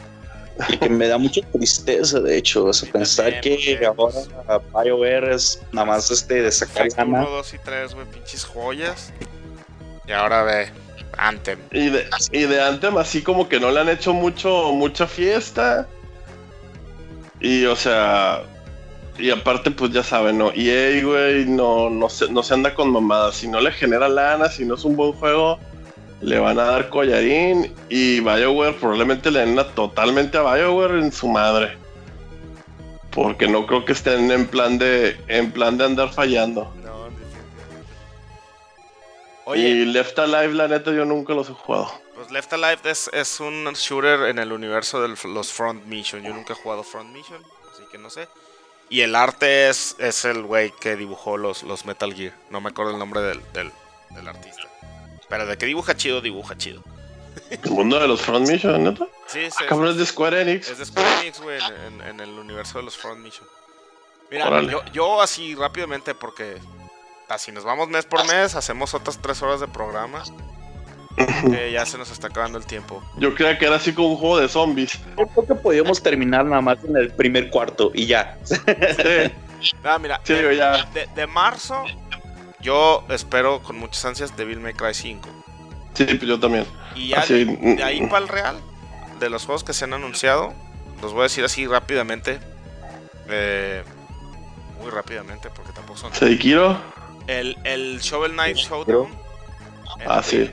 [0.69, 5.61] Y que me da mucha tristeza, de hecho, o sea, pensar que ahora BioWare es
[5.71, 7.21] nada más este de sacar gana.
[7.21, 9.11] 1, 2 y 3, güey, pinches joyas.
[10.07, 10.69] Y ahora ve,
[11.17, 11.59] Anthem.
[11.71, 15.87] Y de, y de Anthem así como que no le han hecho mucho, mucha fiesta.
[17.39, 18.43] Y o sea,
[19.17, 20.51] y aparte pues ya saben, ¿no?
[20.55, 23.35] EA, güey, no, no, se, no se anda con mamadas.
[23.35, 25.59] Si no le genera lana, si no es un buen juego,
[26.23, 27.73] le van a dar collarín.
[27.89, 31.77] Y BioWare probablemente le den una totalmente a BioWare en su madre.
[33.11, 36.73] Porque no creo que estén en plan de, en plan de andar fallando.
[36.83, 37.93] No, definitivamente.
[39.45, 41.91] Y Oye, Left Alive, la neta, yo nunca los he jugado.
[42.15, 46.23] pues Left Alive es, es un shooter en el universo de los Front Mission.
[46.23, 48.27] Yo nunca he jugado Front Mission, así que no sé.
[48.89, 52.33] Y el arte es, es el güey que dibujó los, los Metal Gear.
[52.49, 53.71] No me acuerdo el nombre del, del,
[54.11, 54.63] del artista.
[55.33, 56.83] Pero de que dibuja chido, dibuja chido.
[57.49, 59.07] El mundo de los Front Mission, neta.
[59.25, 59.57] Sí, sí.
[59.61, 60.69] Ah, cabrón, es de Square Enix.
[60.69, 61.57] Es de Square Enix, güey,
[61.87, 63.47] en, en- en el universo de los Front Mission.
[64.29, 66.57] Mira, yo, yo así rápidamente, porque
[67.29, 70.23] así nos vamos mes por mes, hacemos otras tres horas de programa.
[71.49, 73.03] que ya se nos está acabando el tiempo.
[73.17, 74.99] Yo creía que era así como un juego de zombies.
[75.17, 78.37] Yo creo que podíamos terminar nada más en el primer cuarto y ya.
[78.45, 78.55] Sí,
[79.83, 80.83] Ah, mira, sí, de, digo, ya.
[80.93, 81.85] de- de marzo,
[82.63, 85.29] yo espero con muchas ansias Devil May Cry 5.
[85.93, 86.65] Sí, pues yo también.
[86.95, 88.55] Y ya Así, de, de ahí para el real,
[89.19, 90.53] de los juegos que se han anunciado,
[91.01, 92.39] los voy a decir así rápidamente.
[93.29, 93.83] eh,
[94.81, 96.13] muy rápidamente, porque tampoco son.
[96.13, 96.77] Sekiro.
[97.27, 99.07] El, el Shovel Knight Showdown.
[99.99, 100.49] El, Ah, sí.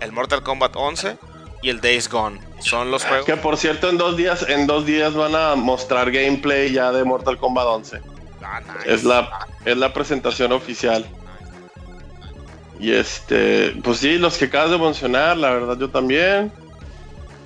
[0.00, 1.16] el Mortal Kombat 11
[1.62, 2.38] y el Days Gone.
[2.60, 3.26] Son los juegos.
[3.26, 7.02] Que por cierto, en dos días, en dos días van a mostrar gameplay ya de
[7.02, 8.00] Mortal Kombat 11.
[8.86, 11.04] Es la, es la presentación oficial.
[12.78, 16.52] Y este, pues sí, los que acabas de mencionar, la verdad yo también.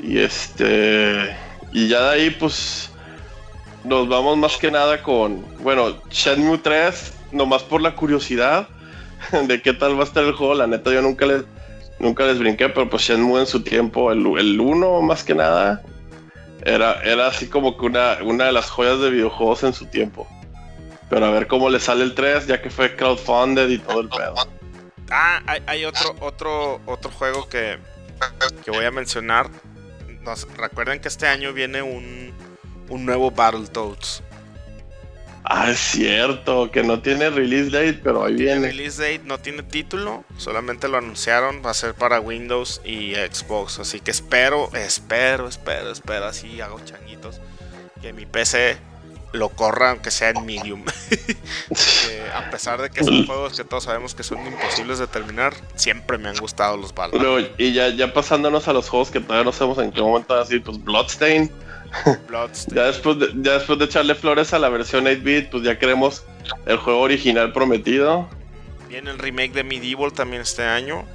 [0.03, 1.37] Y este,
[1.73, 2.91] y ya de ahí pues
[3.85, 8.69] nos vamos más que nada con, bueno, Shenmue 3, nomás por la curiosidad
[9.47, 10.55] de qué tal va a estar el juego.
[10.55, 11.45] La neta yo nunca les,
[11.99, 15.83] nunca les brinqué, pero pues Shenmue en su tiempo, el, el 1 más que nada,
[16.65, 20.27] era, era así como que una, una de las joyas de videojuegos en su tiempo.
[21.10, 24.09] Pero a ver cómo le sale el 3, ya que fue crowdfunded y todo el
[24.09, 24.35] pedo.
[25.10, 27.78] Ah, hay, hay otro, otro, otro juego que,
[28.64, 29.48] que voy a mencionar.
[30.22, 32.35] Nos, recuerden que este año viene un,
[32.90, 34.22] un nuevo Battletoads.
[35.44, 38.66] Ah, es cierto, que no tiene release date, pero ahí El viene.
[38.68, 43.78] release date no tiene título, solamente lo anunciaron, va a ser para Windows y Xbox,
[43.78, 47.40] así que espero, espero, espero, espero, así hago changuitos,
[48.02, 48.76] que mi PC
[49.33, 50.85] lo corra aunque sea en medium.
[50.85, 55.55] Que a pesar de que son juegos que todos sabemos que son imposibles de terminar,
[55.75, 56.95] siempre me han gustado los.
[57.13, 60.35] Luego, y ya, ya pasándonos a los juegos que todavía no sabemos en qué momento
[60.35, 61.51] van a decir, pues Bloodstain.
[62.69, 66.23] Ya después, de, ya después de echarle flores a la versión 8-bit, pues ya queremos
[66.67, 68.29] el juego original prometido.
[68.89, 71.07] Viene el remake de Medieval también este año.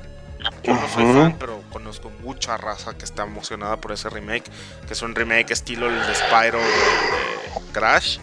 [0.64, 4.46] Yo no soy fan, pero conozco mucha raza que está emocionada por ese remake.
[4.88, 8.20] Que es un remake estilo el de Spyro de, de Crash.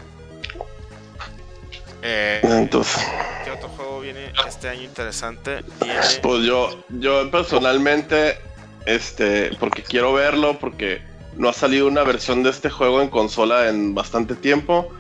[2.03, 3.07] Eh, Entonces,
[3.45, 5.63] ¿Qué otro juego viene este año interesante?
[5.83, 6.01] Viene.
[6.23, 8.39] pues yo, yo personalmente,
[8.87, 11.03] este, porque quiero verlo, porque
[11.37, 14.91] no ha salido una versión de este juego en consola en bastante tiempo.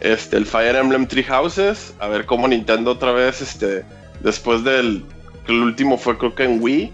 [0.00, 3.84] Este, el Fire Emblem Three Houses, a ver cómo Nintendo otra vez, este,
[4.20, 5.04] después del,
[5.48, 6.92] el último fue creo que en Wii,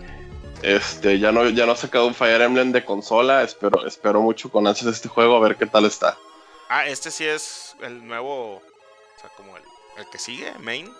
[0.62, 4.51] este, ya no, ya no ha sacado un Fire Emblem de consola, espero, espero mucho
[4.51, 6.16] con ansias este juego, a ver qué tal está.
[6.69, 8.57] Ah, este sí es el nuevo.
[8.57, 9.62] O sea, como el,
[9.99, 10.91] el que sigue, main.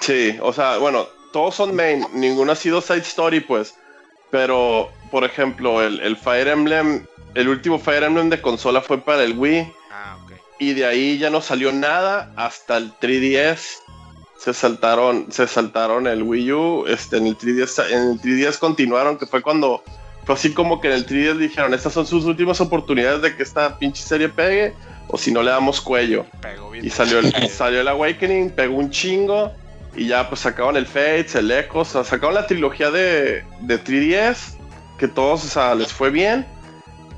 [0.00, 3.74] Sí, o sea, bueno, todos son main, ninguno ha sido side story, pues.
[4.30, 9.24] Pero, por ejemplo, el, el Fire Emblem, el último Fire Emblem de consola fue para
[9.24, 9.72] el Wii.
[9.90, 10.32] Ah, ok.
[10.58, 13.78] Y de ahí ya no salió nada hasta el 3DS.
[14.40, 16.86] Se saltaron, se saltaron el Wii U.
[16.86, 19.82] Este, en el 3DS, en el 3DS continuaron, que fue cuando
[20.24, 23.42] fue así como que en el 3DS dijeron, estas son sus últimas oportunidades de que
[23.42, 24.74] esta pinche serie pegue,
[25.08, 26.24] o si no le damos cuello.
[26.40, 26.86] Pegó bien.
[26.86, 29.52] Y salió el, salió el Awakening, pegó un chingo.
[29.96, 33.84] Y ya pues sacaron el Fates, el Echo, o sea, sacaron la trilogía de, de
[33.84, 34.54] 3DS,
[34.98, 36.46] que todos, o sea, les fue bien.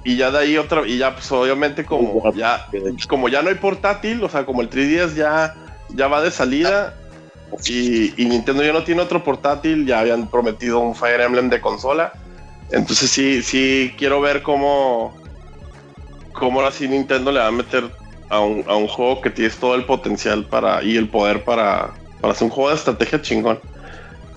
[0.05, 2.66] Y ya de ahí otra, y ya pues obviamente como ya,
[3.09, 5.55] como ya no hay portátil, o sea, como el 3DS ya,
[5.90, 6.97] ya va de salida.
[7.66, 12.12] Y, Nintendo ya no tiene otro portátil, ya habían prometido un Fire Emblem de consola.
[12.70, 15.15] Entonces sí, sí quiero ver cómo,
[16.33, 17.85] cómo ahora sí Nintendo le va a meter
[18.31, 21.93] a un, a un juego que tienes todo el potencial para y el poder para,
[22.20, 23.61] para hacer un juego de estrategia chingón.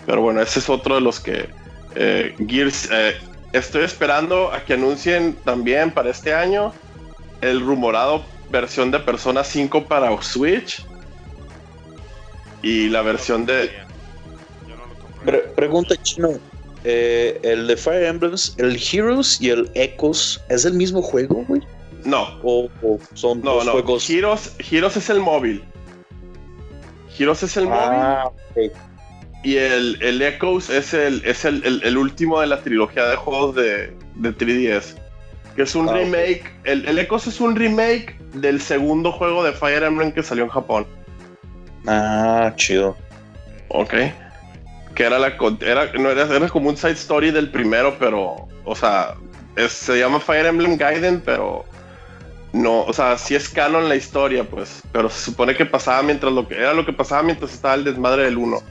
[0.06, 1.50] Pero bueno, ese es otro de los que
[1.96, 2.90] eh, Gears.
[2.92, 3.16] eh,
[3.54, 6.74] estoy esperando a que anuncien también para este año
[7.42, 10.86] el rumorado versión de Persona 5 para Switch
[12.62, 13.70] y la versión de.
[15.24, 16.30] Pre- pregunta chino.
[16.84, 21.62] eh, el de Fire Emblems, el Heroes y el Echoes, ¿es el mismo juego, güey?
[22.04, 23.72] No, ¿O, o son no, dos no.
[23.72, 24.08] juegos?
[24.10, 25.64] Heroes, Heroes es el móvil.
[27.18, 27.80] Heroes es el móvil.
[27.82, 28.72] Ah, ok.
[29.44, 33.16] Y el, el Echoes es el, es el, el- el último de la trilogía de
[33.16, 34.96] juegos de, de 3DS.
[35.56, 36.44] Que es un Ah, remake.
[36.66, 40.50] El, el Echoes es un remake del segundo juego de Fire Emblem que salió en
[40.50, 40.86] Japón.
[41.88, 42.96] Ah, chido.
[43.70, 43.94] Ok.
[44.96, 45.34] Que era la.
[45.62, 48.48] Era, no, era, era como un side story del primero, pero.
[48.64, 49.16] O sea.
[49.56, 51.66] es- se llama Fire Emblem Gaiden, pero.
[52.54, 54.82] No, o sea, sí es canon la historia, pues.
[54.94, 56.56] Pero se supone que pasaba mientras lo que.
[56.56, 58.62] Era lo que pasaba mientras estaba el desmadre del 1.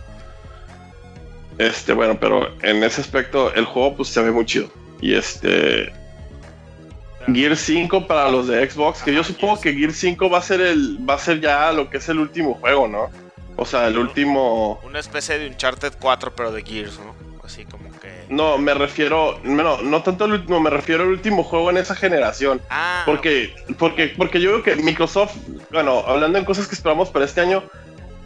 [1.59, 4.69] Este, bueno, pero en ese aspecto el juego pues se ve muy chido.
[5.01, 5.93] Y este.
[7.33, 10.43] Gear 5 para los de Xbox, que yo Ajá, supongo que Gear 5 va a
[10.43, 10.99] ser el.
[11.09, 13.11] va a ser ya lo que es el último juego, ¿no?
[13.57, 14.81] O sea, el último.
[14.85, 17.15] Una especie de Uncharted 4, pero de Gears, ¿no?
[17.45, 18.25] Así como que.
[18.29, 19.39] No, me refiero.
[19.45, 22.61] No, no tanto al último, me refiero al último juego en esa generación.
[22.71, 25.37] Ah, Porque, porque, porque yo creo que Microsoft,
[25.71, 27.63] bueno, hablando en cosas que esperamos para este año,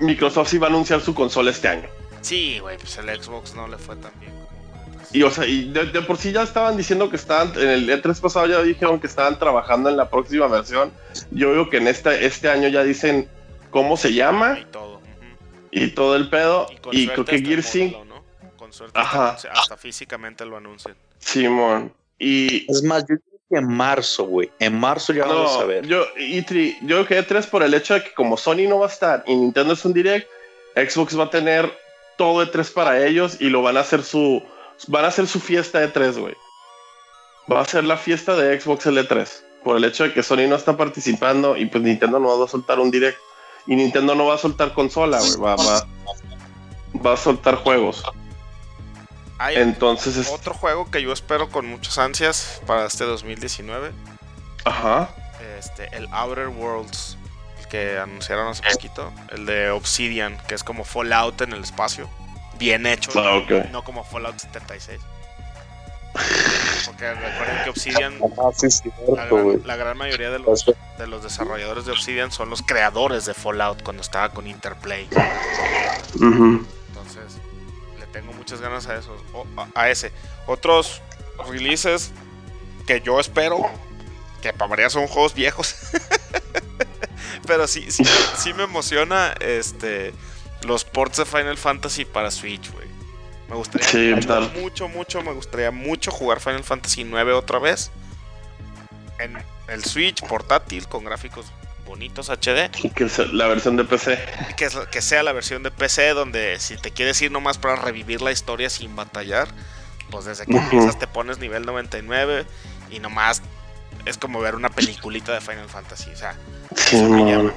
[0.00, 1.88] Microsoft sí va a anunciar su consola este año.
[2.22, 4.32] sí, güey, pues el Xbox no le fue tan bien.
[5.12, 7.88] Y o sea, y de, de por sí ya estaban diciendo que estaban, en el
[7.88, 10.92] E3 pasado ya dijeron que estaban trabajando en la próxima versión.
[11.30, 13.28] Yo veo que en este, este año ya dicen
[13.70, 15.00] cómo se llama Y todo.
[15.70, 16.66] y todo el pedo.
[16.92, 18.56] Y, Y, creo que Gear el 5, módulo, ¿no?
[18.56, 19.30] Con suerte Ajá.
[19.30, 20.94] hasta, hasta físicamente lo anuncian.
[21.18, 21.92] Simón.
[22.18, 24.50] Y Es más, yo creo que en marzo, güey.
[24.58, 25.86] En marzo ya vamos a No, ver.
[25.86, 28.86] yo, E3, yo creo que E3 por el hecho de que como Sony no va
[28.86, 30.28] a estar y Nintendo es un direct,
[30.76, 31.72] Xbox va a tener
[32.18, 34.42] todo E3 para ellos y lo van a hacer su
[34.86, 36.36] van a hacer su fiesta E3, güey.
[37.50, 39.28] Va a ser la fiesta de Xbox el E3
[39.64, 42.48] por el hecho de que Sony no está participando y pues Nintendo no va a
[42.48, 43.18] soltar un direct
[43.66, 45.86] y Nintendo no va a soltar consola, güey, va, va,
[47.04, 48.02] va a soltar juegos.
[49.38, 53.92] Hay Entonces, es, otro juego que yo espero con muchas ansias para este 2019.
[54.64, 55.14] ajá.
[55.58, 57.16] Este, el Outer Worlds.
[57.70, 59.12] Que anunciaron hace poquito.
[59.30, 62.08] El de Obsidian, que es como Fallout en el espacio.
[62.58, 63.10] Bien hecho.
[63.16, 63.42] Ah.
[63.72, 65.00] No como Fallout 76.
[66.86, 70.64] Porque recuerden que Obsidian, Ah, sí, sí, la cierto, gran, la gran mayoría de los,
[70.98, 75.08] de los desarrolladores de Obsidian son los creadores de Fallout cuando estaba con Interplay.
[76.14, 77.38] Entonces,
[78.00, 79.20] le tengo muchas ganas a esos.
[79.32, 80.12] o- a, a ese.
[80.46, 81.02] Otros
[81.48, 82.10] releases
[82.86, 83.58] que yo espero,
[84.42, 85.76] que para variar son juegos viejos.
[87.46, 88.02] Pero sí, sí,
[88.36, 90.12] sí me emociona este
[90.66, 92.86] los ports de Final Fantasy para Switch, güey.
[93.48, 94.14] Me gustaría Sí,
[94.60, 97.90] mucho, mucho, me gustaría mucho jugar Final Fantasy 9 otra vez.
[99.18, 101.46] En el Switch portátil con gráficos
[101.86, 102.70] bonitos HD.
[102.82, 104.18] Y que es la versión de PC.
[104.56, 107.76] Que, es- que sea la versión de PC donde si te quieres ir nomás para
[107.76, 109.48] revivir la historia sin batallar,
[110.10, 112.44] pues desde que empiezas te pones nivel 99
[112.90, 113.42] y nomás
[114.04, 116.10] es como ver una peliculita de Final Fantasy.
[116.10, 116.36] O sea,
[116.76, 117.54] eso me llama.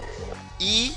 [0.60, 0.94] Y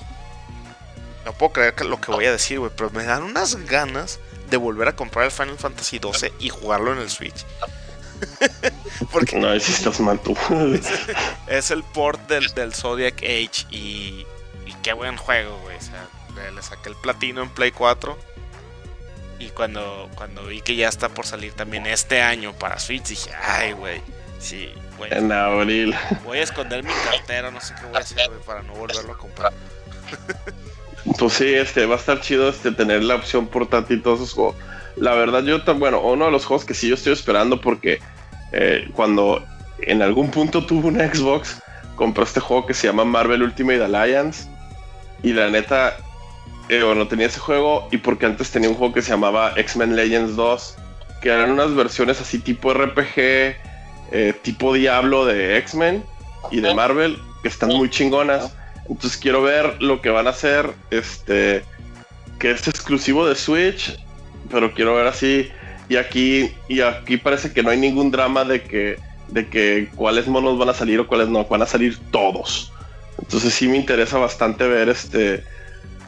[1.25, 4.21] no puedo creer que lo que voy a decir, güey, pero me dan unas ganas
[4.51, 7.45] de volver a comprar el Final Fantasy 12 y jugarlo en el Switch.
[9.13, 10.37] Porque No, sí estás mal tú.
[11.47, 14.27] es el port del, del Zodiac Age y,
[14.67, 15.77] y qué buen juego, güey.
[15.77, 18.17] O sea, le, le saqué el platino en Play 4.
[19.39, 23.31] Y cuando, cuando vi que ya está por salir también este año para Switch, dije,
[23.43, 24.01] ay, güey.
[24.39, 25.13] Sí, güey.
[25.13, 25.95] en abril.
[26.23, 29.13] Voy a esconder mi cartera, no sé qué voy a hacer, güey, para no volverlo
[29.13, 29.53] a comprar.
[31.19, 34.33] Pues sí, este, va a estar chido este, tener la opción portátil y todos esos
[34.33, 34.57] juegos.
[34.97, 38.01] La verdad, yo, bueno, uno de los juegos que sí yo estoy esperando porque
[38.53, 39.45] eh, cuando
[39.83, 41.61] en algún punto tuve una Xbox,
[41.97, 44.49] compré este juego que se llama Marvel Ultimate Alliance.
[45.23, 45.97] Y la neta,
[46.69, 49.97] eh, bueno, tenía ese juego y porque antes tenía un juego que se llamaba X-Men
[49.97, 50.77] Legends 2,
[51.21, 53.17] que eran unas versiones así tipo RPG,
[54.13, 56.05] eh, tipo Diablo de X-Men
[56.51, 58.55] y de Marvel, que están muy chingonas.
[58.89, 61.65] Entonces quiero ver lo que van a hacer, este,
[62.39, 63.97] que es exclusivo de Switch,
[64.51, 65.51] pero quiero ver así.
[65.89, 68.99] Y aquí, y aquí parece que no hay ningún drama de que,
[69.29, 72.73] de que cuáles monos van a salir o cuáles no, van a salir todos.
[73.21, 75.45] Entonces sí me interesa bastante ver este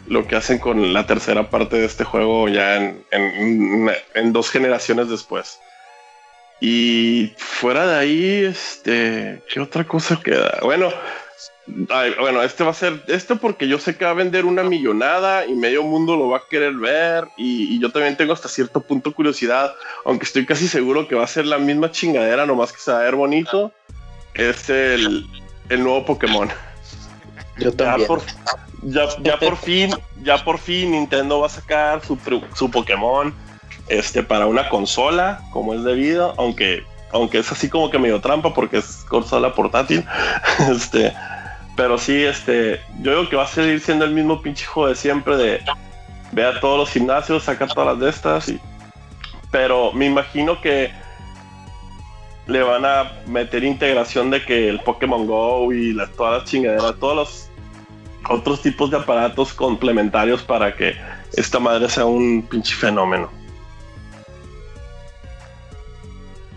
[0.07, 5.09] lo que hacen con la tercera parte de este juego ya en, en- dos generaciones
[5.09, 5.59] después.
[6.61, 10.59] Y fuera de ahí, este, ¿qué otra cosa queda?
[10.62, 10.93] Bueno,
[11.90, 14.62] Ay, bueno, este va a ser, este porque yo sé que va a vender una
[14.62, 18.48] millonada y medio mundo lo va a querer ver y, y yo también tengo hasta
[18.48, 19.74] cierto punto curiosidad,
[20.05, 23.01] aunque estoy casi seguro que va a ser la misma chingadera, nomás que se va
[23.01, 23.72] a ver bonito,
[24.34, 25.26] es el,
[25.68, 26.48] el nuevo Pokémon.
[27.59, 28.06] Yo Ya también.
[28.06, 28.22] por,
[28.82, 29.90] ya, ya por fin,
[30.22, 32.18] ya por fin Nintendo va a sacar su,
[32.55, 33.34] su Pokémon
[33.88, 38.55] este, para una consola, como es debido, aunque, aunque es así como que medio trampa
[38.55, 40.05] porque es consola portátil.
[40.70, 41.12] este,
[41.77, 44.94] pero sí, este, yo digo que va a seguir siendo el mismo pinche juego de
[44.94, 45.61] siempre de
[46.32, 48.61] ve a todos los gimnasios, saca todas las de estas y.
[49.51, 50.90] Pero me imagino que
[52.47, 56.98] le van a meter integración de que el Pokémon Go y las, todas las chingaderas,
[56.98, 57.51] todos los
[58.28, 60.97] otros tipos de aparatos complementarios para que
[61.36, 63.31] esta madre sea un pinche fenómeno.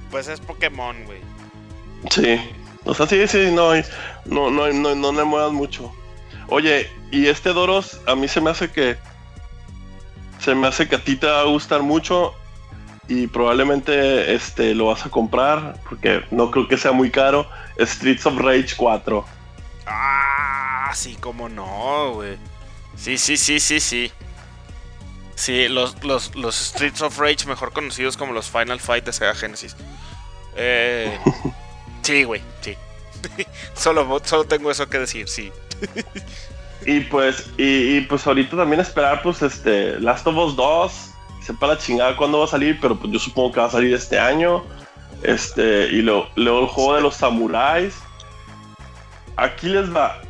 [0.09, 1.19] Pues es Pokémon, güey.
[2.09, 2.39] Sí.
[2.85, 3.83] O sea, sí, sí, no, hay-
[4.25, 5.91] no, no, no, no le muevas mucho.
[6.47, 8.97] Oye, y este Doros, a mí se me hace que.
[10.39, 12.33] Se me hace que a ti te va a gustar mucho.
[13.07, 15.79] Y probablemente este lo vas a comprar.
[15.87, 17.47] Porque no creo que sea muy caro.
[17.79, 19.25] Streets of Rage 4.
[19.85, 22.37] Ah, sí, como no, güey.
[22.95, 24.11] Sí, sí, sí, sí, sí.
[25.35, 29.33] Sí, los, los, los Streets of Rage, mejor conocidos como los Final Fight de Sega
[29.35, 29.75] Genesis.
[30.55, 31.17] Eh,
[32.01, 32.75] sí, güey, sí.
[33.73, 35.51] solo, solo tengo eso que decir, sí.
[36.85, 41.11] Y pues, y, y, pues ahorita también esperar, pues, este, Last of Us 2,
[41.41, 43.93] sepa la chingada cuándo va a salir, pero pues yo supongo que va a salir
[43.93, 44.63] este año.
[45.23, 47.99] Este, y luego, el juego de los samuráis.
[49.35, 50.21] Aquí les va.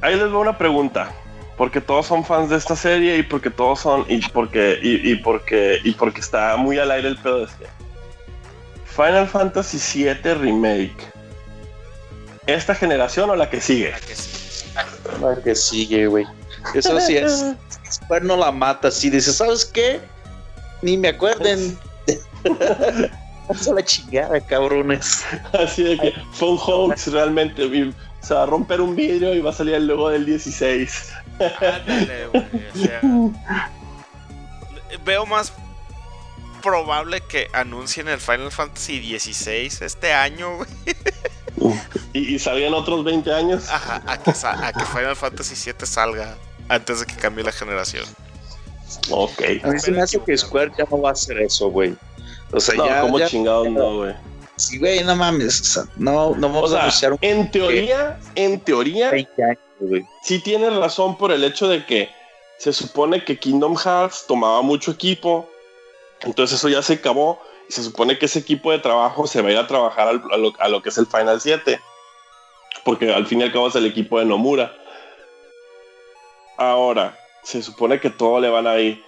[0.00, 1.12] Ahí les va una pregunta.
[1.56, 4.04] Porque todos son fans de esta serie y porque todos son.
[4.08, 4.78] Y porque.
[4.82, 5.80] Y, y porque.
[5.84, 7.66] Y porque está muy al aire el pedo de este.
[8.94, 10.96] Final Fantasy VII Remake.
[12.46, 13.90] ¿Esta generación o la que sigue?
[13.90, 14.66] La que sí.
[15.20, 16.26] La que sigue, güey.
[16.74, 17.44] Eso sí es.
[17.90, 19.10] Square no la mata así.
[19.10, 20.00] Dice, ¿sabes qué?
[20.82, 21.78] Ni me acuerden.
[23.48, 25.24] Vamos a la chingada, cabrones.
[25.52, 27.64] Así de que fue un hoax realmente.
[27.64, 31.12] y Se va a romper un vidrio y va a salir el logo del 16.
[31.38, 32.44] Ándale, güey.
[32.74, 33.00] O sea,
[35.04, 35.52] veo más
[36.60, 40.68] probable que anuncien el Final Fantasy XVI este año, güey.
[42.12, 43.68] Y, y salgan otros 20 años.
[43.70, 46.36] Ajá, a que, a que Final Fantasy VII salga
[46.68, 48.04] antes de que cambie la generación.
[49.10, 49.42] Ok.
[49.62, 51.94] A mí se me hace que Square ya no va a hacer eso, güey.
[52.52, 53.00] O sea, No, ya.
[53.02, 54.14] como ya- chingados no, güey.
[54.56, 55.60] Sí, güey, no mames.
[55.60, 59.58] O sea, no, no O vamos a anunciar un en teoría, en teoría, 20 años,
[59.80, 60.06] güey.
[60.22, 62.10] sí tienes razón por el hecho de que
[62.58, 65.49] se supone que Kingdom Hearts tomaba mucho equipo.
[66.22, 67.40] Entonces eso ya se acabó.
[67.68, 70.22] Y se supone que ese equipo de trabajo se va a ir a trabajar al-
[70.58, 71.80] a, lo, que es el Final 7.
[72.84, 74.74] Porque al fin y al cabo es el equipo de Nomura.
[76.58, 79.02] Ahora, se supone que todo le van a ir.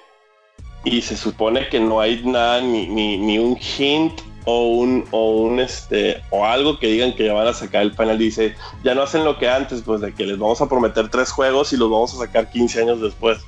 [0.84, 5.42] Y se supone que no hay nada, ni, ni, ni un hint o un, o
[5.42, 8.56] un este o algo que digan que ya van a sacar el Final 16.
[8.82, 11.72] Ya no hacen lo que antes, pues de que les vamos a prometer tres juegos
[11.72, 13.38] y los vamos a sacar 15 años después.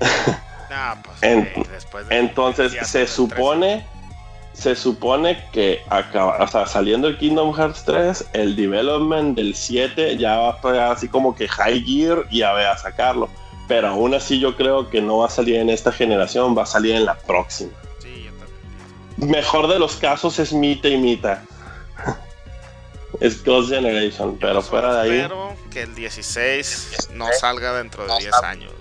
[0.76, 3.86] No, pues En- güey, después de- Entonces ya se supone,
[4.52, 10.16] se supone que acaba, o sea, saliendo el Kingdom Hearts 3, el development del 7
[10.18, 13.28] ya va a estar así como que high gear y a ver a sacarlo.
[13.68, 16.66] Pero aún así yo creo que no va a salir en esta generación, va a
[16.66, 17.72] salir en la próxima.
[18.00, 18.60] Sí, yo también
[19.16, 19.32] pienso.
[19.32, 21.42] Mejor de los casos es Mita y Mita.
[23.20, 25.18] es Ghost Generation, pero fuera de ahí.
[25.20, 28.72] Espero que el 16 no salga dentro de 10 años.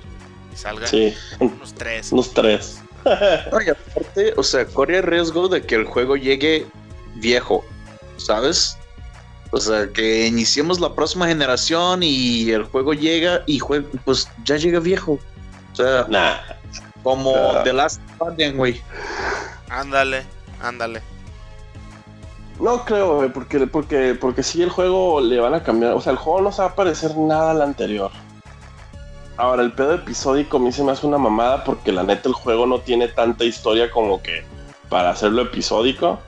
[0.56, 2.12] Y salga Sí, unos 3.
[2.14, 2.82] unos tres.
[3.52, 6.66] No, y aparte, o sea, corre el riesgo de que el juego llegue
[7.16, 7.64] viejo,
[8.18, 8.78] ¿sabes?
[9.52, 14.58] O sea, que iniciemos la próxima generación y el juego llega y jue- pues ya
[14.58, 15.20] llega viejo.
[15.72, 16.38] O sea, Nah,
[17.04, 17.34] como.
[17.64, 18.82] The Last Guardian, güey.
[19.70, 20.24] Ándale,
[20.62, 21.02] ándale.
[22.60, 25.94] No creo, güey, porque, porque, porque si el juego le van a cambiar.
[25.94, 28.10] O sea, el juego no se va a parecer nada al anterior.
[29.38, 32.36] Ahora, el pedo episódico a mí se me hace una mamada porque la neta el
[32.36, 34.44] juego no tiene tanta historia como que
[34.90, 36.20] para hacerlo episódico.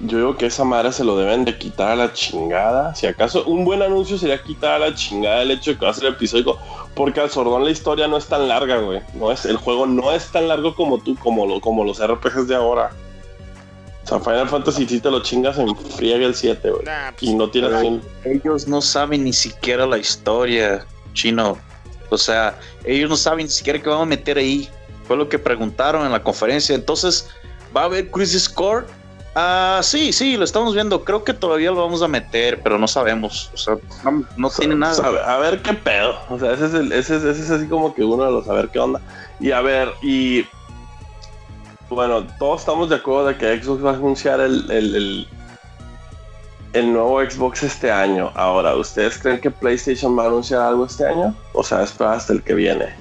[0.00, 2.92] Yo digo que esa madre se lo deben de quitar a la chingada.
[2.96, 5.92] Si acaso un buen anuncio sería quitar a la chingada el hecho de que va
[5.92, 6.58] a ser episódico.
[6.96, 9.00] Porque al sordón la historia no es tan larga, güey.
[9.14, 12.48] No es, el juego no es tan largo como tú, como, lo, como los RPGs
[12.48, 12.90] de ahora.
[14.04, 16.84] O sea, Final Fantasy si te lo chingas en friega el 7, güey.
[16.84, 18.02] Nah, pues, Y no tienes.
[18.24, 21.58] Ellos no saben ni siquiera la historia, chino.
[22.10, 24.68] O sea, ellos no saben ni siquiera qué van a meter ahí.
[25.06, 26.74] Fue lo que preguntaron en la conferencia.
[26.74, 27.28] Entonces,
[27.74, 28.86] ¿va a haber Crisis Core?
[29.34, 31.04] Ah, sí, sí, lo estamos viendo.
[31.04, 33.50] Creo que todavía lo vamos a meter, pero no sabemos.
[33.54, 33.76] O sea,
[34.36, 35.02] no, tiene nada.
[35.26, 36.18] A ver, qué pedo.
[36.28, 38.48] O sea, ese es, el, ese, es, ese es así como que uno de los
[38.48, 39.00] a ver qué onda.
[39.40, 40.44] Y a ver, y
[41.88, 45.28] bueno, todos estamos de acuerdo de que Xbox va a anunciar el,
[46.72, 48.30] el nuevo Xbox este año.
[48.34, 51.34] Ahora, ¿ustedes creen que PlayStation va a anunciar algo este año?
[51.52, 52.94] O sea, espera hasta el que viene.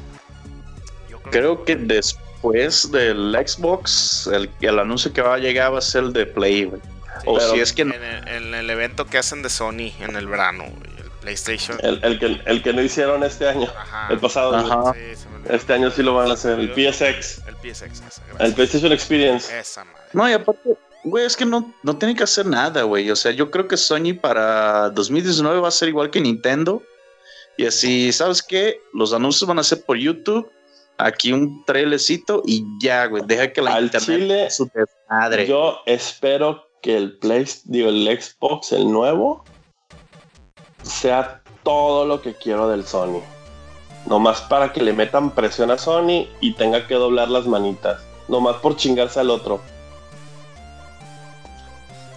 [1.31, 6.03] Creo que después del Xbox, el, el anuncio que va a llegar va a ser
[6.03, 6.81] el de Play, güey.
[7.26, 10.15] O Pero- si es que en el, en el evento que hacen de Sony en
[10.15, 11.77] el verano, el PlayStation.
[11.84, 14.07] El, el que, el que no hicieron este año, Ajá.
[14.11, 14.56] el pasado.
[14.56, 14.93] Ajá.
[14.93, 15.27] Sí.
[15.49, 16.60] Este año sí lo van a hacer.
[16.60, 18.53] El PSX, El PSX, esa, el.
[18.53, 19.57] PlayStation Experience.
[19.57, 20.02] Esa madre.
[20.14, 20.69] No, y aparte,
[21.03, 23.10] güey, es que no, no tiene que hacer nada, güey.
[23.11, 26.84] O sea, yo creo que Sony para 2019 va a ser igual que Nintendo.
[27.57, 28.82] Y así, ¿sabes qué?
[28.94, 30.49] Los anuncios van a ser por YouTube.
[30.98, 33.23] Aquí un trailercito y ya, güey.
[33.26, 35.48] Deja que la Al internet chile, su desmadre.
[35.48, 39.44] Yo espero que el Play, digo, el Xbox, el nuevo,
[40.84, 43.22] sea todo lo que quiero del Sony.
[44.06, 48.02] Nomás para que le metan presión a Sony y tenga que doblar las manitas.
[48.28, 49.61] Nomás por chingarse al otro.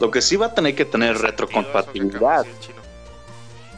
[0.00, 2.46] Lo que sí va a tener que tener ¿Tiene sentido eso que acabas retrocompatibilidad.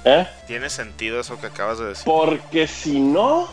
[0.05, 0.27] ¿Eh?
[0.47, 2.05] Tiene sentido eso que acabas de decir.
[2.05, 3.49] Porque si no,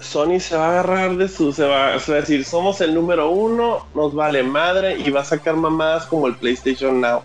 [0.00, 1.52] Sony se va a agarrar de su.
[1.52, 5.20] Se va, se va a decir, somos el número uno, nos vale madre y va
[5.20, 7.22] a sacar mamadas como el PlayStation Now.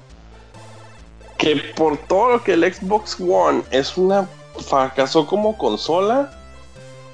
[1.37, 4.27] Que por todo lo que el Xbox One es una.
[4.67, 6.31] fracasó como consola,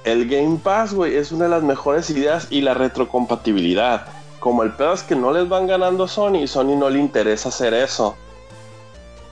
[0.05, 4.07] el Game Pass, güey, es una de las mejores ideas y la retrocompatibilidad.
[4.43, 7.47] Como el pedo es que no les van ganando a Sony, Sony no le interesa
[7.47, 8.13] hacer eso.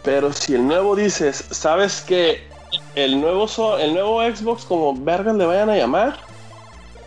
[0.03, 2.47] Pero si el nuevo dices, ¿sabes que
[2.95, 6.17] el nuevo, so- el nuevo Xbox, como vergas le vayan a llamar,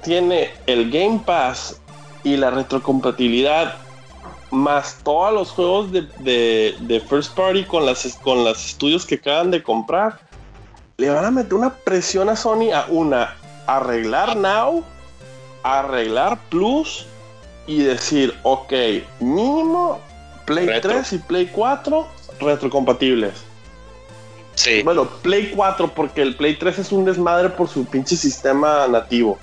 [0.02, 1.81] tiene el Game Pass
[2.24, 3.76] y la retrocompatibilidad
[4.51, 9.14] más todos los juegos de, de- de First Party con las, con los estudios que
[9.14, 10.20] acaban de comprar,
[10.98, 13.35] le van a meter una presión a Sony a una,
[13.66, 14.85] arreglar Now,
[15.62, 17.06] arreglar Plus
[17.66, 18.73] y decir, ok,
[19.20, 20.01] mínimo
[20.45, 20.93] Play Retro.
[20.93, 22.07] 3 y Play 4
[22.41, 23.35] retrocompatibles.
[24.55, 24.82] Sí.
[24.82, 29.39] Bueno, Play 4, porque el Play 3 es un desmadre por su pinche sistema nativo.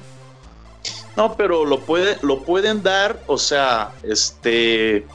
[1.18, 5.06] No, pero lo, puede, lo pueden dar, o sea, este,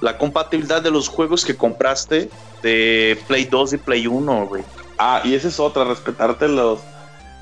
[0.00, 2.30] la compatibilidad de los juegos que compraste
[2.62, 4.64] de Play 2 y Play 1, güey.
[4.98, 6.80] Ah, y esa es otra, respetarte los.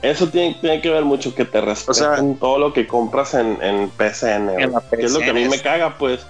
[0.03, 3.57] Eso tiene, tiene que ver mucho que te respeten sea, todo lo que compras en,
[3.63, 4.49] en güey.
[4.49, 6.21] En la Que es lo que a mí me de pues.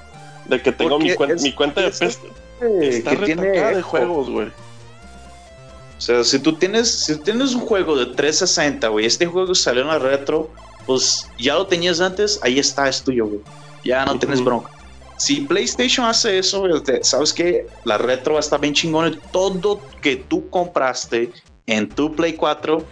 [0.45, 2.19] De que tengo mi, cuen- es- mi cuenta de es- PES
[2.61, 4.49] está que tiene de juegos, güey.
[4.49, 9.83] O sea, si tú tienes, si tienes un juego de 360, güey, este juego salió
[9.83, 10.51] en la retro,
[10.85, 13.41] pues ya lo tenías antes, ahí está, es tuyo, güey.
[13.85, 14.71] Ya no tienes bronca.
[15.17, 16.73] Si PlayStation hace eso, güey,
[17.03, 21.31] sabes que la retro va a estar bien chingón y todo que tú compraste
[21.67, 22.83] en tu Play 4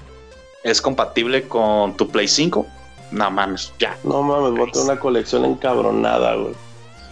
[0.62, 2.66] es compatible con tu Play 5.
[3.12, 3.96] No mames, ya.
[4.04, 6.54] No mames, voy a tener una colección encabronada, güey.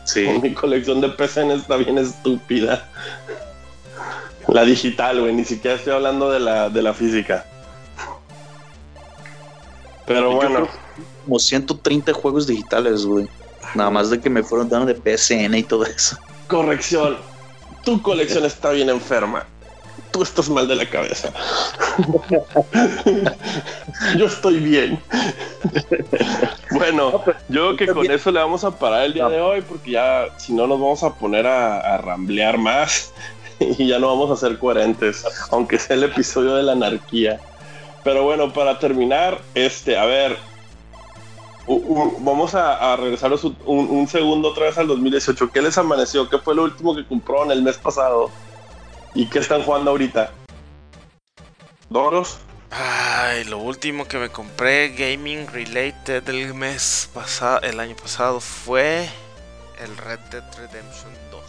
[0.05, 0.27] Sí.
[0.43, 2.89] Mi colección de PSN está bien estúpida.
[4.47, 7.45] La digital, güey, ni siquiera estoy hablando de la, de la física.
[10.07, 10.69] Pero Yo bueno,
[11.25, 13.29] Como 130 juegos digitales, güey.
[13.75, 16.17] Nada más de que me fueron dando de PSN y todo eso.
[16.47, 17.19] corrección.
[17.85, 19.47] Tu colección está bien enferma.
[20.13, 21.33] Tú estás mal de la cabeza.
[24.17, 25.01] Yo estoy bien.
[26.71, 29.93] Bueno, yo creo que con eso le vamos a parar el día de hoy porque
[29.93, 33.13] ya, si no, nos vamos a poner a, a ramblear más
[33.61, 37.41] y ya no vamos a ser coherentes, aunque sea el episodio de la anarquía.
[38.05, 40.37] Pero bueno, para terminar, este, a ver,
[41.67, 45.51] u- u- vamos a, a regresaros un, un- un segundo otra vez al 2018.
[45.53, 46.29] ¿Qué les amaneció?
[46.29, 48.31] ¿Qué fue lo último que compraron el mes pasado?
[49.15, 50.31] ¿Y qué están jugando ahorita?
[51.89, 52.39] ¿Doros?
[52.71, 59.09] Ay, lo último que me compré gaming related el mes pasado, el año pasado fue
[59.81, 61.43] el Red Dead Redemption 2.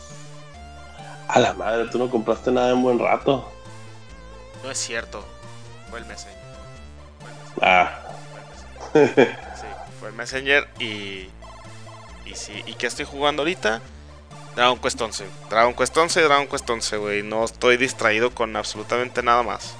[1.27, 3.51] A la madre, tú no compraste nada en buen rato.
[4.63, 5.25] No es cierto,
[5.89, 6.39] fue el Messenger.
[7.19, 7.99] Fue el Messenger, Ah,
[8.91, 9.39] fue el Messenger.
[9.55, 9.65] Sí,
[9.99, 11.29] fue el Messenger y
[12.25, 13.81] y sí, ¿y qué estoy jugando ahorita?
[14.59, 15.25] Dragon Quest 11.
[15.49, 17.23] Dragon Quest 11, Dragon Quest 11, güey.
[17.23, 19.73] No estoy distraído con absolutamente nada más.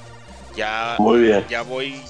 [0.56, 1.46] Ya muy bien.
[1.50, 2.02] ya voy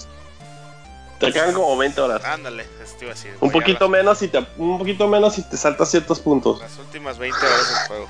[1.20, 2.24] Te quedan como 20 horas.
[2.24, 2.66] Ándale,
[3.00, 3.36] te iba a decir.
[3.42, 6.60] Un poquito las- menos y te un poquito menos y te saltas ciertos puntos.
[6.60, 8.08] Las últimas 20 horas del juego.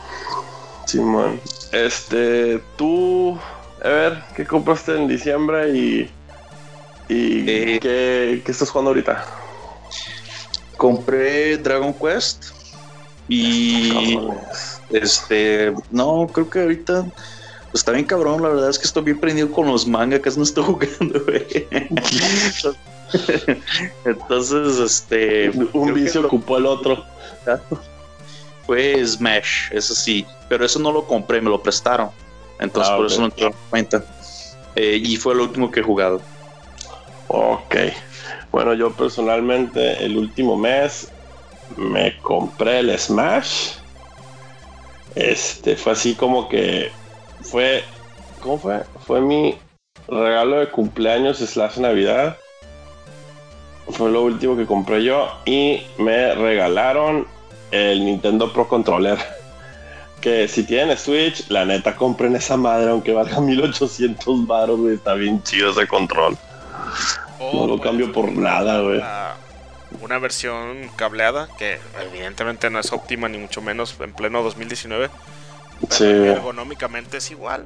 [0.85, 1.41] Simón.
[1.71, 3.39] Este, tú,
[3.81, 6.11] a ver, ¿qué compraste en diciembre y
[7.07, 7.79] y Eh.
[7.81, 9.25] qué, qué estás jugando ahorita?
[10.77, 12.45] Compré Dragon Quest
[13.29, 14.17] y.
[14.89, 17.05] Este, no, creo que ahorita
[17.71, 20.37] pues está bien cabrón, la verdad es que estoy bien prendido con los mangas, casi
[20.37, 21.67] no estoy jugando, güey.
[24.05, 25.51] Entonces, este.
[25.73, 27.05] Un vicio ocupó el otro.
[28.65, 30.25] Fue Smash, eso sí.
[30.47, 32.09] Pero eso no lo compré, me lo prestaron.
[32.59, 34.03] Entonces, Ah, por eso no te cuenta.
[34.75, 36.21] Eh, y fue el último que he jugado.
[37.27, 37.75] Ok.
[38.51, 41.11] Bueno, yo personalmente el último mes
[41.77, 43.73] me compré el Smash.
[45.15, 46.91] Este fue así como que
[47.41, 47.83] fue.
[48.41, 48.83] ¿Cómo fue?
[49.05, 49.57] Fue mi
[50.07, 52.37] regalo de cumpleaños slash Navidad.
[53.89, 55.29] Fue lo último que compré yo.
[55.45, 57.27] Y me regalaron
[57.71, 59.17] el Nintendo Pro Controller.
[60.19, 64.81] Que si tienen Switch, la neta compren esa madre, aunque valga 1800 baros.
[64.89, 66.37] Está bien chido ese control.
[67.39, 69.01] O No lo puedes cambio por nada, güey.
[70.01, 75.09] Una versión cableada que evidentemente no es óptima ni mucho menos en pleno 2019.
[75.89, 77.65] Sí, Ergonómicamente es igual.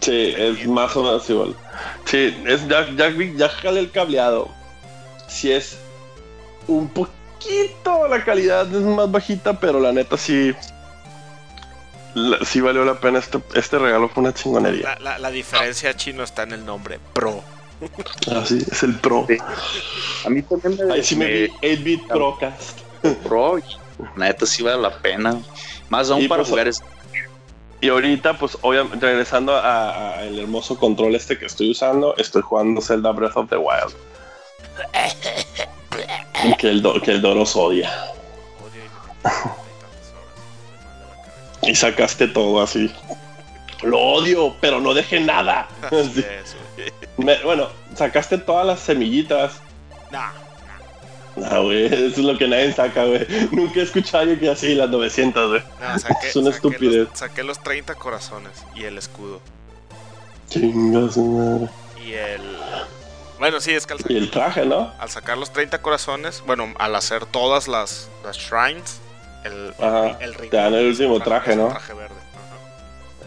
[0.00, 1.56] sí, es más o menos igual.
[2.04, 4.48] Sí, es, ya, ya, ya jalé el cableado.
[5.28, 5.78] Sí es
[6.68, 10.54] un poquito la calidad es más bajita, pero la neta sí.
[12.46, 13.18] sí valió la pena.
[13.18, 14.94] Este, este regalo fue una chingonería.
[14.94, 17.42] La, la- la diferencia chino está en el nombre, Pro.
[18.34, 19.26] Así es el Pro.
[19.28, 19.36] Sí.
[20.24, 22.80] A mí también me, Ahí sí me me vi 8-bit Procast.
[24.16, 25.40] la neta sí vale la pena.
[25.88, 26.82] Más aún Y para pues, jugar es
[27.80, 32.42] Y ahorita, pues, obviamente, regresando a- a el hermoso control este que estoy usando, estoy
[32.42, 33.94] jugando Zelda Breath of the Wild.
[36.58, 37.90] que, el do- que el Doros odia.
[38.64, 38.82] Odio
[41.62, 42.90] y sacaste todo así.
[43.82, 45.68] Lo odio, pero no deje nada.
[45.82, 46.24] Así Sí.
[47.16, 49.54] Me- bueno, sacaste todas las semillitas.
[50.10, 50.30] Nah,
[51.36, 53.26] No, güey, eso es lo que nadie saca, güey.
[53.52, 55.62] Nunca he escuchado a alguien que así las 900, güey.
[55.98, 57.08] saqué, Es una saqué estupidez.
[57.10, 59.40] Los, saqué los 30 corazones y el escudo.
[60.48, 61.68] Chinga su madre.
[62.04, 62.40] Y el.
[63.38, 64.92] Bueno, sí, es que al, Y el traje, ¿no?
[64.98, 68.98] al sacar los 30 corazones, bueno, al hacer todas las, las shrines,
[69.44, 71.68] el, Ajá, el, el te dan el último traje, un ¿no?
[71.68, 72.14] traje verde.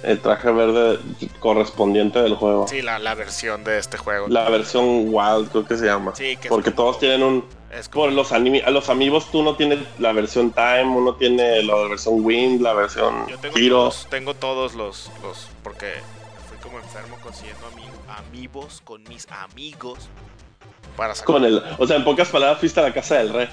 [0.04, 1.00] El traje verde
[1.40, 2.68] correspondiente del juego.
[2.68, 4.28] Sí, la, la versión de este juego.
[4.28, 6.16] La versión Wild, creo que se llama.
[6.16, 7.46] Sí, que Porque como- todos tienen un.
[7.72, 11.16] Es como, Por los, animi- a los amigos, tú no tienes la versión Time, uno
[11.16, 13.76] tiene la versión Wind, la versión yo tengo Hero.
[13.76, 15.48] todos, tengo todos los, los.
[15.64, 15.94] Porque
[16.48, 20.10] fui como enfermo consiguiendo ami- amigos con mis amigos.
[20.98, 21.26] Para sacar.
[21.36, 23.50] Con el, o sea, en pocas palabras, fuiste a la casa del rey.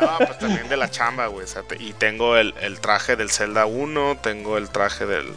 [0.00, 1.44] No, pues también de la chamba, güey.
[1.44, 5.32] o sea, te- y tengo el, el traje del Zelda 1, tengo el traje del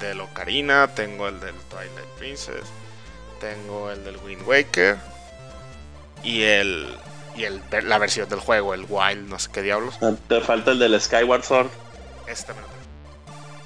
[0.00, 2.64] del Ocarina, tengo el del Twilight Princess,
[3.40, 4.96] tengo el del Wind Waker
[6.22, 6.96] y el
[7.36, 9.96] y el la versión del juego, el Wild, no sé qué diablos.
[10.02, 11.68] Ah, Te falta el del Skyward Sword.
[12.26, 12.78] Este me lo tengo.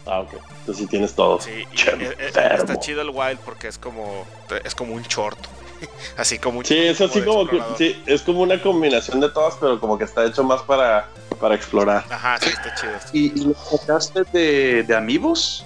[0.07, 0.35] Ah, ok.
[0.35, 1.41] Entonces sí tienes todo.
[1.41, 4.27] Sí, y e- e- está chido el Wild porque es como
[4.65, 5.39] es como un short.
[6.17, 9.55] Así como un Sí, es así como que, sí, es como una combinación de todas,
[9.61, 11.09] pero como que está hecho más para,
[11.41, 12.05] para explorar.
[12.09, 12.93] Ajá, sí, está chido.
[13.13, 15.65] ¿Y, y lo sacaste de, de amigos?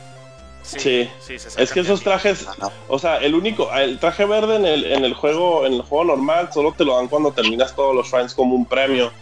[0.66, 1.38] Sí, Sí.
[1.38, 2.46] se Es que esos trajes,
[2.88, 6.04] o sea, el único, el traje verde en el, en el juego, en el juego
[6.04, 9.12] normal, solo te lo dan cuando terminas todos los shrines como un premio.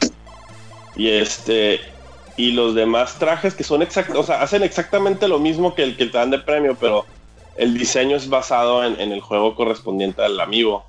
[0.96, 1.80] Y este,
[2.36, 5.96] y los demás trajes que son exactos, o sea, hacen exactamente lo mismo que el
[5.96, 7.04] que te dan de premio, pero
[7.56, 10.84] el diseño es basado en, en el juego correspondiente al amigo.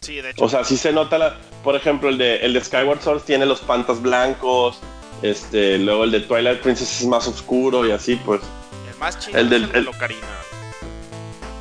[0.00, 0.44] Sí, de hecho.
[0.44, 3.44] O sea, sí se nota la, por ejemplo, el de, el de Skyward Sword tiene
[3.44, 4.78] los pantas blancos,
[5.22, 8.40] este, luego el de Twilight Princess es más oscuro y así, pues,
[8.98, 10.26] más el es del- el de el- Ocarina.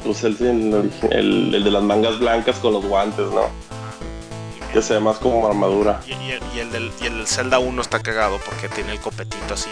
[0.03, 3.49] pues el, el, el- de las mangas blancas con los guantes, ¿no?
[4.73, 6.01] Que se ve más como armadura.
[6.05, 8.99] Y, y- y el del, y el del Zelda 1 está cagado porque tiene el
[8.99, 9.69] copetito así,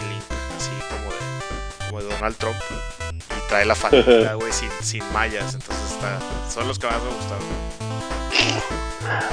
[0.56, 2.56] así como de, como de Donald Trump.
[3.12, 5.54] Y trae la faldita, güey, sin, sin mallas.
[5.54, 6.18] Entonces está,
[6.52, 7.46] son los que más me gustaron.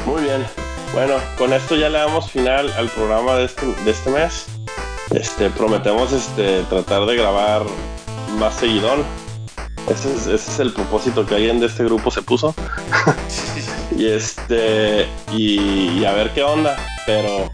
[0.06, 0.46] Muy bien.
[0.94, 4.46] Bueno, con esto ya le damos final al programa de este, de este mes.
[5.10, 7.64] Este, prometemos este, tratar de grabar
[8.34, 9.04] más seguidón.
[9.90, 12.56] Ese es, ese es el propósito que alguien de este grupo se puso.
[13.98, 16.76] y este y, y a ver qué onda.
[17.06, 17.52] Pero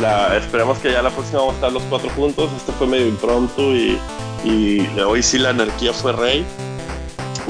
[0.00, 2.50] la, esperemos que ya la próxima vamos a estar los cuatro juntos.
[2.56, 3.98] Este fue medio impromptu y,
[4.44, 6.44] y hoy sí la anarquía fue rey.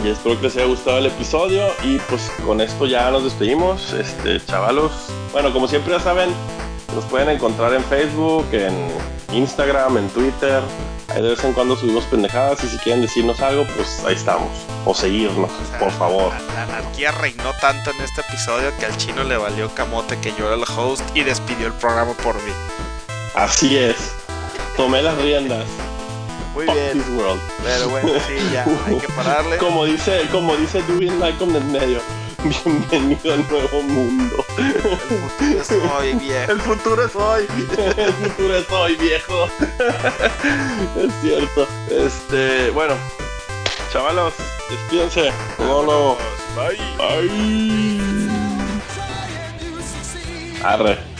[0.04, 1.66] Y espero que les haya gustado el episodio.
[1.82, 3.92] Y pues con esto ya nos despedimos.
[3.94, 4.92] Este, chavalos.
[5.32, 6.30] Bueno, como siempre ya saben,
[6.94, 8.74] nos pueden encontrar en Facebook, en
[9.32, 10.60] Instagram, en Twitter.
[11.08, 12.62] Ahí de vez en cuando subimos pendejadas.
[12.64, 14.48] Y si quieren decirnos algo, pues ahí estamos.
[14.84, 16.32] O seguirnos, O sea, por favor.
[16.54, 20.32] La, la anarquía reinó tanto en este episodio que al chino le valió camote que
[20.38, 22.52] yo era el host y despidió el programa por mí.
[23.34, 24.12] Así es.
[24.76, 25.64] Tomé las riendas.
[26.54, 26.98] Muy Fuck bien.
[27.02, 27.40] this world.
[27.64, 29.56] Pero bueno, sí, ya, hay que pararle.
[29.58, 32.00] Como dice, como dice Dewey Malcolm en medio.
[32.44, 34.44] Bienvenido al nuevo mundo.
[35.66, 36.52] Soy viejo.
[36.52, 37.46] El futuro es hoy.
[37.96, 39.48] El futuro es hoy, viejo.
[40.96, 41.66] Es cierto.
[41.90, 42.94] Este, bueno.
[43.90, 44.34] Chavalos,
[44.68, 45.32] despídense.
[45.58, 46.18] No, no.
[46.54, 46.78] Bye.
[47.00, 48.00] Ay.
[50.62, 51.13] Arre.